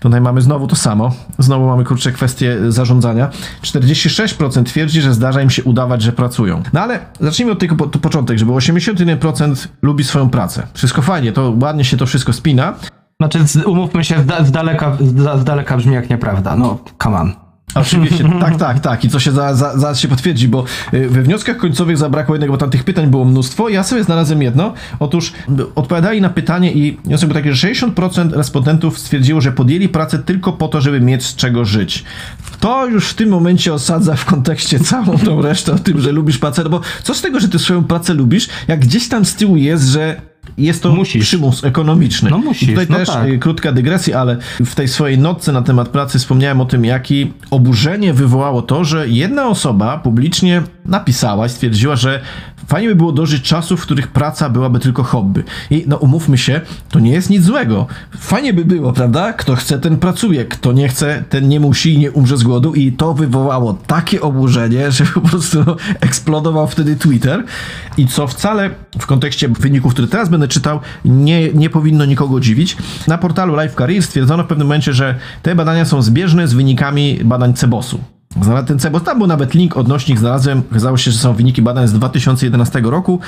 [0.00, 1.14] Tutaj mamy znowu to samo.
[1.38, 3.30] Znowu mamy krótsze kwestie zarządzania.
[3.62, 6.62] 46% twierdzi, że zdarza im się udawać, że pracują.
[6.72, 10.66] No ale zacznijmy od tego po, początek, żeby 81% lubi swoją pracę.
[10.74, 12.74] Wszystko fajnie, to ładnie się to wszystko spina.
[13.20, 14.96] Znaczy, umówmy się, z, da, z, daleka,
[15.40, 16.56] z daleka brzmi jak nieprawda.
[16.56, 17.41] No, come on.
[17.74, 19.04] Oczywiście, tak, tak, tak.
[19.04, 22.52] I co się za, za, zaraz się potwierdzi, bo y, we wnioskach końcowych zabrakło jednego,
[22.52, 23.68] bo tam tych pytań było mnóstwo.
[23.68, 24.74] Ja sobie znalazłem jedno.
[24.98, 29.88] Otóż y, odpowiadali na pytanie i wniosek był taki, że 60% respondentów stwierdziło, że podjęli
[29.88, 32.04] pracę tylko po to, żeby mieć z czego żyć.
[32.60, 36.38] To już w tym momencie osadza w kontekście całą tą resztę o tym, że lubisz
[36.38, 39.34] pracę, no bo co z tego, że ty swoją pracę lubisz, jak gdzieś tam z
[39.34, 41.24] tyłu jest, że jest to Musisz.
[41.24, 42.30] przymus ekonomiczny.
[42.30, 43.28] No musisz, I tutaj no też tak.
[43.28, 47.32] y, krótka dygresja, ale w tej swojej notce na temat pracy wspomniałem o tym, jaki
[47.50, 52.20] oburzenie wywołało to, że jedna osoba publicznie napisała i stwierdziła, że
[52.66, 55.42] fajnie by było dożyć czasów, w których praca byłaby tylko hobby.
[55.70, 56.60] I no umówmy się,
[56.90, 57.86] to nie jest nic złego.
[58.18, 59.32] Fajnie by było, prawda?
[59.32, 60.44] Kto chce, ten pracuje.
[60.44, 62.74] Kto nie chce, ten nie musi i nie umrze z głodu.
[62.74, 65.64] I to wywołało takie oburzenie, że po prostu
[66.00, 67.44] eksplodował wtedy Twitter.
[67.96, 72.76] I co wcale w kontekście wyników, które teraz będę czytał, nie, nie powinno nikogo dziwić.
[73.08, 77.20] Na portalu Life Career stwierdzono w pewnym momencie, że te badania są zbieżne z wynikami
[77.24, 78.00] badań Cebosu.
[78.40, 81.88] Znalazłem ten Cebos, tam był nawet link, odnośnik znalazłem, okazało się, że są wyniki badań
[81.88, 83.20] z 2011 roku.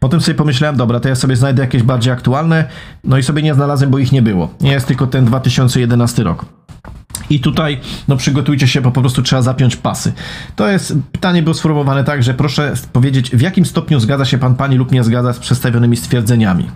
[0.00, 2.64] Potem sobie pomyślałem, dobra, to ja sobie znajdę jakieś bardziej aktualne,
[3.04, 4.48] no i sobie nie znalazłem, bo ich nie było.
[4.60, 6.44] Nie jest tylko ten 2011 rok.
[7.30, 10.12] I tutaj, no przygotujcie się, bo po prostu trzeba zapiąć pasy.
[10.56, 14.54] To jest, pytanie było sformułowane tak, że proszę powiedzieć, w jakim stopniu zgadza się pan,
[14.54, 16.70] pani lub nie zgadza z przedstawionymi stwierdzeniami.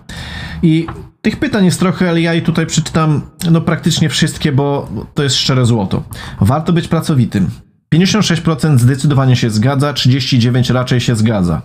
[0.62, 0.86] I
[1.22, 5.36] tych pytań jest trochę, ale ja i tutaj przeczytam, no praktycznie wszystkie, bo to jest
[5.36, 6.02] szczere złoto.
[6.40, 7.50] Warto być pracowitym.
[7.94, 11.62] 56% zdecydowanie się zgadza, 39% raczej się zgadza.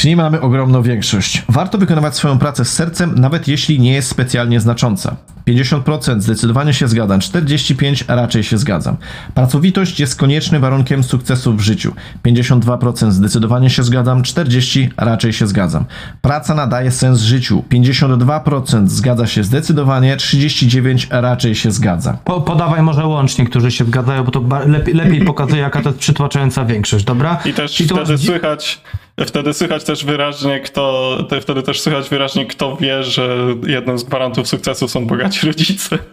[0.00, 1.42] Czyli mamy ogromną większość.
[1.48, 5.16] Warto wykonywać swoją pracę z sercem, nawet jeśli nie jest specjalnie znacząca.
[5.48, 8.96] 50% zdecydowanie się zgadzam, 45% raczej się zgadzam.
[9.34, 11.94] Pracowitość jest koniecznym warunkiem sukcesu w życiu.
[12.26, 15.84] 52% zdecydowanie się zgadzam, 40% raczej się zgadzam.
[16.22, 17.64] Praca nadaje sens życiu.
[17.70, 22.18] 52% zgadza się zdecydowanie, 39% raczej się zgadza.
[22.24, 26.00] Po, podawaj może łącznie, którzy się zgadzają, bo to lepiej, lepiej pokazuje, jaka to jest
[26.00, 27.38] przytłaczająca większość, dobra?
[27.44, 28.80] I też Czyli to wtedy masz dzi- słychać,
[29.26, 33.36] wtedy słychać też wyraźnie, kto, te, wtedy też słychać wyraźnie, kto wie, że
[33.66, 35.98] jednym z gwarantów sukcesu są bogaci rodzice.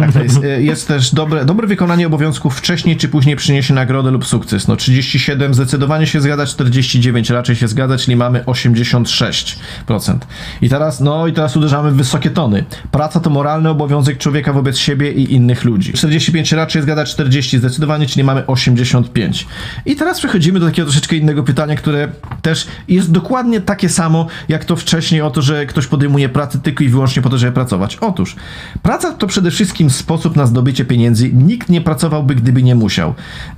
[0.00, 0.44] Tak to jest.
[0.44, 4.68] E, Jest też dobre, dobre wykonanie obowiązków wcześniej czy później przyniesie nagrodę lub sukces.
[4.68, 10.18] No 37 zdecydowanie się zgadza, 49 raczej się zgadza, czyli mamy 86%.
[10.62, 12.64] I teraz, no i teraz uderzamy w wysokie tony.
[12.90, 15.92] Praca to moralny obowiązek człowieka wobec siebie i innych ludzi.
[15.92, 19.46] 45 raczej zgadza, 40 zdecydowanie, czyli mamy 85.
[19.86, 22.08] I teraz przechodzimy do takiego troszeczkę innego pytania, które
[22.42, 26.84] też jest dokładnie takie samo, jak to wcześniej o to, że ktoś podejmuje pracę tylko
[26.84, 27.96] i wyłącznie po to, żeby pracować.
[28.00, 28.36] Otóż,
[28.82, 31.32] praca to przede wszystkim sposób na zdobycie pieniędzy.
[31.32, 33.14] Nikt nie pracowałby, gdyby nie musiał.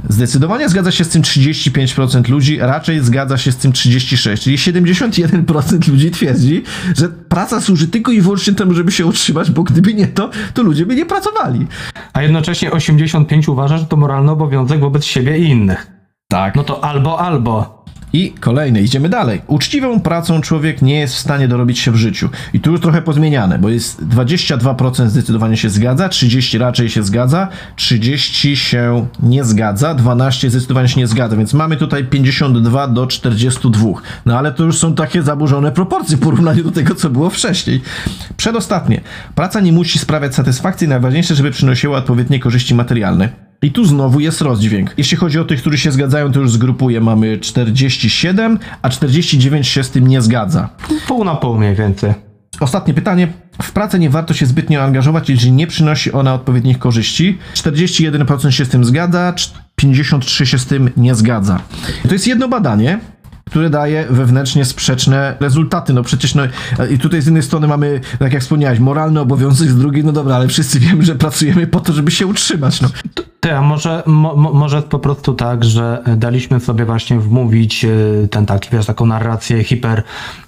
[0.09, 5.89] Zdecydowanie zgadza się z tym 35% ludzi, raczej zgadza się z tym 36%, czyli 71%
[5.89, 6.63] ludzi twierdzi,
[6.97, 10.63] że praca służy tylko i wyłącznie temu, żeby się utrzymać, bo gdyby nie to, to
[10.63, 11.67] ludzie by nie pracowali.
[12.13, 15.97] A jednocześnie 85 uważa, że to moralny obowiązek wobec siebie i innych.
[16.29, 16.57] Tak.
[16.57, 17.85] No to albo, albo.
[18.13, 19.43] I kolejny, idziemy dalej.
[19.47, 22.29] Uczciwą pracą człowiek nie jest w stanie dorobić się w życiu.
[22.53, 27.49] I tu już trochę pozmieniane, bo jest 22% zdecydowanie się zgadza, 30 raczej się zgadza,
[27.77, 33.89] 30 się nie zgadza, 12 zdecydowanie się nie zgadza, więc mamy tutaj 52 do 42.
[34.27, 37.83] No ale to już są takie zaburzone proporcje w porównaniu do tego, co było wcześniej.
[38.37, 39.01] Przedostatnie.
[39.35, 43.47] Praca nie musi sprawiać satysfakcji, najważniejsze, żeby przynosiła odpowiednie korzyści materialne.
[43.67, 44.95] I tu znowu jest rozdźwięk.
[44.97, 47.01] Jeśli chodzi o tych, którzy się zgadzają, to już zgrupuję.
[47.01, 50.69] Mamy 47, a 49 się z tym nie zgadza.
[51.09, 52.15] Pół na pół mniej więcej.
[52.61, 53.29] Ostatnie pytanie.
[53.63, 57.39] W pracę nie warto się zbytnio angażować, jeżeli nie przynosi ona odpowiednich korzyści.
[57.55, 59.35] 41% się z tym zgadza,
[59.83, 61.61] 53% się z tym nie zgadza.
[62.09, 62.99] To jest jedno badanie,
[63.51, 65.93] które daje wewnętrznie sprzeczne rezultaty.
[65.93, 66.43] No przecież, no
[66.91, 70.37] i tutaj z jednej strony mamy, tak jak wspomniałeś, moralny obowiązek, z drugiej, no dobra,
[70.37, 72.81] ale wszyscy wiemy, że pracujemy po to, żeby się utrzymać.
[72.81, 72.89] No.
[73.41, 77.85] Ty, a może, mo, mo- może jest po prostu tak, że daliśmy sobie właśnie wmówić
[77.85, 80.03] y, ten taki, wiesz, taką narrację hiper,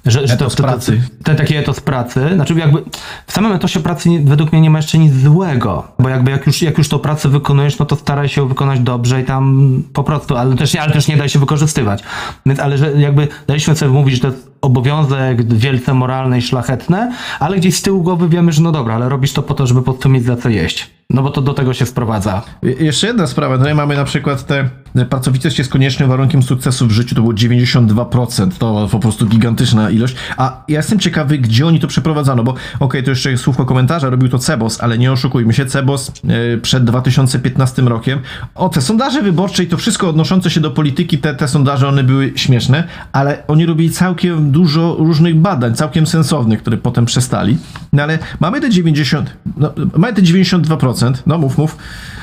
[0.06, 1.02] że, że Etos pracy.
[1.24, 2.82] Ten taki etos pracy, znaczy jakby
[3.26, 6.62] w samym etosie pracy według mnie nie ma jeszcze nic złego, bo jakby jak już,
[6.62, 10.04] jak już tą pracę wykonujesz, no to staraj się ją wykonać dobrze i tam po
[10.04, 12.02] prostu, ale też, ale też nie daj się wykorzystywać.
[12.46, 17.12] Więc, ale że jakby daliśmy sobie wmówić, że to jest obowiązek wielce moralny i szlachetne,
[17.40, 19.82] ale gdzieś z tyłu głowy wiemy, że no dobra, ale robisz to po to, żeby
[19.82, 20.90] po prostu mieć za co jeść.
[21.10, 22.42] No bo to do tego się sprowadza.
[22.62, 24.68] Je- Jeszcze jedna sprawa, tutaj mamy na przykład te
[25.08, 30.16] pracowitość jest koniecznym warunkiem sukcesu w życiu, to było 92%, to po prostu gigantyczna ilość,
[30.36, 34.28] a ja jestem ciekawy, gdzie oni to przeprowadzano, bo okej, to jeszcze słówko komentarza, robił
[34.28, 36.12] to Cebos, ale nie oszukujmy się, Cebos
[36.54, 38.18] e, przed 2015 rokiem,
[38.54, 42.04] o te sondaże wyborcze i to wszystko odnoszące się do polityki, te, te sondaże, one
[42.04, 47.58] były śmieszne, ale oni robili całkiem dużo różnych badań, całkiem sensownych, które potem przestali,
[47.92, 52.17] no ale mamy te 90, no, mamy te 92%, no mów, mów, Yy,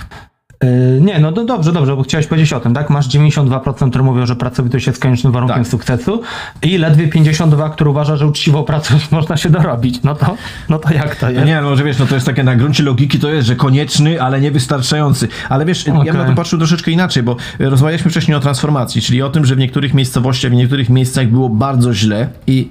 [1.01, 2.89] nie, no dobrze, dobrze, bo chciałeś powiedzieć o tym, tak?
[2.89, 5.67] Masz 92%, które mówią, że pracowitość jest koniecznym warunkiem Tak.
[5.67, 6.21] sukcesu
[6.61, 10.03] i ledwie 52%, które uważa, że uczciwą pracą można się dorobić.
[10.03, 10.35] No to,
[10.69, 11.45] no to jak to No jest?
[11.45, 14.21] nie, no że wiesz, no to jest takie na gruncie logiki to jest, że konieczny,
[14.21, 15.27] ale niewystarczający.
[15.49, 19.21] Ale wiesz, ja bym na to patrzył troszeczkę inaczej, bo rozmawialiśmy wcześniej o transformacji, czyli
[19.21, 22.69] o tym, że w niektórych miejscowościach, w niektórych miejscach było bardzo źle i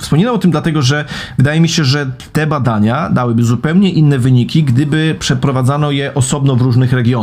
[0.00, 1.04] wspominam o tym dlatego, że
[1.38, 6.62] wydaje mi się, że te badania dałyby zupełnie inne wyniki, gdyby przeprowadzano je osobno w
[6.62, 7.21] różnych regionach.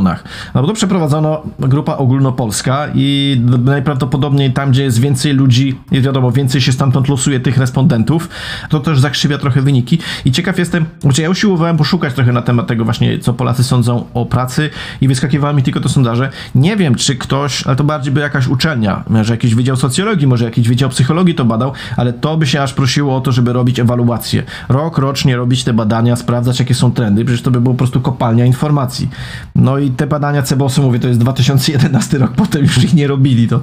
[0.56, 6.32] No bo to przeprowadzano grupa ogólnopolska i najprawdopodobniej tam, gdzie jest więcej ludzi, i wiadomo,
[6.32, 8.30] więcej się stamtąd losuje tych respondentów,
[8.70, 10.00] to też zakrzywia trochę wyniki.
[10.26, 14.06] I ciekaw jestem, znaczy ja usiłowałem poszukać trochę na temat tego właśnie, co Polacy sądzą
[14.14, 14.70] o pracy
[15.02, 16.30] i wyskakiwały mi tylko to sondaże.
[16.56, 20.46] Nie wiem, czy ktoś, ale to bardziej by jakaś uczelnia, może jakiś wydział socjologii, może
[20.46, 23.80] jakiś wydział psychologii to badał, ale to by się aż prosiło o to, żeby robić
[23.80, 24.44] ewaluację.
[24.70, 28.02] Rok rocznie robić te badania, sprawdzać jakie są trendy, przecież to by było po prostu
[28.02, 29.10] kopalnia informacji.
[29.56, 33.48] No i te badania Cebosu, mówię, to jest 2011 rok, potem już ich nie robili,
[33.48, 33.62] to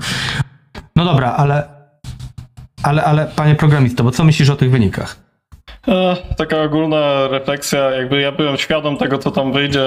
[0.97, 1.69] No dobra, ale,
[2.83, 5.17] ale, ale panie programisto, bo co myślisz o tych wynikach?
[5.89, 9.83] E, Taka ogólna refleksja, jakby ja byłem świadom tego, co tam wyjdzie.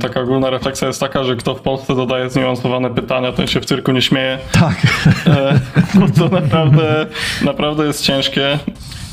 [0.00, 3.64] Taka ogólna refleksja jest taka, że kto w Polsce zadaje zniuansowane pytania, ten się w
[3.64, 4.38] cyrku nie śmieje.
[4.52, 4.76] tak.
[5.26, 5.60] E,
[6.00, 7.06] Bo to naprawdę,
[7.44, 8.58] naprawdę jest ciężkie.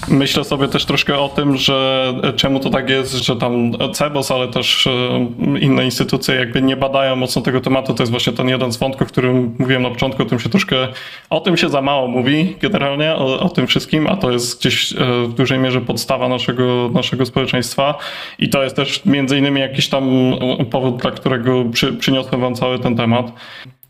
[0.08, 4.48] Myślę sobie też troszkę o tym, że czemu to tak jest, że tam CEBOS, ale
[4.48, 7.94] też e, inne instytucje jakby nie badają mocno tego tematu.
[7.94, 10.50] To jest właśnie ten jeden z wątków, o którym mówiłem na początku, o tym się
[10.50, 10.88] troszkę,
[11.30, 14.94] o tym się za mało mówi generalnie, o, o tym wszystkim, a to jest gdzieś
[14.94, 14.96] e,
[15.28, 17.98] w dużej mierze podstawa naszego, naszego społeczeństwa
[18.40, 20.34] i to jest też między innymi jakiś tam
[20.72, 23.32] powód, dla którego przy, przyniosłem wam cały ten temat.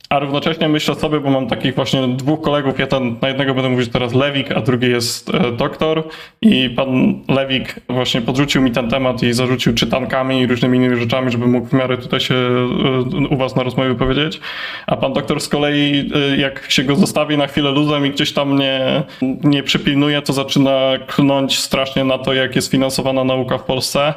[0.10, 3.92] A równocześnie myślę sobie, bo mam takich właśnie dwóch kolegów, jeden, na jednego będę mówić
[3.92, 6.04] teraz Lewik, a drugi jest e, doktor
[6.42, 11.32] i pan Lewik właśnie podrzucił mi ten temat i zarzucił czytankami i różnymi innymi rzeczami,
[11.32, 14.40] żeby mógł w miarę tutaj się e, u was na rozmowie wypowiedzieć.
[14.88, 18.34] A pan doktor z kolei, e, jak się go zostawi na chwilę luzem i gdzieś
[18.34, 19.04] tam nie,
[19.44, 24.14] nie przypilnuje, to zaczyna klnąć strasznie na to, jak jest finansowana nauka w Polsce.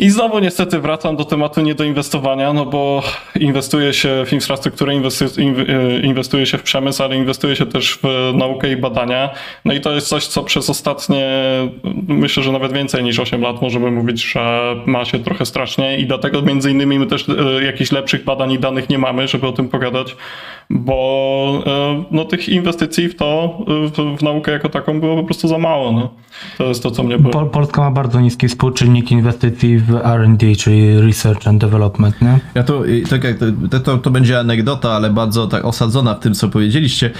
[0.00, 3.02] I znowu niestety wracam do tematu niedoinwestowania, no bo
[3.40, 8.72] inwestuje się w infrastrukturę, e, inwestuje się w przemysł, ale inwestuje się też w naukę
[8.72, 9.30] i badania.
[9.64, 11.26] No i to jest coś, co przez ostatnie,
[12.08, 16.06] myślę, że nawet więcej niż 8 lat możemy mówić, że ma się trochę strasznie i
[16.06, 19.52] dlatego między innymi my też e, jakichś lepszych badań i danych nie mamy, żeby o
[19.52, 20.16] tym pogadać,
[20.70, 25.48] bo e, no, tych inwestycji w to, w, w naukę jako taką było po prostu
[25.48, 25.92] za mało.
[25.92, 26.10] No.
[26.58, 27.18] To jest to, co mnie
[27.52, 32.38] Polska ma bardzo niski współczynnik inwestycji w R&D, czyli Research and Development, nie?
[32.54, 33.36] Ja to, tak jak
[33.70, 37.10] to, to, to będzie anegdota, ale bardzo tak osadzona w tym, co powiedzieliście.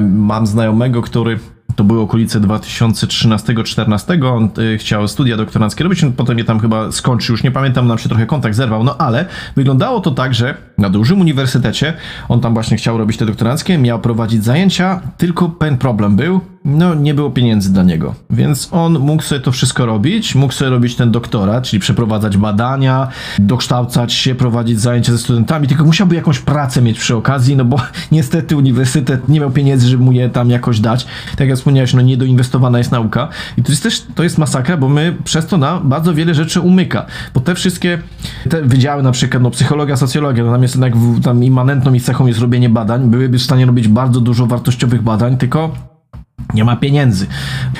[0.00, 1.38] Mam znajomego, który
[1.76, 4.34] to były okolice 2013-2014.
[4.34, 7.86] On y, chciał studia doktoranckie robić, on potem je tam chyba skończył, już nie pamiętam,
[7.86, 11.94] nam się trochę kontakt zerwał, no ale wyglądało to tak, że na dużym uniwersytecie.
[12.28, 16.94] On tam właśnie chciał robić te doktoranckie, miał prowadzić zajęcia, tylko pewien problem był, no
[16.94, 20.96] nie było pieniędzy dla niego, więc on mógł sobie to wszystko robić, mógł sobie robić
[20.96, 23.08] ten doktorat, czyli przeprowadzać badania,
[23.38, 27.80] dokształcać się, prowadzić zajęcia ze studentami, tylko musiałby jakąś pracę mieć przy okazji, no bo
[28.12, 31.06] niestety uniwersytet nie miał pieniędzy, żeby mu je tam jakoś dać.
[31.36, 33.28] Tak jak wspomniałeś, no niedoinwestowana jest nauka.
[33.56, 36.60] I to jest też, to jest masakra, bo my przez to nam bardzo wiele rzeczy
[36.60, 37.98] umyka, bo te wszystkie,
[38.50, 42.02] te wydziały na przykład, no psychologia, socjologia, no tam jest jednak w, tam immanentną ich
[42.02, 45.90] cechą jest robienie badań, byłyby w stanie robić bardzo dużo wartościowych badań, tylko
[46.54, 47.26] nie ma pieniędzy.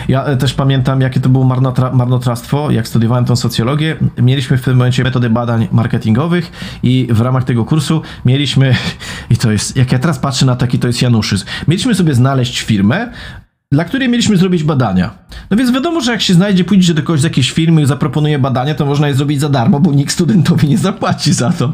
[0.08, 3.96] Ja e, też pamiętam, jakie to było marnotra marnotrawstwo, jak studiowałem tą socjologię.
[4.22, 6.52] Mieliśmy w tym momencie metody badań marketingowych
[6.82, 8.74] i w ramach tego kursu mieliśmy,
[9.30, 11.46] i to jest, jak ja teraz patrzę na taki, to jest Januszyzm.
[11.68, 13.12] Mieliśmy sobie znaleźć firmę,
[13.72, 15.10] dla której mieliśmy zrobić badania.
[15.50, 18.38] No więc wiadomo, że jak się znajdzie, pójdzie do kogoś z jakiejś firmy i zaproponuje
[18.38, 21.72] badania, to można je zrobić za darmo, bo nikt studentowi nie zapłaci za to.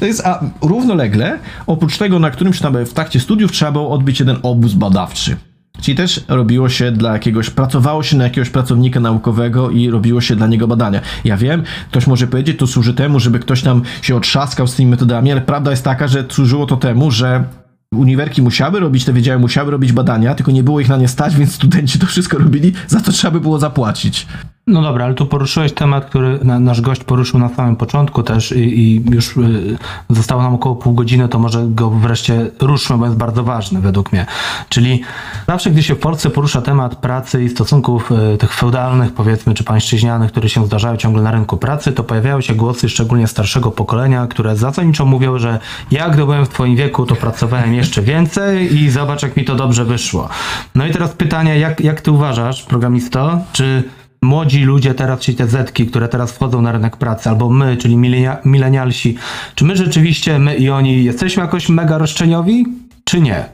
[0.00, 4.20] To jest, a równolegle, oprócz tego, na którymś tam w trakcie studiów trzeba było odbyć
[4.20, 5.36] jeden obóz badawczy.
[5.80, 10.36] Czyli też robiło się dla jakiegoś, pracowało się na jakiegoś pracownika naukowego i robiło się
[10.36, 11.00] dla niego badania.
[11.24, 14.90] Ja wiem, ktoś może powiedzieć, to służy temu, żeby ktoś tam się otrzaskał z tymi
[14.90, 17.44] metodami, ale prawda jest taka, że służyło to temu, że
[17.92, 21.36] uniwerki musiały robić te wydziały, musiały robić badania, tylko nie było ich na nie stać,
[21.36, 24.26] więc studenci to wszystko robili, za to trzeba by było zapłacić.
[24.66, 28.52] No dobra, ale tu poruszyłeś temat, który na, nasz gość poruszył na samym początku też
[28.52, 29.78] i, i już y,
[30.10, 34.12] zostało nam około pół godziny, to może go wreszcie ruszmy, bo jest bardzo ważny według
[34.12, 34.26] mnie.
[34.68, 35.02] Czyli
[35.46, 39.64] zawsze, gdy się w Polsce porusza temat pracy i stosunków y, tych feudalnych, powiedzmy, czy
[39.64, 44.26] pańszczyźnianych, które się zdarzają ciągle na rynku pracy, to pojawiają się głosy szczególnie starszego pokolenia,
[44.26, 45.58] które zasadniczo mówią, że
[45.90, 49.54] ja gdy byłem w twoim wieku, to pracowałem jeszcze więcej i zobacz, jak mi to
[49.54, 50.28] dobrze wyszło.
[50.74, 53.84] No i teraz pytanie, jak, jak ty uważasz, programisto, czy
[54.22, 57.96] młodzi ludzie teraz, czyli te zetki, które teraz wchodzą na rynek pracy, albo my, czyli
[57.96, 59.16] milenia, milenialsi,
[59.54, 62.64] czy my rzeczywiście, my i oni, jesteśmy jakoś mega roszczeniowi,
[63.04, 63.44] czy nie?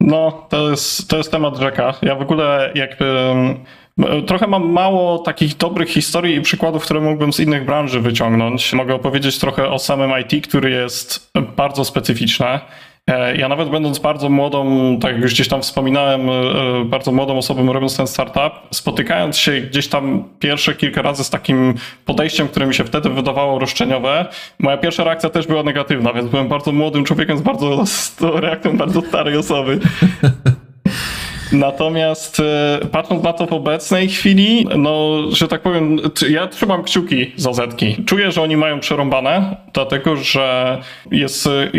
[0.00, 1.94] No, to jest, to jest temat rzeka.
[2.02, 3.06] Ja w ogóle jakby
[4.26, 8.72] trochę mam mało takich dobrych historii i przykładów, które mógłbym z innych branży wyciągnąć.
[8.72, 12.60] Mogę opowiedzieć trochę o samym IT, który jest bardzo specyficzne.
[13.08, 16.32] E, ja nawet będąc bardzo młodą, tak jak już gdzieś tam wspominałem, e,
[16.84, 21.74] bardzo młodą osobą robiąc ten startup, spotykając się gdzieś tam pierwsze kilka razy z takim
[22.04, 24.26] podejściem, które mi się wtedy wydawało roszczeniowe,
[24.58, 28.76] moja pierwsza reakcja też była negatywna, więc byłem bardzo młodym człowiekiem z bardzo z reakcją
[28.76, 29.78] bardzo starej osoby.
[31.52, 35.96] Natomiast e, patrząc na to w obecnej chwili, no, że tak powiem,
[36.30, 37.96] ja trzymam kciuki za Zetki.
[38.06, 40.78] Czuję, że oni mają przerąbane, dlatego że
[41.10, 41.70] jest e,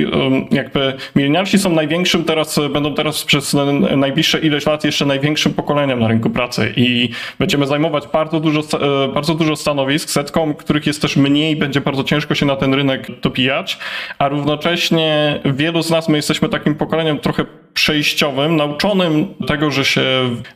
[0.51, 3.55] jakby milenialsi są największym teraz, będą teraz przez
[3.97, 7.09] najbliższe ileś lat jeszcze największym pokoleniem na rynku pracy i
[7.39, 12.03] będziemy zajmować bardzo dużo, e, bardzo dużo stanowisk, setką, których jest też mniej, będzie bardzo
[12.03, 13.77] ciężko się na ten rynek dopijać,
[14.19, 17.45] a równocześnie wielu z nas, my jesteśmy takim pokoleniem trochę
[17.79, 20.01] przejściowym, nauczonym tego, że, się,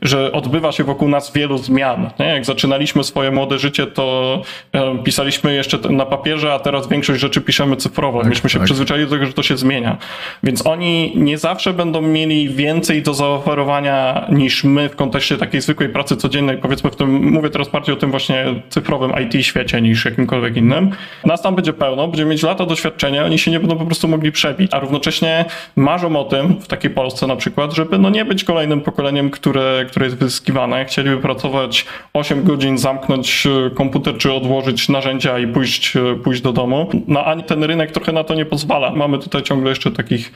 [0.02, 2.10] że odbywa się wokół nas wielu zmian.
[2.20, 2.26] Nie?
[2.26, 4.42] Jak zaczynaliśmy swoje młode życie, to
[4.74, 8.20] e, pisaliśmy jeszcze na papierze, a teraz większość rzeczy piszemy cyfrowo.
[8.20, 8.66] Tak, Myśmy się tak.
[8.66, 9.98] przyzwyczaili do tego, że to się zmienia.
[10.44, 15.90] Więc oni nie zawsze będą mieli więcej do zaoferowania niż my w kontekście takiej zwykłej
[15.90, 20.06] pracy codziennej, powiedzmy w tym, mówię teraz bardziej o tym właśnie cyfrowym IT świecie niż
[20.06, 20.92] jakimkolwiek innym.
[21.26, 24.32] Nas tam będzie pełno, będziemy mieć lata doświadczenia, oni się nie będą po prostu mogli
[24.32, 25.46] przebić, a równocześnie
[25.76, 29.86] marzą o tym w takiej Polsce na przykład, żeby no nie być kolejnym pokoleniem, które,
[29.90, 30.86] które jest wyzyskiwane.
[30.86, 36.54] Chcieliby pracować 8 godzin, zamknąć e, komputer czy odłożyć narzędzia i pójść, e, pójść do
[36.54, 36.90] domu.
[37.08, 38.92] No ani ten rynek trochę na to nie pozwala.
[38.92, 40.32] Mamy tutaj ciągle jeszcze takich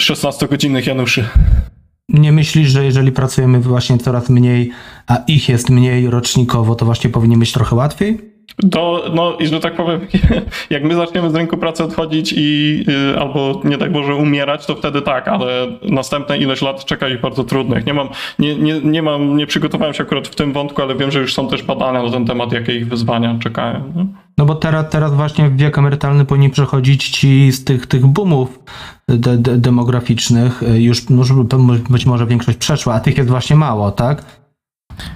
[0.00, 1.24] 16-godzinnych Januszy.
[2.08, 4.70] Nie myślisz, że jeżeli pracujemy właśnie coraz mniej,
[5.06, 8.29] a ich jest mniej rocznikowo, to właśnie powinien być trochę łatwiej?
[8.70, 10.00] To, no i że tak powiem,
[10.70, 12.80] jak my zaczniemy z rynku pracy odchodzić i
[13.14, 17.20] y, albo nie tak może umierać, to wtedy tak, ale następne ileś lat czeka ich
[17.20, 17.86] bardzo trudnych.
[17.86, 18.08] Nie mam,
[18.38, 21.34] nie, nie, nie mam, nie przygotowałem się akurat w tym wątku, ale wiem, że już
[21.34, 23.92] są też badania na ten temat, jakie ich wyzwania czekają.
[23.96, 24.06] Nie?
[24.38, 28.58] No bo teraz, teraz właśnie w wiek emerytalny powinni przechodzić ci z tych, tych boomów
[29.08, 31.32] de, de, demograficznych, y, już, już
[31.90, 34.39] być może większość przeszła, a tych jest właśnie mało, tak?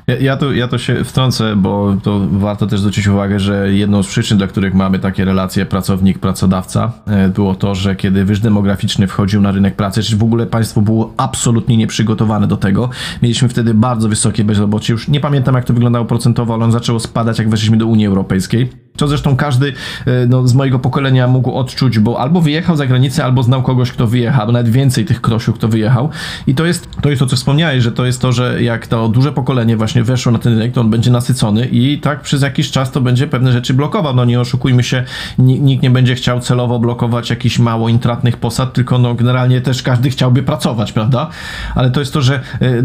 [0.07, 4.03] Ja, ja, tu, ja to się wtrącę, bo to warto też zwrócić uwagę, że jedną
[4.03, 9.07] z przyczyn, dla których mamy takie relacje pracownik-pracodawca, e, było to, że kiedy wyż demograficzny
[9.07, 12.91] wchodził na rynek pracy, czy w ogóle państwo było absolutnie nieprzygotowane do tego,
[13.23, 14.93] mieliśmy wtedy bardzo wysokie bezrobocie.
[14.93, 18.07] Już nie pamiętam, jak to wyglądało procentowo, ale on zaczęło spadać, jak weszliśmy do Unii
[18.07, 18.84] Europejskiej.
[18.97, 19.73] Co zresztą każdy
[20.07, 23.93] e, no, z mojego pokolenia mógł odczuć, bo albo wyjechał za granicę, albo znał kogoś,
[23.93, 26.11] kto wyjechał, nawet więcej tych krosiu, kto wyjechał.
[26.47, 29.09] I to jest to, jest to co wspomniałeś, że to jest to, że jak to
[29.09, 32.71] duże pokolenie właśnie weszło na ten rynek, to on będzie nasycony i tak przez jakiś
[32.71, 34.15] czas to będzie pewne rzeczy blokował.
[34.15, 35.05] No nie oszukujmy się,
[35.39, 40.11] nikt nie będzie chciał celowo blokować jakichś mało intratnych posad, tylko no generalnie też każdy
[40.11, 41.29] chciałby pracować, prawda?
[41.75, 42.83] Ale to jest to, że e,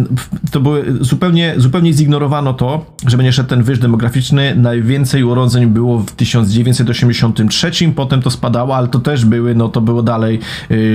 [0.52, 4.56] to były zupełnie, zupełnie zignorowano to, że będzie szedł ten wyż demograficzny.
[4.56, 10.04] Najwięcej urodzeń było w 1983, potem to spadało, ale to też były, no to było
[10.04, 10.40] dalej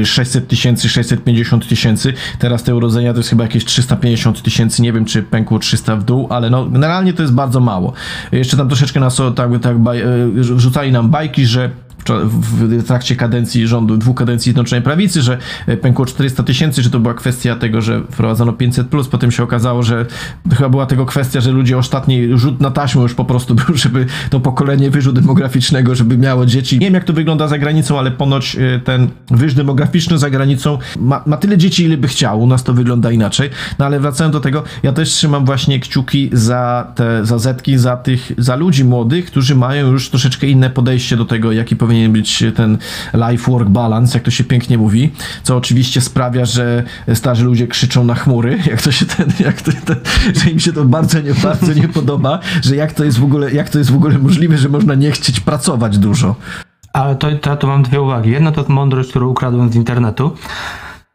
[0.04, 2.12] 600 y, tysięcy, 650 tysięcy.
[2.38, 6.04] Teraz te urodzenia to jest chyba jakieś 350 tysięcy, nie wiem czy pękło 300 w
[6.04, 7.92] dół, ale no generalnie to jest bardzo mało.
[8.32, 11.70] Jeszcze tam troszeczkę nas tak, tak y, rzucali nam bajki, że
[12.24, 15.38] w, trakcie kadencji rządu, dwóch kadencji Zjednoczonej Prawicy, że
[15.80, 19.08] pękło 400 tysięcy, że to była kwestia tego, że wprowadzono 500+, plus.
[19.08, 20.06] potem się okazało, że
[20.56, 24.06] chyba była tego kwestia, że ludzie ostatni rzut na taśmę już po prostu był, żeby
[24.30, 26.78] to pokolenie wyżu demograficznego, żeby miało dzieci.
[26.78, 30.78] Nie wiem, jak to wygląda za granicą, ale ponoć y, ten wyż demograficzny za granicą
[30.98, 32.40] ma, ma tyle dzieci, ile by chciał.
[32.40, 33.50] U nas to wygląda inaczej.
[33.78, 37.96] No ale wracając do tego, ja też trzymam właśnie kciuki za te, za zetki, za
[37.96, 42.44] tych, za ludzi młodych, którzy mają już troszeczkę inne podejście do tego, jaki powinien być
[42.56, 42.78] ten
[43.14, 45.12] life-work balance, jak to się pięknie mówi,
[45.42, 46.82] co oczywiście sprawia, że
[47.14, 49.96] starzy ludzie krzyczą na chmury, jak to się ten, jak to, ten,
[50.34, 53.52] że im się to bardzo nie, bardzo nie podoba, że jak to jest w ogóle,
[53.52, 56.34] jak to jest w ogóle możliwe, że można nie chcieć pracować dużo.
[56.92, 58.30] Ale to, to, to mam dwie uwagi.
[58.30, 60.36] Jedna to mądrość, którą ukradłem z internetu.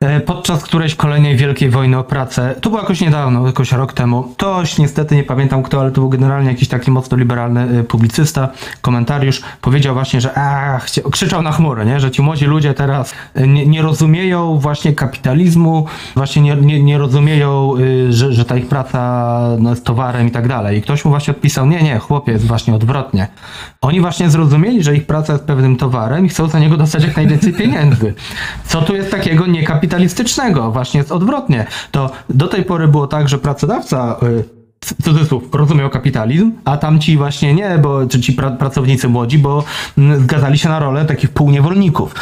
[0.03, 4.23] E, podczas którejś kolejnej wielkiej wojny o pracę, to było jakoś niedawno, jakoś rok temu,
[4.23, 8.49] ktoś, niestety nie pamiętam kto, ale to był generalnie jakiś taki mocno liberalny e, publicysta,
[8.81, 11.99] komentariusz, powiedział właśnie, że ach, krzyczał na chmury, nie?
[11.99, 15.85] że ci młodzi ludzie teraz e, nie, nie rozumieją właśnie kapitalizmu,
[16.15, 17.73] właśnie nie, nie, nie rozumieją,
[18.09, 20.77] że, że ta ich praca no, jest towarem i tak dalej.
[20.77, 23.27] I ktoś mu właśnie odpisał, nie, nie, chłopie, jest właśnie odwrotnie.
[23.81, 27.15] Oni właśnie zrozumieli, że ich praca jest pewnym towarem i chcą za niego dostać jak
[27.15, 28.13] najwięcej pieniędzy.
[28.65, 29.88] Co tu jest takiego niekapitalizmu?
[29.89, 30.71] Kapitalistycznego.
[30.71, 31.65] Właśnie jest odwrotnie.
[31.91, 37.53] To do tej pory było tak, że pracodawca y, cudzysłów, rozumiał kapitalizm, a tamci właśnie
[37.53, 39.63] nie, bo czy ci pra, pracownicy młodzi, bo
[39.97, 42.15] mm, zgadzali się na rolę takich półniewolników.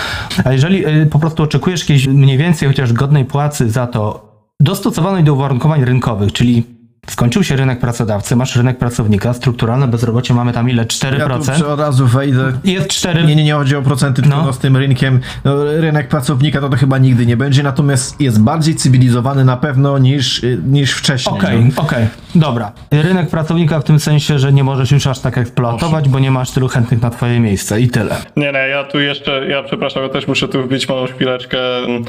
[0.45, 4.27] A jeżeli y, po prostu oczekujesz jakiejś mniej więcej chociaż godnej płacy za to
[4.59, 6.76] dostosowanej do uwarunkowań rynkowych, czyli
[7.09, 10.85] Skończył się rynek pracodawcy, masz rynek pracownika, strukturalne bezrobocie mamy tam ile?
[10.85, 11.51] 4%?
[11.51, 12.51] Ja tu od razu wejdę.
[12.63, 13.23] Jest 4.
[13.23, 14.53] Nie, nie, nie chodzi o procenty, tylko no.
[14.53, 15.19] z tym rynkiem.
[15.43, 19.97] No, rynek pracownika to, to chyba nigdy nie będzie, natomiast jest bardziej cywilizowany na pewno
[19.97, 21.35] niż, niż wcześniej.
[21.35, 22.07] Okej, okay, okej, okay.
[22.35, 22.71] dobra.
[22.91, 26.51] Rynek pracownika w tym sensie, że nie możesz już aż tak eksploatować, bo nie masz
[26.51, 28.15] tylu chętnych na twoje miejsce i tyle.
[28.35, 31.57] Nie, nie, ja tu jeszcze, ja przepraszam, ja też muszę tu wbić małą szpileczkę.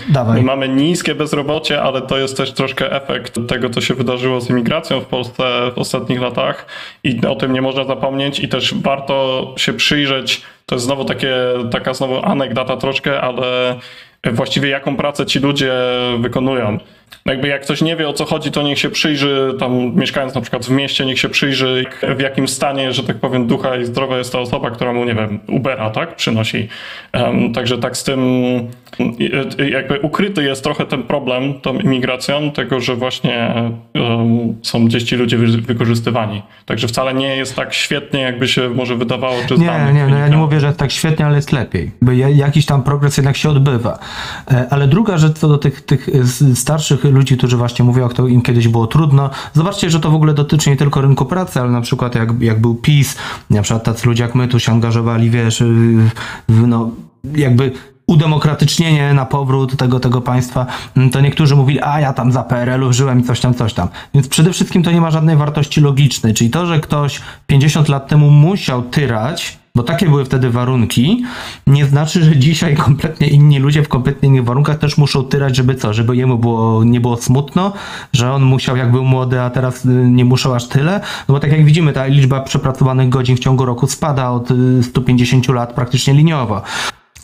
[0.09, 0.37] Dawaj.
[0.37, 4.51] My mamy niskie bezrobocie, ale to jest też troszkę efekt tego, co się wydarzyło z
[4.51, 6.67] imigracją w Polsce w ostatnich latach
[7.05, 11.35] i o tym nie można zapomnieć i też warto się przyjrzeć, to jest znowu takie,
[11.71, 13.79] taka znowu anegdota troszkę, ale
[14.25, 15.73] właściwie jaką pracę ci ludzie
[16.19, 16.79] wykonują.
[17.27, 20.41] Jakby jak ktoś nie wie o co chodzi, to niech się przyjrzy, tam mieszkając na
[20.41, 21.85] przykład w mieście, niech się przyjrzy
[22.17, 25.15] w jakim stanie, że tak powiem, ducha i zdrowia jest ta osoba, która mu, nie
[25.15, 26.69] wiem, Ubera, tak, przynosi.
[27.15, 28.21] Um, także tak z tym
[29.71, 33.55] jakby ukryty jest trochę ten problem tą imigracją, tego, że właśnie
[33.95, 36.43] um, są gdzieś ci ludzie wykorzystywani.
[36.67, 40.29] Także wcale nie jest tak świetnie, jakby się może wydawało, czy Nie, nie, no ja
[40.29, 41.91] nie mówię, że tak świetnie, ale jest lepiej.
[42.03, 43.99] Bo jakiś tam progres jednak się odbywa.
[44.51, 46.09] E, ale druga rzecz co do tych, tych
[46.55, 49.31] starszych ludzi, którzy właśnie mówią, jak to im kiedyś było trudno.
[49.53, 52.61] Zobaczcie, że to w ogóle dotyczy nie tylko rynku pracy, ale na przykład jak, jak
[52.61, 53.17] był PiS,
[53.51, 55.65] na przykład tacy ludzie jak my tu się angażowali, wiesz,
[56.49, 56.91] no
[57.35, 57.73] jakby
[58.07, 60.67] udemokratycznienie na powrót tego, tego państwa,
[61.13, 63.89] to niektórzy mówili, a ja tam za PRL-u żyłem i coś tam, coś tam.
[64.15, 68.09] Więc przede wszystkim to nie ma żadnej wartości logicznej, czyli to, że ktoś 50 lat
[68.09, 71.25] temu musiał tyrać, bo takie były wtedy warunki,
[71.67, 75.75] nie znaczy, że dzisiaj kompletnie inni ludzie w kompletnie innych warunkach też muszą tyrać, żeby
[75.75, 77.73] co, żeby jemu było, nie było smutno,
[78.13, 81.41] że on musiał jak był młody, a teraz y, nie muszą aż tyle, no bo
[81.41, 84.49] tak jak widzimy, ta liczba przepracowanych godzin w ciągu roku spada od
[84.83, 86.63] 150 y, lat praktycznie liniowo.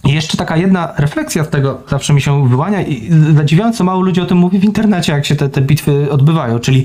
[0.04, 4.20] I jeszcze taka jedna refleksja z tego zawsze mi się wyłania i zadziwiająco mało ludzi
[4.20, 6.84] o tym mówi w internecie, jak się te, te bitwy odbywają, czyli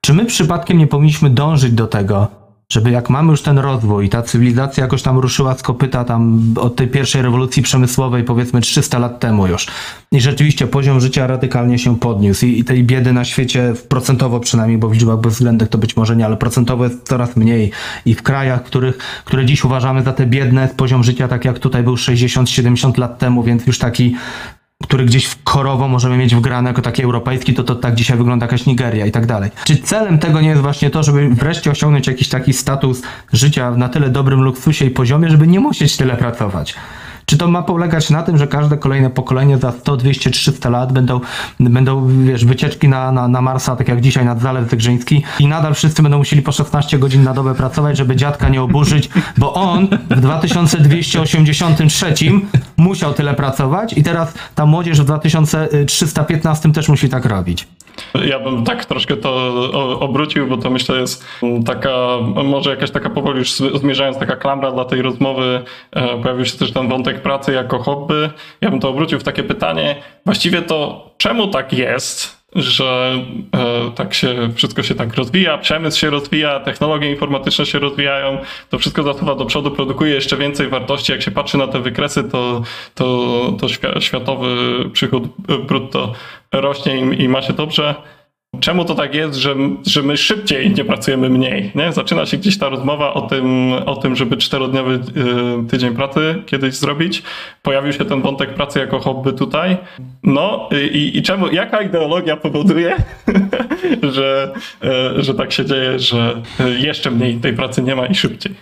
[0.00, 2.43] czy my przypadkiem nie powinniśmy dążyć do tego,
[2.74, 6.76] żeby jak mamy już ten rozwój, ta cywilizacja jakoś tam ruszyła z kopyta tam od
[6.76, 9.66] tej pierwszej rewolucji przemysłowej powiedzmy 300 lat temu już.
[10.12, 14.78] I rzeczywiście poziom życia radykalnie się podniósł i, i tej biedy na świecie procentowo przynajmniej,
[14.78, 17.70] bo w liczbach bezwzględnych to być może nie, ale procentowo jest coraz mniej.
[18.06, 21.82] I w krajach, których, które dziś uważamy za te biedne, poziom życia tak jak tutaj
[21.82, 24.16] był 60-70 lat temu, więc już taki
[24.82, 28.46] który gdzieś w korowo możemy mieć wgrane jako taki europejski, to to tak dzisiaj wygląda
[28.46, 29.50] jakaś Nigeria i tak dalej.
[29.64, 33.02] Czy celem tego nie jest właśnie to, żeby wreszcie osiągnąć jakiś taki status
[33.32, 36.74] życia na tyle dobrym luksusie i poziomie, żeby nie musieć tyle pracować?
[37.26, 40.92] Czy to ma polegać na tym, że każde kolejne pokolenie za 100, 200, 300 lat
[40.92, 41.20] będą,
[41.60, 45.74] będą wiesz, wycieczki na, na, na Marsa, tak jak dzisiaj nad Zalew Zegrzyński i nadal
[45.74, 49.88] wszyscy będą musieli po 16 godzin na dobę pracować, żeby dziadka nie oburzyć, bo on
[50.10, 52.14] w 2283
[52.76, 57.68] musiał tyle pracować i teraz ta młodzież w 2315 też musi tak robić.
[58.26, 59.60] Ja bym tak troszkę to
[60.00, 61.26] obrócił, bo to myślę jest
[61.66, 61.96] taka,
[62.44, 65.62] może jakaś taka powoli już zmierzając, taka klamra dla tej rozmowy.
[65.92, 68.30] E, pojawił się też ten wątek pracy jako hobby.
[68.60, 73.18] Ja bym to obrócił w takie pytanie, właściwie to czemu tak jest, że
[73.54, 78.38] e, tak się, wszystko się tak rozwija, przemysł się rozwija, technologie informatyczne się rozwijają,
[78.70, 81.12] to wszystko zasuwa do przodu, produkuje jeszcze więcej wartości.
[81.12, 82.62] Jak się patrzy na te wykresy, to,
[82.94, 83.68] to, to
[84.00, 84.56] światowy
[84.92, 85.22] przychód
[85.66, 86.12] brutto
[86.52, 87.94] rośnie i, i ma się dobrze.
[88.60, 89.54] Czemu to tak jest, że,
[89.86, 91.72] że my szybciej nie pracujemy mniej?
[91.74, 91.92] Nie?
[91.92, 96.74] Zaczyna się gdzieś ta rozmowa o tym, o tym, żeby czterodniowy y, tydzień pracy kiedyś
[96.74, 97.22] zrobić.
[97.62, 99.76] Pojawił się ten wątek pracy jako hobby tutaj.
[100.22, 102.96] No i, i czemu, jaka ideologia powoduje,
[104.16, 104.52] że,
[105.18, 106.42] y, że tak się dzieje, że
[106.78, 108.54] jeszcze mniej tej pracy nie ma i szybciej?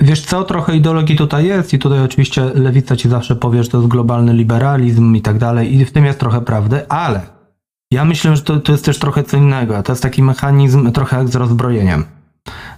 [0.00, 3.78] Wiesz co, trochę ideologii tutaj jest i tutaj oczywiście lewica ci zawsze powie, że to
[3.78, 7.20] jest globalny liberalizm i tak dalej i w tym jest trochę prawdy, ale
[7.92, 9.82] ja myślę, że to, to jest też trochę co innego.
[9.82, 12.04] To jest taki mechanizm trochę jak z rozbrojeniem.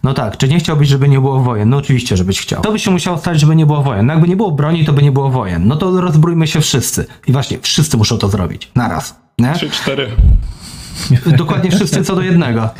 [0.02, 1.68] No tak, czy nie chciałbyś, żeby nie było wojen?
[1.68, 2.62] No oczywiście, żebyś chciał.
[2.62, 4.06] To by się musiało stać, żeby nie było wojen.
[4.06, 5.68] No jakby nie było broni, to by nie było wojen.
[5.68, 7.06] No to rozbrójmy się wszyscy.
[7.26, 8.70] I właśnie, wszyscy muszą to zrobić.
[8.74, 9.16] Naraz.
[9.38, 9.52] Nie?
[9.52, 10.08] Trzy, cztery.
[11.36, 12.70] Dokładnie wszyscy co do jednego.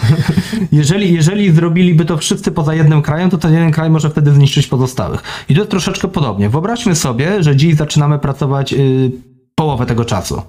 [0.73, 4.66] Jeżeli, jeżeli zrobiliby to wszyscy poza jednym krajem, to ten jeden kraj może wtedy zniszczyć
[4.66, 5.23] pozostałych.
[5.48, 6.48] I to jest troszeczkę podobnie.
[6.48, 9.11] Wyobraźmy sobie, że dziś zaczynamy pracować yy,
[9.55, 10.43] połowę tego czasu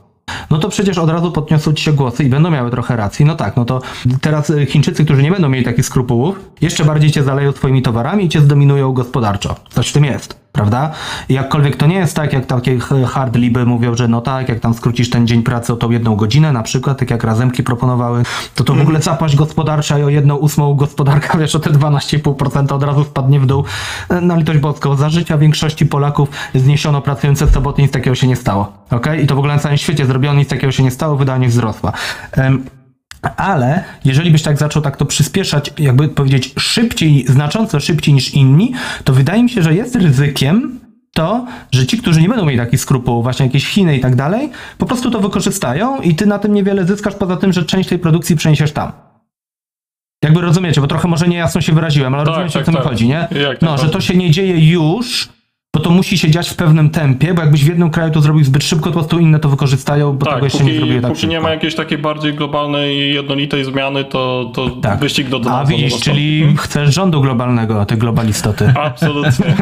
[0.49, 3.25] no to przecież od razu podniosą ci się głosy i będą miały trochę racji.
[3.25, 3.81] No tak, no to
[4.21, 8.25] teraz y, Chińczycy, którzy nie będą mieli takich skrupułów, jeszcze bardziej cię zaleją swoimi towarami
[8.25, 9.55] i cię zdominują gospodarczo.
[9.69, 10.91] Coś w tym jest prawda?
[11.29, 14.73] jakkolwiek to nie jest tak, jak takie hard liby mówią, że no tak, jak tam
[14.73, 18.23] skrócisz ten dzień pracy o tą jedną godzinę na przykład, tak jak razemki proponowały,
[18.55, 22.73] to to w ogóle zapaść gospodarcza i o jedną ósmą gospodarka, wiesz, o te 12,5%
[22.73, 23.63] od razu spadnie w dół.
[24.21, 28.73] Na litość boską, za życia większości Polaków zniesiono pracujące soboty, nic takiego się nie stało,
[28.91, 29.07] ok?
[29.23, 31.91] I to w ogóle na całym świecie zrobiono, nic takiego się nie stało, wydanie wzrosła.
[32.37, 32.65] Um,
[33.37, 38.73] ale jeżeli byś tak zaczął tak to przyspieszać, jakby powiedzieć szybciej, znacząco szybciej niż inni,
[39.03, 40.79] to wydaje mi się, że jest ryzykiem
[41.13, 44.49] to, że ci, którzy nie będą mieli takich skrupułów, właśnie jakieś Chiny i tak dalej,
[44.77, 47.99] po prostu to wykorzystają i ty na tym niewiele zyskasz, poza tym, że część tej
[47.99, 48.91] produkcji przeniesiesz tam.
[50.23, 52.81] Jakby rozumiecie, bo trochę może niejasno się wyraziłem, ale tak, rozumiecie, tak, o co tak.
[52.81, 53.27] mi chodzi, nie?
[53.61, 55.29] no, że to się nie dzieje już,
[55.75, 58.43] bo to musi się dziać w pewnym tempie, bo jakbyś w jednym kraju to zrobił
[58.43, 61.01] zbyt szybko, to po prostu inne to wykorzystają, bo tak, tego jeszcze póki, nie zrobiły
[61.01, 64.99] tak Póki nie ma jakiejś takiej bardziej globalnej, jednolitej zmiany, to, to tak.
[64.99, 65.59] wyścig do dna.
[65.59, 66.57] A widzisz, czyli hmm?
[66.57, 68.73] chcesz rządu globalnego, ty globalistoty.
[68.83, 69.55] Absolutnie.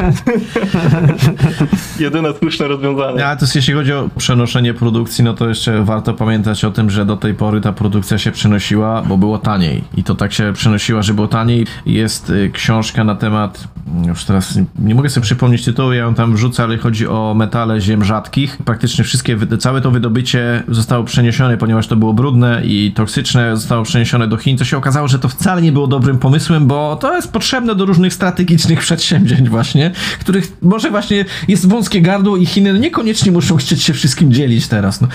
[2.00, 3.26] Jedyne słuszne rozwiązanie.
[3.26, 6.90] A to jest, jeśli chodzi o przenoszenie produkcji, no to jeszcze warto pamiętać o tym,
[6.90, 9.84] że do tej pory ta produkcja się przenosiła, bo było taniej.
[9.96, 11.66] I to tak się przenosiła, że było taniej.
[11.86, 13.68] Jest y, książka na temat,
[14.06, 17.34] już teraz nie, nie mogę sobie przypomnieć tytułu, ja ją tam wrzucę, ale chodzi o
[17.36, 18.58] metale ziem rzadkich.
[18.64, 24.28] Praktycznie wszystkie, całe to wydobycie zostało przeniesione, ponieważ to było brudne i toksyczne, zostało przeniesione
[24.28, 27.32] do Chin, co się okazało, że to wcale nie było dobrym pomysłem, bo to jest
[27.32, 29.90] potrzebne do różnych strategicznych przedsięwzięć właśnie,
[30.20, 35.00] których może właśnie jest wąskie gardło i Chiny niekoniecznie muszą chcieć się wszystkim dzielić teraz.
[35.00, 35.08] No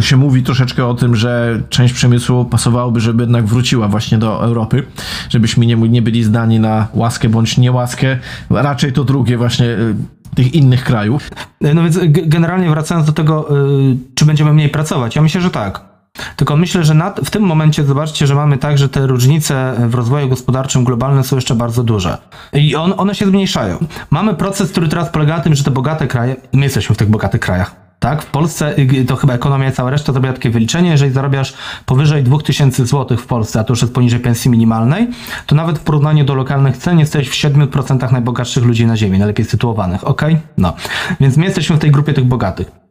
[0.00, 4.86] się mówi troszeczkę o tym, że część przemysłu pasowałoby, żeby jednak wróciła właśnie do Europy,
[5.28, 8.18] żebyśmy nie, nie byli zdani na łaskę bądź niełaskę,
[8.50, 9.94] raczej to drugie właśnie y,
[10.34, 11.30] tych innych krajów.
[11.60, 13.56] No więc generalnie wracając do tego,
[13.90, 15.94] y, czy będziemy mniej pracować, ja myślę, że tak.
[16.36, 19.94] Tylko myślę, że nad, w tym momencie zobaczcie, że mamy tak, że te różnice w
[19.94, 22.18] rozwoju gospodarczym globalnym są jeszcze bardzo duże.
[22.52, 23.78] I on, one się zmniejszają.
[24.10, 27.10] Mamy proces, który teraz polega na tym, że te bogate kraje, my jesteśmy w tych
[27.10, 28.22] bogatych krajach, tak?
[28.22, 31.54] W Polsce y, to chyba ekonomia cała reszta zrobiła takie wyliczenie, jeżeli zarabiasz
[31.86, 35.08] powyżej 2000 zł w Polsce, a to już jest poniżej pensji minimalnej,
[35.46, 39.46] to nawet w porównaniu do lokalnych cen jesteś w 7% najbogatszych ludzi na ziemi, najlepiej
[39.46, 40.22] sytuowanych, ok?
[40.58, 40.74] No.
[41.20, 42.83] Więc my jesteśmy w tej grupie tych bogatych.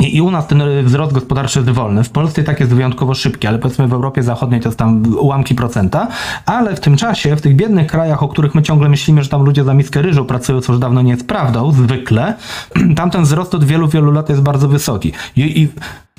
[0.00, 2.04] I, I u nas ten wzrost gospodarczy jest wolny.
[2.04, 5.54] W Polsce tak jest wyjątkowo szybki, ale powiedzmy w Europie Zachodniej to jest tam ułamki
[5.54, 6.08] procenta.
[6.46, 9.42] Ale w tym czasie, w tych biednych krajach, o których my ciągle myślimy, że tam
[9.42, 12.34] ludzie za miskę ryżu pracują, co już dawno nie jest prawdą, zwykle,
[12.96, 15.12] tam ten wzrost od wielu, wielu lat jest bardzo wysoki.
[15.36, 15.68] I, i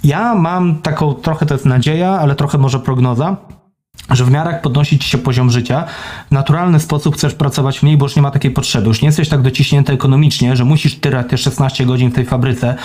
[0.03, 3.37] ja mam taką, trochę to jest nadzieja, ale trochę może prognoza,
[4.09, 5.83] że w miarę jak podnosi ci się poziom życia,
[6.27, 8.87] w naturalny sposób chcesz pracować mniej, bo już nie ma takiej potrzeby.
[8.87, 12.75] Już nie jesteś tak dociśnięty ekonomicznie, że musisz tyrać te 16 godzin w tej fabryce.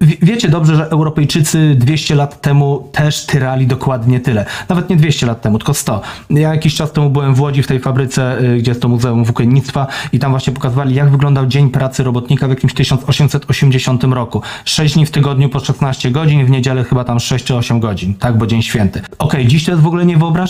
[0.00, 4.44] Wiecie dobrze, że Europejczycy 200 lat temu też tyrali dokładnie tyle.
[4.68, 6.00] Nawet nie 200 lat temu, tylko 100.
[6.30, 9.24] Ja jakiś czas temu byłem w Łodzi w tej fabryce, y, gdzie jest to Muzeum
[9.24, 14.42] Włókiennictwa i tam właśnie pokazywali, jak wyglądał dzień pracy robotnika w jakimś 1880 roku.
[14.64, 18.14] 6 dni w tygodniu po 16 godzin, w niedzielę chyba tam 6 czy 8 godzin,
[18.14, 18.98] tak, bo dzień święty.
[18.98, 20.43] Okej, okay, dziś to jest w ogóle niewyobrażalne.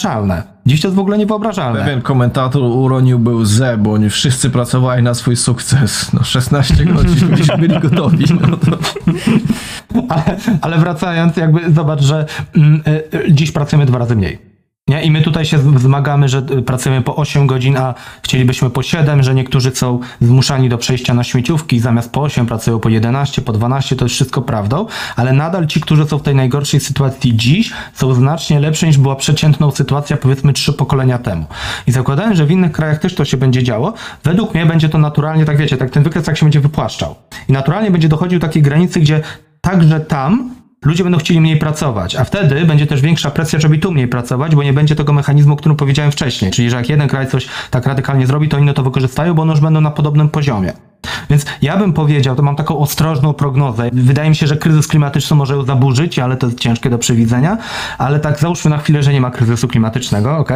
[0.67, 1.81] Dziś to jest w ogóle niewyobrażalne.
[1.81, 6.13] Pewien komentator uronił był ze, bo oni wszyscy pracowali na swój sukces.
[6.13, 8.25] No 16 godzin byliśmy byli gotowi.
[8.51, 8.79] No to...
[10.09, 12.27] ale, ale wracając, jakby zobacz, że
[12.57, 14.54] mm, y, y, dziś pracujemy dwa razy mniej.
[14.89, 15.03] Nie?
[15.03, 19.23] I my tutaj się zmagamy, że y, pracujemy po 8 godzin, a chcielibyśmy po 7,
[19.23, 23.53] że niektórzy są zmuszani do przejścia na śmieciówki zamiast po 8 pracują po 11, po
[23.53, 24.87] 12, to jest wszystko prawdą,
[25.17, 29.17] ale nadal ci, którzy są w tej najgorszej sytuacji dziś, są znacznie lepsi niż była
[29.17, 31.47] przeciętną sytuacja powiedzmy trzy pokolenia temu.
[31.87, 33.95] I zakładając, że w innych krajach też to się będzie działo,
[34.25, 37.15] według mnie będzie to naturalnie, tak wiecie, tak ten wykres tak się będzie wypłaszczał.
[37.49, 39.21] I naturalnie będzie dochodził do takiej granicy, gdzie
[39.61, 40.54] także tam
[40.85, 44.55] ludzie będą chcieli mniej pracować, a wtedy będzie też większa presja, żeby tu mniej pracować,
[44.55, 47.49] bo nie będzie tego mechanizmu, o którym powiedziałem wcześniej, czyli że jak jeden kraj coś
[47.71, 50.73] tak radykalnie zrobi, to inne to wykorzystają, bo one już będą na podobnym poziomie.
[51.31, 53.91] Więc ja bym powiedział, to mam taką ostrożną prognozę.
[53.93, 57.59] Wydaje mi się, że kryzys klimatyczny może ją zaburzyć, ale to jest ciężkie do przewidzenia.
[57.99, 60.53] Ale tak załóżmy na chwilę, że nie ma kryzysu klimatycznego, ok?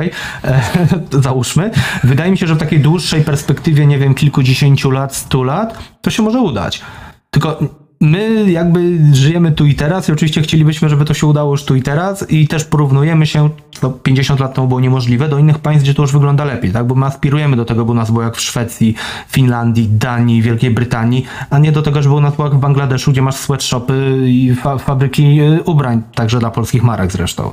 [1.25, 1.71] załóżmy.
[2.05, 6.11] Wydaje mi się, że w takiej dłuższej perspektywie, nie wiem, kilkudziesięciu lat, stu lat, to
[6.11, 6.83] się może udać.
[7.31, 7.59] Tylko
[8.01, 11.75] my jakby żyjemy tu i teraz i oczywiście chcielibyśmy, żeby to się udało już tu
[11.75, 13.51] i teraz i też porównujemy się,
[13.81, 16.87] to 50 lat temu było niemożliwe, do innych państw, gdzie to już wygląda lepiej, tak?
[16.87, 18.95] Bo my aspirujemy do tego, by u nas było jak w Szwecji,
[19.29, 23.13] Finlandii, Danii, Wielkiej Brytanii, a nie do tego, żeby u nas było jak w Bangladeszu,
[23.13, 27.53] gdzie masz sweatshopy i fa fabryki y, ubrań, także dla polskich marek zresztą.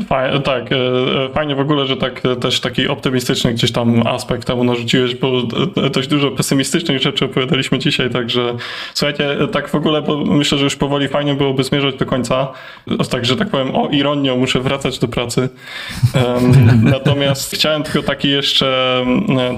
[0.00, 0.76] Fajnie, tak, e,
[1.24, 5.14] e, fajnie w ogóle, że tak e, też taki optymistyczny gdzieś tam aspekt temu narzuciłeś,
[5.14, 5.42] bo
[5.90, 8.56] dość dużo pesymistycznych rzeczy opowiadaliśmy dzisiaj, także
[8.94, 12.48] słuchajcie, tak w ogóle myślę, że już powoli fajnie byłoby zmierzać do końca,
[13.10, 15.48] także tak powiem, o ironią muszę wracać do pracy.
[16.82, 19.04] Natomiast chciałem tylko taki jeszcze,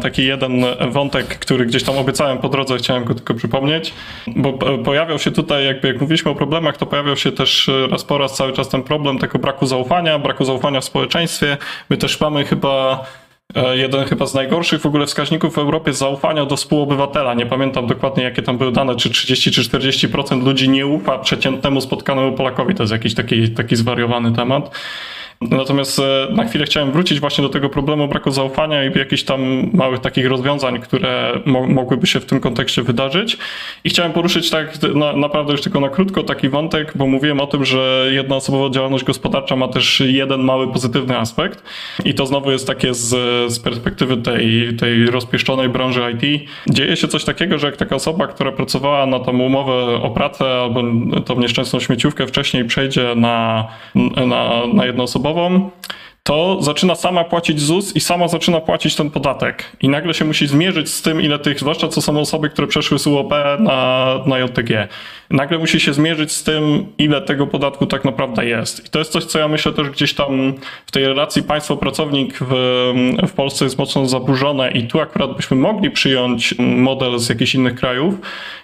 [0.02, 3.94] taki jeden wątek, który gdzieś tam obiecałem po drodze, chciałem go tylko przypomnieć,
[4.27, 4.52] bo
[4.85, 8.36] pojawiał się tutaj, jakby jak mówiliśmy o problemach, to pojawiał się też raz po raz
[8.36, 11.56] cały czas ten problem tego braku zaufania, braku zaufania w społeczeństwie.
[11.90, 13.05] My też mamy chyba
[13.55, 17.34] e, jeden chyba z najgorszych w ogóle wskaźników w Europie zaufania do współobywatela.
[17.34, 21.80] Nie pamiętam dokładnie, jakie tam były dane, czy 30 czy 40% ludzi nie ufa przeciętnemu
[21.80, 22.74] spotkanemu Polakowi.
[22.74, 24.70] To jest jakiś taki, taki zwariowany temat.
[25.50, 29.70] Natomiast e, na chwilę chciałem wrócić właśnie do tego problemu braku zaufania i jakichś tam
[29.72, 33.38] małych takich rozwiązań, które mo mogłyby się w tym kontekście wydarzyć.
[33.84, 37.46] I chciałem poruszyć tak na, naprawdę już tylko na krótko taki wątek, bo mówiłem o
[37.46, 41.62] tym, że jednoosobowa działalność gospodarcza ma też jeden mały pozytywny aspekt.
[42.04, 43.08] I to znowu jest takie z,
[43.52, 46.48] z perspektywy tej, tej rozpieszczonej branży IT.
[46.70, 49.72] Dzieje się coś takiego, że jak taka osoba, która pracowała na tą umowę
[50.02, 50.82] o pracę albo
[51.24, 53.68] tą nieszczęsną śmieciówkę wcześniej przejdzie na,
[54.26, 55.34] na, na jednoosobową
[56.23, 59.77] to zaczyna sama płacić ZUS i sama zaczyna płacić ten podatek.
[59.81, 62.98] I nagle się musi zmierzyć z tym, ile tych, zwłaszcza co są osoby, które przeszły
[62.98, 64.89] z UOP na, na JTG
[65.35, 68.86] nagle musi się zmierzyć z tym, ile tego podatku tak naprawdę jest.
[68.86, 70.55] I to jest coś, co ja myślę też gdzieś tam
[70.86, 72.55] w tej relacji państwo-pracownik w,
[73.28, 77.74] w Polsce jest mocno zaburzone i tu akurat byśmy mogli przyjąć model z jakichś innych
[77.74, 78.15] krajów,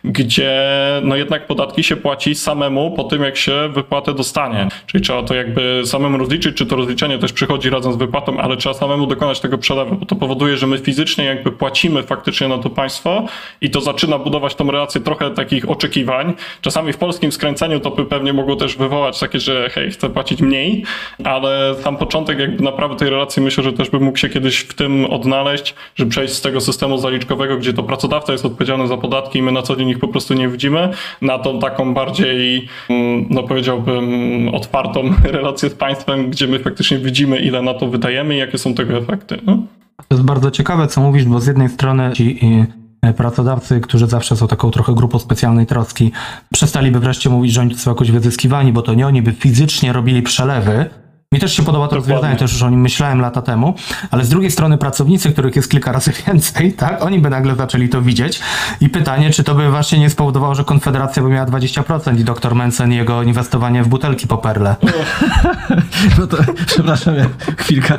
[0.05, 0.61] gdzie
[1.03, 4.69] no jednak podatki się płaci samemu po tym, jak się wypłatę dostanie.
[4.87, 8.57] Czyli trzeba to jakby samemu rozliczyć, czy to rozliczenie też przychodzi razem z wypłatą, ale
[8.57, 12.59] trzeba samemu dokonać tego przelewu, bo to powoduje, że my fizycznie jakby płacimy faktycznie na
[12.59, 13.25] to państwo
[13.61, 18.07] i to zaczyna budować tą relację trochę takich oczekiwań, Czasami w polskim skręceniu to by
[18.07, 20.85] pewnie mogło też wywołać takie, że hej, chcę płacić mniej,
[21.25, 24.75] ale sam początek jakby naprawdę tej relacji myślę, że też by mógł się kiedyś w
[24.75, 29.39] tym odnaleźć, że przejść z tego systemu zaliczkowego, gdzie to pracodawca jest odpowiedzialny za podatki
[29.39, 30.89] i my na co dzień ich po prostu nie widzimy,
[31.23, 37.39] na tą taką bardziej, mm, no powiedziałbym, otwartą relację z państwem, gdzie my faktycznie widzimy,
[37.39, 39.39] ile na to wydajemy i jakie są tego efekty.
[39.47, 39.59] No?
[39.97, 42.80] To jest bardzo ciekawe, co mówisz, bo z jednej strony ci E,
[43.17, 46.13] pracodawcy, którzy zawsze są taką trochę grupą specjalnej troski,
[46.53, 50.23] przestaliby wreszcie mówić, że oni są jakoś wyzyskiwani, bo to nie oni by fizycznie robili
[50.23, 50.91] przelewy,
[51.35, 53.75] mi też się podoba to rozwiązanie, też już o nim myślałem lata temu,
[54.11, 57.89] ale z drugiej strony pracownicy, których jest kilka razy więcej, tak, oni by nagle zaczęli
[57.89, 58.41] to widzieć
[58.81, 62.55] i pytanie, czy to by właśnie nie spowodowało, że Konfederacja by miała 20% i doktor
[62.55, 64.77] Mensen i jego inwestowanie w butelki po perle.
[66.19, 66.37] No to,
[66.67, 67.27] przepraszam, ja,
[67.57, 67.99] chwilka.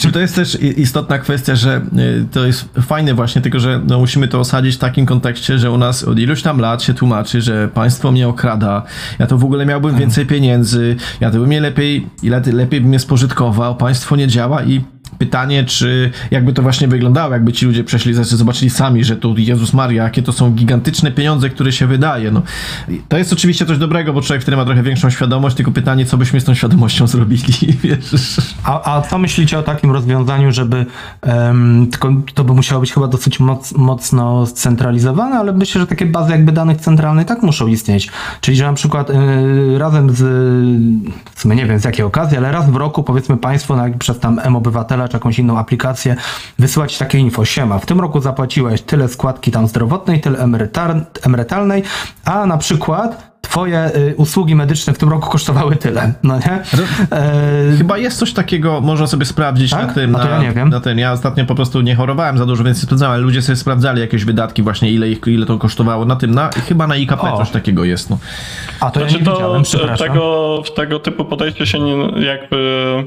[0.00, 3.98] Czy to jest też istotna kwestia, że y, to jest fajne właśnie, tylko że no,
[3.98, 7.40] musimy to osadzić w takim kontekście, że u nas od iluś tam lat się tłumaczy,
[7.40, 8.82] że państwo mnie okrada,
[9.18, 12.92] ja to w ogóle miałbym więcej pieniędzy, ja to bym mnie lepiej, ile lepiej bym
[12.92, 14.84] je spożytkował, państwo nie działa i
[15.18, 19.34] pytanie, czy jakby to właśnie wyglądało, jakby ci ludzie przeszli, znaczy zobaczyli sami, że to
[19.36, 22.30] Jezus Maria, jakie to są gigantyczne pieniądze, które się wydaje.
[22.30, 22.42] No,
[23.08, 26.16] to jest oczywiście coś dobrego, bo człowiek wtedy ma trochę większą świadomość, tylko pytanie, co
[26.16, 28.40] byśmy z tą świadomością zrobili, wiesz.
[28.64, 30.86] A, a co myślicie o takim rozwiązaniu, żeby
[31.22, 36.06] um, tylko to by musiało być chyba dosyć moc, mocno scentralizowane, ale myślę, że takie
[36.06, 38.10] bazy jakby danych centralnych tak muszą istnieć.
[38.40, 40.22] Czyli, że na przykład y, razem z,
[41.44, 45.05] nie wiem z jakiej okazji, ale raz w roku powiedzmy państwo na, przez tam M-Obywatela
[45.08, 46.16] czy jakąś inną aplikację,
[46.58, 47.44] wysyłać takie info.
[47.44, 50.38] Siema, w tym roku zapłaciłeś tyle składki tam zdrowotnej, tyle
[51.22, 51.82] emerytalnej,
[52.24, 56.62] a na przykład twoje y, usługi medyczne w tym roku kosztowały tyle, no nie?
[57.12, 59.86] E, Chyba jest coś takiego, można sobie sprawdzić Tak?
[59.86, 60.16] na tym.
[60.16, 60.68] A to na, ja nie wiem.
[60.68, 60.98] Na ten.
[60.98, 64.00] Ja ostatnio po prostu nie chorowałem za dużo, więc nie sprawdzałem, ale ludzie sobie sprawdzali
[64.00, 66.34] jakieś wydatki, właśnie ile, ich, ile to kosztowało na tym.
[66.34, 67.36] Na, chyba na IKP O.
[67.38, 68.10] coś takiego jest.
[68.10, 68.18] No.
[68.80, 70.08] a to ja Znaczy nie to wiedziałem, przepraszam.
[70.08, 71.96] tego, tego typu podejście się nie,
[72.26, 73.04] jakby.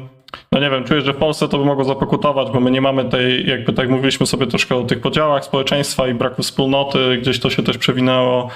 [0.52, 3.06] No nie wiem, czuję, że w Polsce to by mogło zapokutować, bo my nie mamy
[3.06, 7.50] tej, jakby tak mówiliśmy sobie troszkę o tych podziałach społeczeństwa i braku wspólnoty, gdzieś to
[7.50, 8.50] się też przewinęło.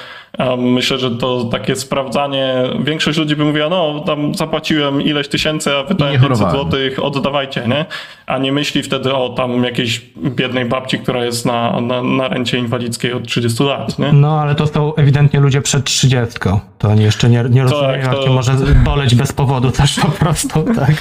[0.57, 5.83] Myślę, że to takie sprawdzanie, większość ludzi by mówiła, no tam zapłaciłem ileś tysięcy, a
[5.83, 6.69] wydałem Nie 500 chorowałem.
[6.69, 7.85] złotych, oddawajcie, nie?
[8.33, 12.57] A nie myśli wtedy o tam jakiejś biednej babci, która jest na, na, na rencie
[12.57, 14.13] inwalidzkiej od 30 lat, nie?
[14.13, 16.39] No, ale to są ewidentnie ludzie przed 30.
[16.77, 18.53] To oni jeszcze nie, nie rozumieją, jak to- cię może
[18.85, 20.95] boleć bez powodu też po prostu, tak?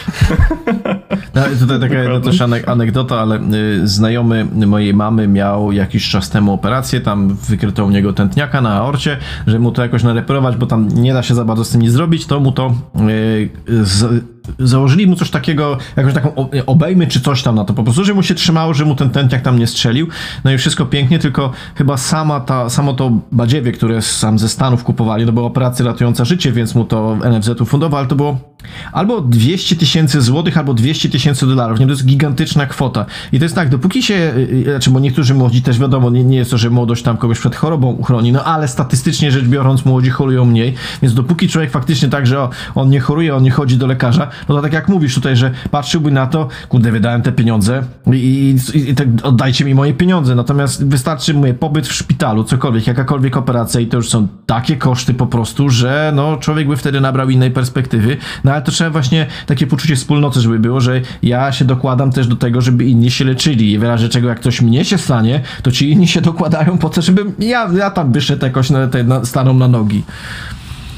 [1.34, 3.36] No, i tutaj taka jedna też anek- anegdota, ale
[3.82, 8.74] y, znajomy mojej mamy miał jakiś czas temu operację, tam wykryto u niego tętniaka na
[8.74, 11.82] aorcie, że mu to jakoś nareperować, bo tam nie da się za bardzo z tym
[11.82, 12.74] nic zrobić, to mu to
[13.10, 13.50] y,
[13.84, 14.24] z,
[14.58, 18.14] założyli mu coś takiego, jakąś taką obejmy czy coś tam na to, po prostu, że
[18.14, 20.08] mu się trzymało, że mu ten tętniak tam nie strzelił,
[20.44, 24.84] no i wszystko pięknie, tylko chyba sama ta, samo to badziewie, które sam ze Stanów
[24.84, 28.51] kupowali, to była operacja ratująca życie, więc mu to NFZ ufundował, ale to było
[28.92, 31.80] albo 200 tysięcy złotych, albo 200 tysięcy dolarów.
[31.80, 33.06] Nie, to jest gigantyczna kwota.
[33.32, 36.24] I to jest tak, dopóki się, y, y, znaczy, bo niektórzy młodzi też wiadomo, nie,
[36.24, 39.84] nie jest to, że młodość tam kogoś przed chorobą uchroni, no ale statystycznie rzecz biorąc,
[39.84, 43.50] młodzi chorują mniej, więc dopóki człowiek faktycznie tak, że o, on nie choruje, on nie
[43.50, 47.22] chodzi do lekarza, no to tak jak mówisz tutaj, że patrzyłby na to, kurde, wydałem
[47.22, 47.82] te pieniądze
[48.12, 50.34] i, i, i tak oddajcie mi moje pieniądze.
[50.34, 55.14] Natomiast wystarczy mówię, pobyt w szpitalu, cokolwiek, jakakolwiek operacja i to już są takie koszty
[55.14, 58.16] po prostu, że no człowiek by wtedy nabrał innej perspektywy.
[58.52, 62.26] No ale to trzeba właśnie takie poczucie wspólnoty, żeby było, że ja się dokładam też
[62.26, 63.72] do tego, żeby inni się leczyli.
[63.72, 66.88] I w razie czego jak coś mnie się stanie, to ci inni się dokładają po
[66.88, 70.02] to, żebym ja, ja tam wyszedł jakoś na, te, na, staną na nogi.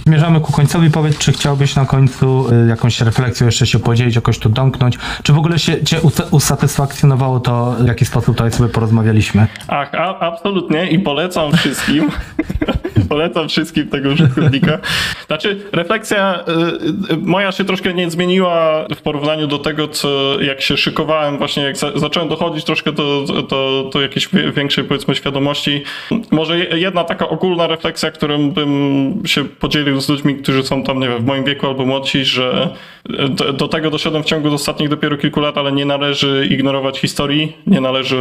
[0.07, 0.91] Zmierzamy ku końcowi.
[0.91, 4.99] Powiedz, czy chciałbyś na końcu y, jakąś refleksją jeszcze się podzielić, jakoś tu domknąć?
[5.23, 9.47] Czy w ogóle się cię us- usatysfakcjonowało to, w jaki sposób tutaj sobie porozmawialiśmy?
[9.69, 12.11] Ach, a, absolutnie i polecam wszystkim.
[13.09, 14.79] polecam wszystkim tego użytkownika.
[15.27, 16.45] Znaczy, refleksja
[17.11, 21.39] y, y, moja się troszkę nie zmieniła w porównaniu do tego, co jak się szykowałem,
[21.39, 25.83] właśnie jak za, zacząłem dochodzić troszkę do, do, do jakiejś większej, powiedzmy, świadomości.
[26.31, 31.01] Może je- jedna taka ogólna refleksja, którą bym się podzielił z ludźmi, którzy są tam,
[31.01, 32.69] nie wiem, w moim wieku albo młodsi, że
[33.29, 37.57] do, do tego doszedłem w ciągu ostatnich dopiero kilku lat, ale nie należy ignorować historii,
[37.67, 38.17] nie należy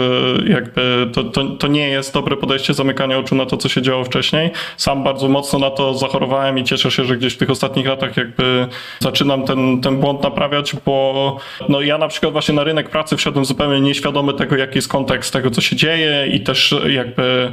[0.48, 4.04] jakby, to, to, to nie jest dobre podejście zamykania oczu na to, co się działo
[4.04, 4.52] wcześniej.
[4.77, 8.18] Sam bardzo mocno na to zachorowałem i cieszę się, że gdzieś w tych ostatnich latach
[8.18, 8.68] jakby
[8.99, 11.38] zaczynam ten, ten błąd naprawiać, bo
[11.69, 15.34] no ja na przykład właśnie na rynek pracy wszedłem zupełnie nieświadomy tego, jaki jest kontekst
[15.34, 17.52] tego, co się dzieje i też jakby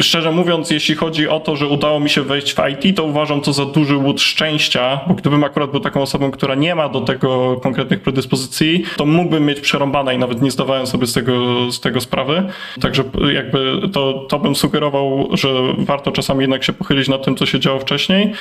[0.00, 3.40] Szczerze mówiąc, jeśli chodzi o to, że udało mi się wejść w IT, to uważam
[3.40, 7.00] to za duży łód szczęścia, bo gdybym akurat był taką osobą, która nie ma do
[7.00, 11.80] tego konkretnych predyspozycji, to mógłbym mieć przerąbane i nawet nie zdawałem sobie z tego, z
[11.80, 12.42] tego sprawy.
[12.80, 13.04] Także
[13.34, 15.48] jakby to, to bym sugerował, że
[15.78, 18.32] warto czasami jednak się pochylić nad tym, co się działo wcześniej.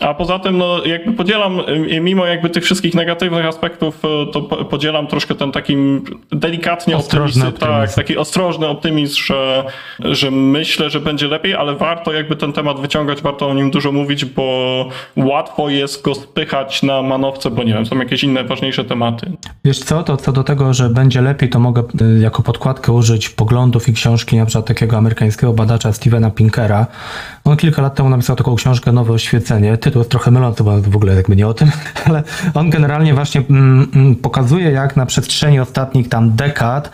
[0.00, 1.60] A poza tym, no jakby podzielam,
[1.90, 5.76] y, mimo jakby tych wszystkich negatywnych aspektów, y, to po- podzielam troszkę ten taki
[6.32, 7.94] delikatnie Ostrożny optymistyczny, tak, optymizm.
[7.96, 9.64] taki ostrożny optymizm, że,
[10.00, 13.92] że myślę, że będzie lepiej, ale warto jakby ten temat wyciągać, warto o nim dużo
[13.92, 18.84] mówić, bo łatwo jest go spychać na manowce, bo nie wiem, są jakieś inne ważniejsze
[18.84, 19.32] tematy.
[19.64, 21.82] Wiesz co, to co do tego, że będzie lepiej, to mogę
[22.16, 26.86] y, jako podkładkę użyć poglądów i książki na przykład takiego amerykańskiego badacza Stevena Pinkera.
[27.44, 29.78] On kilka lat temu napisał taką książkę Nowe Oświecenie.
[29.78, 31.70] Tytuł jest trochę mylący, bo w ogóle jakby nie o tym,
[32.06, 32.22] ale
[32.54, 36.90] on generalnie właśnie mm, mm, pokazuje, jak na przestrzeni ostatnich tam dekad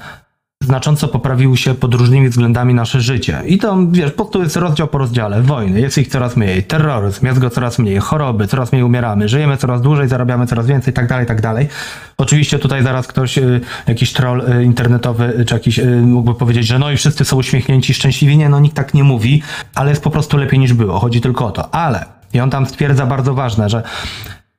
[0.69, 3.43] znacząco poprawiły się pod różnymi względami nasze życie.
[3.47, 5.43] I to, wiesz, po prostu jest rozdział po rozdziale.
[5.43, 9.57] Wojny, jest ich coraz mniej, terroryzm, jest go coraz mniej, choroby, coraz mniej umieramy, żyjemy
[9.57, 11.69] coraz dłużej, zarabiamy coraz więcej, tak dalej, tak dalej.
[12.17, 16.79] Oczywiście tutaj zaraz ktoś, y, jakiś troll y, internetowy, y, czy jakiś, mógłby powiedzieć, że
[16.79, 18.37] no i wszyscy są uśmiechnięci, szczęśliwi.
[18.37, 19.43] Nie, no nikt tak nie mówi,
[19.75, 20.99] ale jest po prostu lepiej niż było.
[20.99, 21.75] Chodzi tylko o to.
[21.75, 22.05] Ale,
[22.35, 23.83] i on tam stwierdza bardzo ważne, że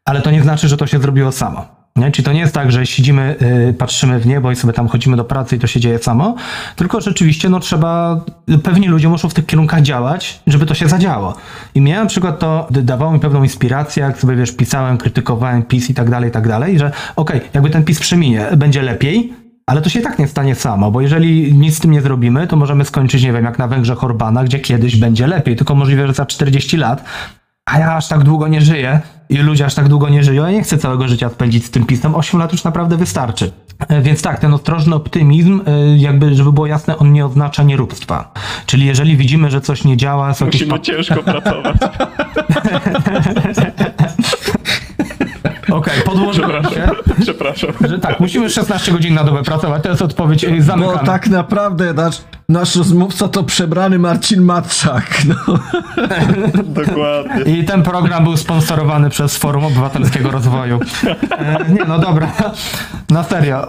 [0.05, 1.78] ale to nie znaczy, że to się zrobiło samo.
[1.95, 2.11] Nie?
[2.11, 3.35] Czyli to nie jest tak, że siedzimy,
[3.69, 6.35] y, patrzymy w niebo i sobie tam chodzimy do pracy i to się dzieje samo,
[6.75, 8.21] tylko rzeczywiście no trzeba,
[8.63, 11.35] pewni ludzie muszą w tych kierunkach działać, żeby to się zadziało.
[11.75, 15.89] I mnie na przykład to dawało mi pewną inspirację, jak sobie wiesz, pisałem, krytykowałem PiS
[15.89, 19.33] i tak dalej, i tak dalej, że okej, jakby ten PiS przeminie, będzie lepiej,
[19.65, 22.47] ale to się i tak nie stanie samo, bo jeżeli nic z tym nie zrobimy,
[22.47, 26.07] to możemy skończyć, nie wiem, jak na Węgrzech Orbana, gdzie kiedyś będzie lepiej, tylko możliwe,
[26.07, 27.03] że za 40 lat
[27.65, 28.99] a ja aż tak długo nie żyję
[29.29, 30.43] i ludzie aż tak długo nie żyją.
[30.43, 32.15] Ja nie chcę całego życia spędzić z tym pisem.
[32.15, 33.51] 8 lat już naprawdę wystarczy.
[33.87, 38.31] E, Więc tak, ten ostrożny optymizm, e, jakby, żeby było jasne, on nie oznacza nieróbstwa.
[38.65, 41.77] Czyli jeżeli widzimy, że coś nie działa, są jakieś Musimy ciężko pracować.
[45.71, 46.89] Okej, podłożyłem się,
[47.21, 47.69] Przepraszam.
[47.89, 50.97] że tak, musimy 16 godzin na dobę pracować, to jest odpowiedź e, zamykana.
[50.97, 55.21] Bo tak naprawdę nasz, nasz rozmówca to przebrany Marcin Matczak.
[55.27, 55.59] No.
[56.85, 57.53] Dokładnie.
[57.53, 60.79] I ten program był sponsorowany przez Forum Obywatelskiego Rozwoju.
[61.31, 62.31] E, nie, no dobra,
[63.09, 63.67] na serio.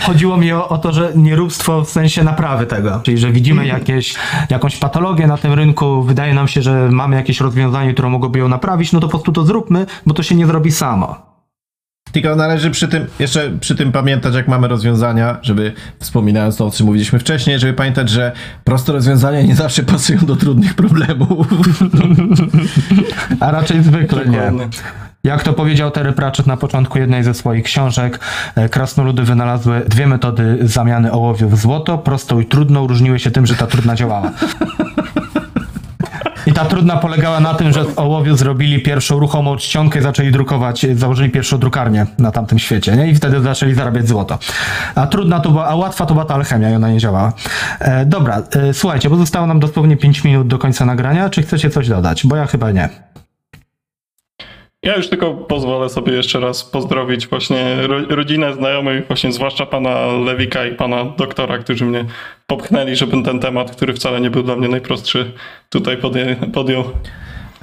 [0.00, 3.00] Chodziło mi o, o to, że nieróbstwo w sensie naprawy tego.
[3.02, 4.14] Czyli, że widzimy jakieś,
[4.50, 8.48] jakąś patologię na tym rynku, wydaje nam się, że mamy jakieś rozwiązanie, które mogłoby ją
[8.48, 11.34] naprawić, no to po prostu to zróbmy, bo to się nie zrobi samo.
[12.12, 16.70] Tylko należy przy tym, jeszcze przy tym pamiętać, jak mamy rozwiązania, żeby, wspominając to, o
[16.70, 18.32] czym mówiliśmy wcześniej, żeby pamiętać, że
[18.64, 21.46] proste rozwiązania nie zawsze pasują do trudnych problemów.
[23.40, 24.52] A raczej zwykle nie.
[25.24, 28.20] Jak to powiedział Terry Pratchett na początku jednej ze swoich książek,
[28.54, 33.46] e, krasnoludy wynalazły dwie metody zamiany ołowiu w złoto, prostą i trudną, różniły się tym,
[33.46, 34.30] że ta trudna działała.
[36.46, 40.30] I ta trudna polegała na tym, że z ołowiu zrobili pierwszą ruchomą czcionkę i zaczęli
[40.30, 43.10] drukować, założyli pierwszą drukarnię na tamtym świecie, nie?
[43.10, 44.38] I wtedy zaczęli zarabiać złoto.
[44.94, 47.32] A trudna to była, a łatwa to była ta alchemia i ona nie działała.
[47.80, 51.30] E, dobra, e, słuchajcie, bo zostało nam dosłownie 5 minut do końca nagrania.
[51.30, 52.26] Czy chcecie coś dodać?
[52.26, 53.13] Bo ja chyba nie.
[54.84, 60.06] Ja już tylko pozwolę sobie jeszcze raz pozdrowić właśnie ro, rodzinę, znajomych, właśnie zwłaszcza pana
[60.06, 62.04] Lewika i pana doktora, którzy mnie
[62.46, 65.32] popchnęli, żebym ten temat, który wcale nie był dla mnie najprostszy,
[65.70, 66.84] tutaj podję, podjął.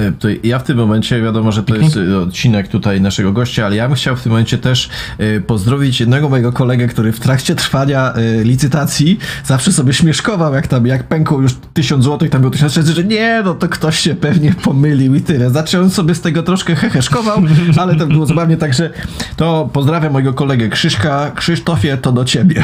[0.01, 3.65] E, to ja w tym momencie, wiadomo, że to jest e, odcinek tutaj naszego gościa,
[3.65, 7.19] ale ja bym chciał w tym momencie też e, pozdrowić jednego mojego kolegę, który w
[7.19, 8.13] trakcie trwania
[8.43, 13.03] licytacji zawsze sobie śmieszkował, jak tam, jak pękło już 1000 zł, tam było 1600, że
[13.03, 15.49] nie, no to ktoś się pewnie pomylił i tyle.
[15.49, 17.41] Znaczy on sobie z tego troszkę heheszkował,
[17.81, 18.89] ale to było zabawnie, także
[19.35, 21.31] to pozdrawiam mojego kolegę Krzyszka.
[21.35, 22.63] Krzysztofie, to do ciebie.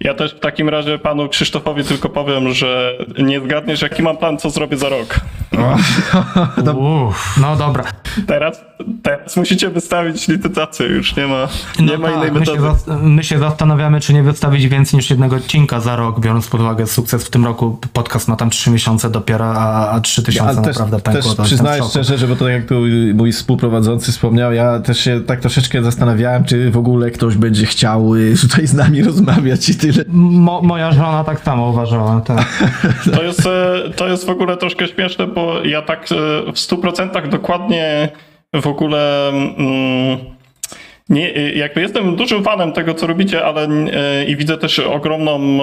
[0.00, 4.38] Ja też w takim razie panu Krzysztofowi tylko powiem, że nie zgadniesz, jaki mam plan,
[4.38, 5.20] co zrobię za rok.
[6.70, 7.84] Uff, no dobra.
[8.26, 8.60] Teraz,
[9.02, 11.48] teraz musicie wystawić licytację, już nie ma,
[11.80, 12.92] nie No ma tak, innej my, się metody.
[13.02, 16.86] my się zastanawiamy, czy nie wystawić więcej niż jednego odcinka za rok, biorąc pod uwagę
[16.86, 17.78] sukces w tym roku.
[17.92, 21.22] Podcast ma tam 3 miesiące dopiero, a, a 3 tysiące Ale też, naprawdę pękło.
[21.22, 22.74] też to przyznaję szczerze, że bo to jak tu
[23.14, 28.14] mój współprowadzący wspomniał, ja też się tak troszeczkę zastanawiałem, czy w ogóle ktoś będzie chciał
[28.14, 30.04] y, tutaj z nami rozmawiać i tyle.
[30.08, 32.20] Mo, moja żona tak samo uważała.
[32.20, 32.46] Tak.
[33.14, 36.06] To jest, e, to jest w ogóle troszkę śmieszne, bo ja tak
[36.46, 38.08] e, w 100% dokładnie
[38.54, 39.28] w ogóle.
[39.28, 40.41] Mm,
[41.12, 45.58] nie, e, jakby jestem dużym fanem tego, co robicie, ale e, i widzę też ogromną,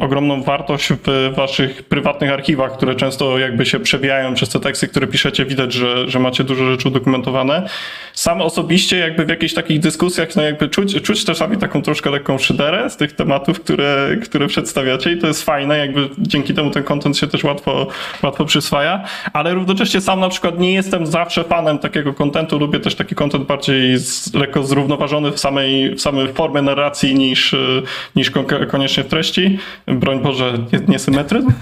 [0.00, 5.06] ogromną wartość w waszych prywatnych archiwach, które często jakby się przewijają przez te teksty, które
[5.06, 5.44] piszecie.
[5.44, 7.68] Widać, że, że macie dużo rzeczy udokumentowane.
[8.12, 12.38] Sam osobiście jakby w jakichś takich dyskusjach, no jakby czuć, czuć czasami taką troszkę lekką
[12.38, 16.82] szyderę z tych tematów, które, które przedstawiacie i to jest fajne, jakby dzięki temu ten
[16.82, 17.86] content się też łatwo,
[18.22, 22.94] łatwo przyswaja, ale równocześnie sam na przykład nie jestem zawsze fanem takiego contentu, lubię też
[22.94, 27.82] taki content bardziej z, lekko zrównoważony w samej, w samej formie narracji niż, y,
[28.16, 29.58] niż kon- koniecznie w treści.
[29.86, 31.52] Broń Boże, nie, nie symetryzm.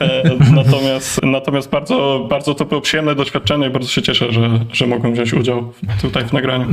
[0.00, 0.22] E,
[0.64, 5.12] natomiast, natomiast bardzo, bardzo to było przyjemne doświadczenie i bardzo się cieszę, że, że mogłem
[5.12, 5.72] wziąć udział
[6.02, 6.66] tutaj w nagraniu.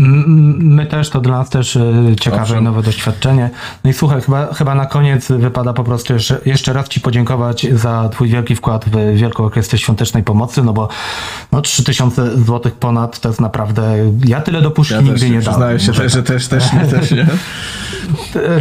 [0.58, 1.82] My też, to dla nas też e,
[2.20, 2.60] ciekawe Owszem.
[2.60, 3.50] i nowe doświadczenie.
[3.84, 7.68] No i słuchaj, chyba, chyba na koniec wypada po prostu jeszcze, jeszcze raz Ci podziękować
[7.72, 10.88] za Twój wielki wkład w Wielką Orkiestrę Świątecznej Pomocy, no bo
[11.52, 15.42] no, 3000 zł ponad to jest naprawdę, ja tyle do puszki Ja nigdy nie
[15.74, 17.26] przyznaję się też, że też, też nie, też nie.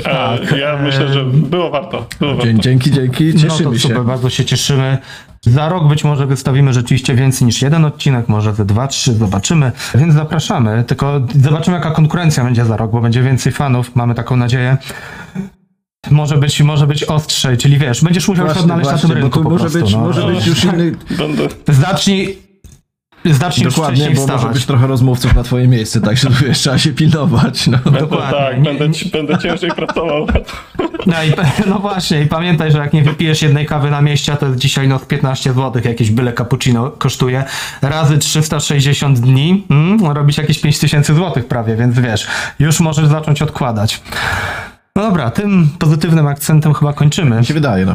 [0.03, 2.07] Tak, ja myślę, że było warto.
[2.21, 2.53] Było warto.
[2.53, 3.89] Dzięki, dzięki, No cieszymy się.
[3.89, 4.99] super, bardzo się cieszymy.
[5.41, 9.73] Za rok być może wystawimy rzeczywiście więcej niż jeden odcinek, może ze dwa, trzy, zobaczymy.
[9.95, 14.37] Więc zapraszamy, tylko zobaczymy jaka konkurencja będzie za rok, bo będzie więcej fanów, mamy taką
[14.37, 14.77] nadzieję.
[16.11, 19.23] Może być, może być ostrzej, czyli wiesz, będziesz musiał się Właśnie, odnaleźć właśnie, na tym
[19.23, 19.79] rynku może prostu.
[19.81, 19.99] być, no.
[19.99, 20.93] może być już inny,
[21.69, 22.39] Zacznij,
[23.25, 24.55] zacznij już dokładnie, bo może wstawać.
[24.55, 27.67] być trochę rozmówców na twoje miejsce, także tu wiesz, trzeba się pilnować.
[27.67, 27.79] No.
[27.85, 28.39] będę, Dokładnie.
[28.39, 30.27] tak, Nie- będę, będę ciężej pracował.
[31.07, 31.33] No, i,
[31.71, 34.89] no właśnie, i pamiętaj, że jak nie wypijesz jednej kawy na mieście, to jest dzisiaj
[34.89, 37.45] no z 15 zł, jakieś byle cappuccino kosztuje.
[37.83, 42.27] Razy 360 dni, mm, robisz jakieś 5000 zł prawie, więc wiesz,
[42.59, 44.03] już możesz zacząć odkładać.
[44.97, 47.39] No dobra, tym pozytywnym akcentem chyba kończymy.
[47.39, 47.95] Mi się wydaje, no.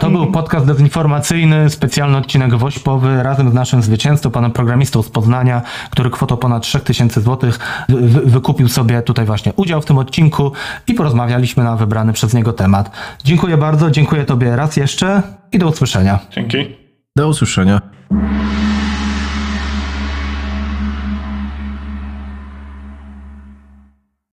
[0.00, 5.62] To był podcast dezinformacyjny, specjalny odcinek wośpowy razem z naszym zwycięzcą, panem programistą z Poznania,
[5.90, 7.50] który kwotą ponad 3000 zł
[7.88, 10.52] wy- wy- wykupił sobie tutaj właśnie udział w tym odcinku
[10.86, 12.90] i porozmawialiśmy na wybrany przez niego temat.
[13.24, 15.22] Dziękuję bardzo, dziękuję tobie raz jeszcze
[15.52, 16.18] i do usłyszenia.
[16.30, 16.76] Dzięki.
[17.16, 17.80] Do usłyszenia.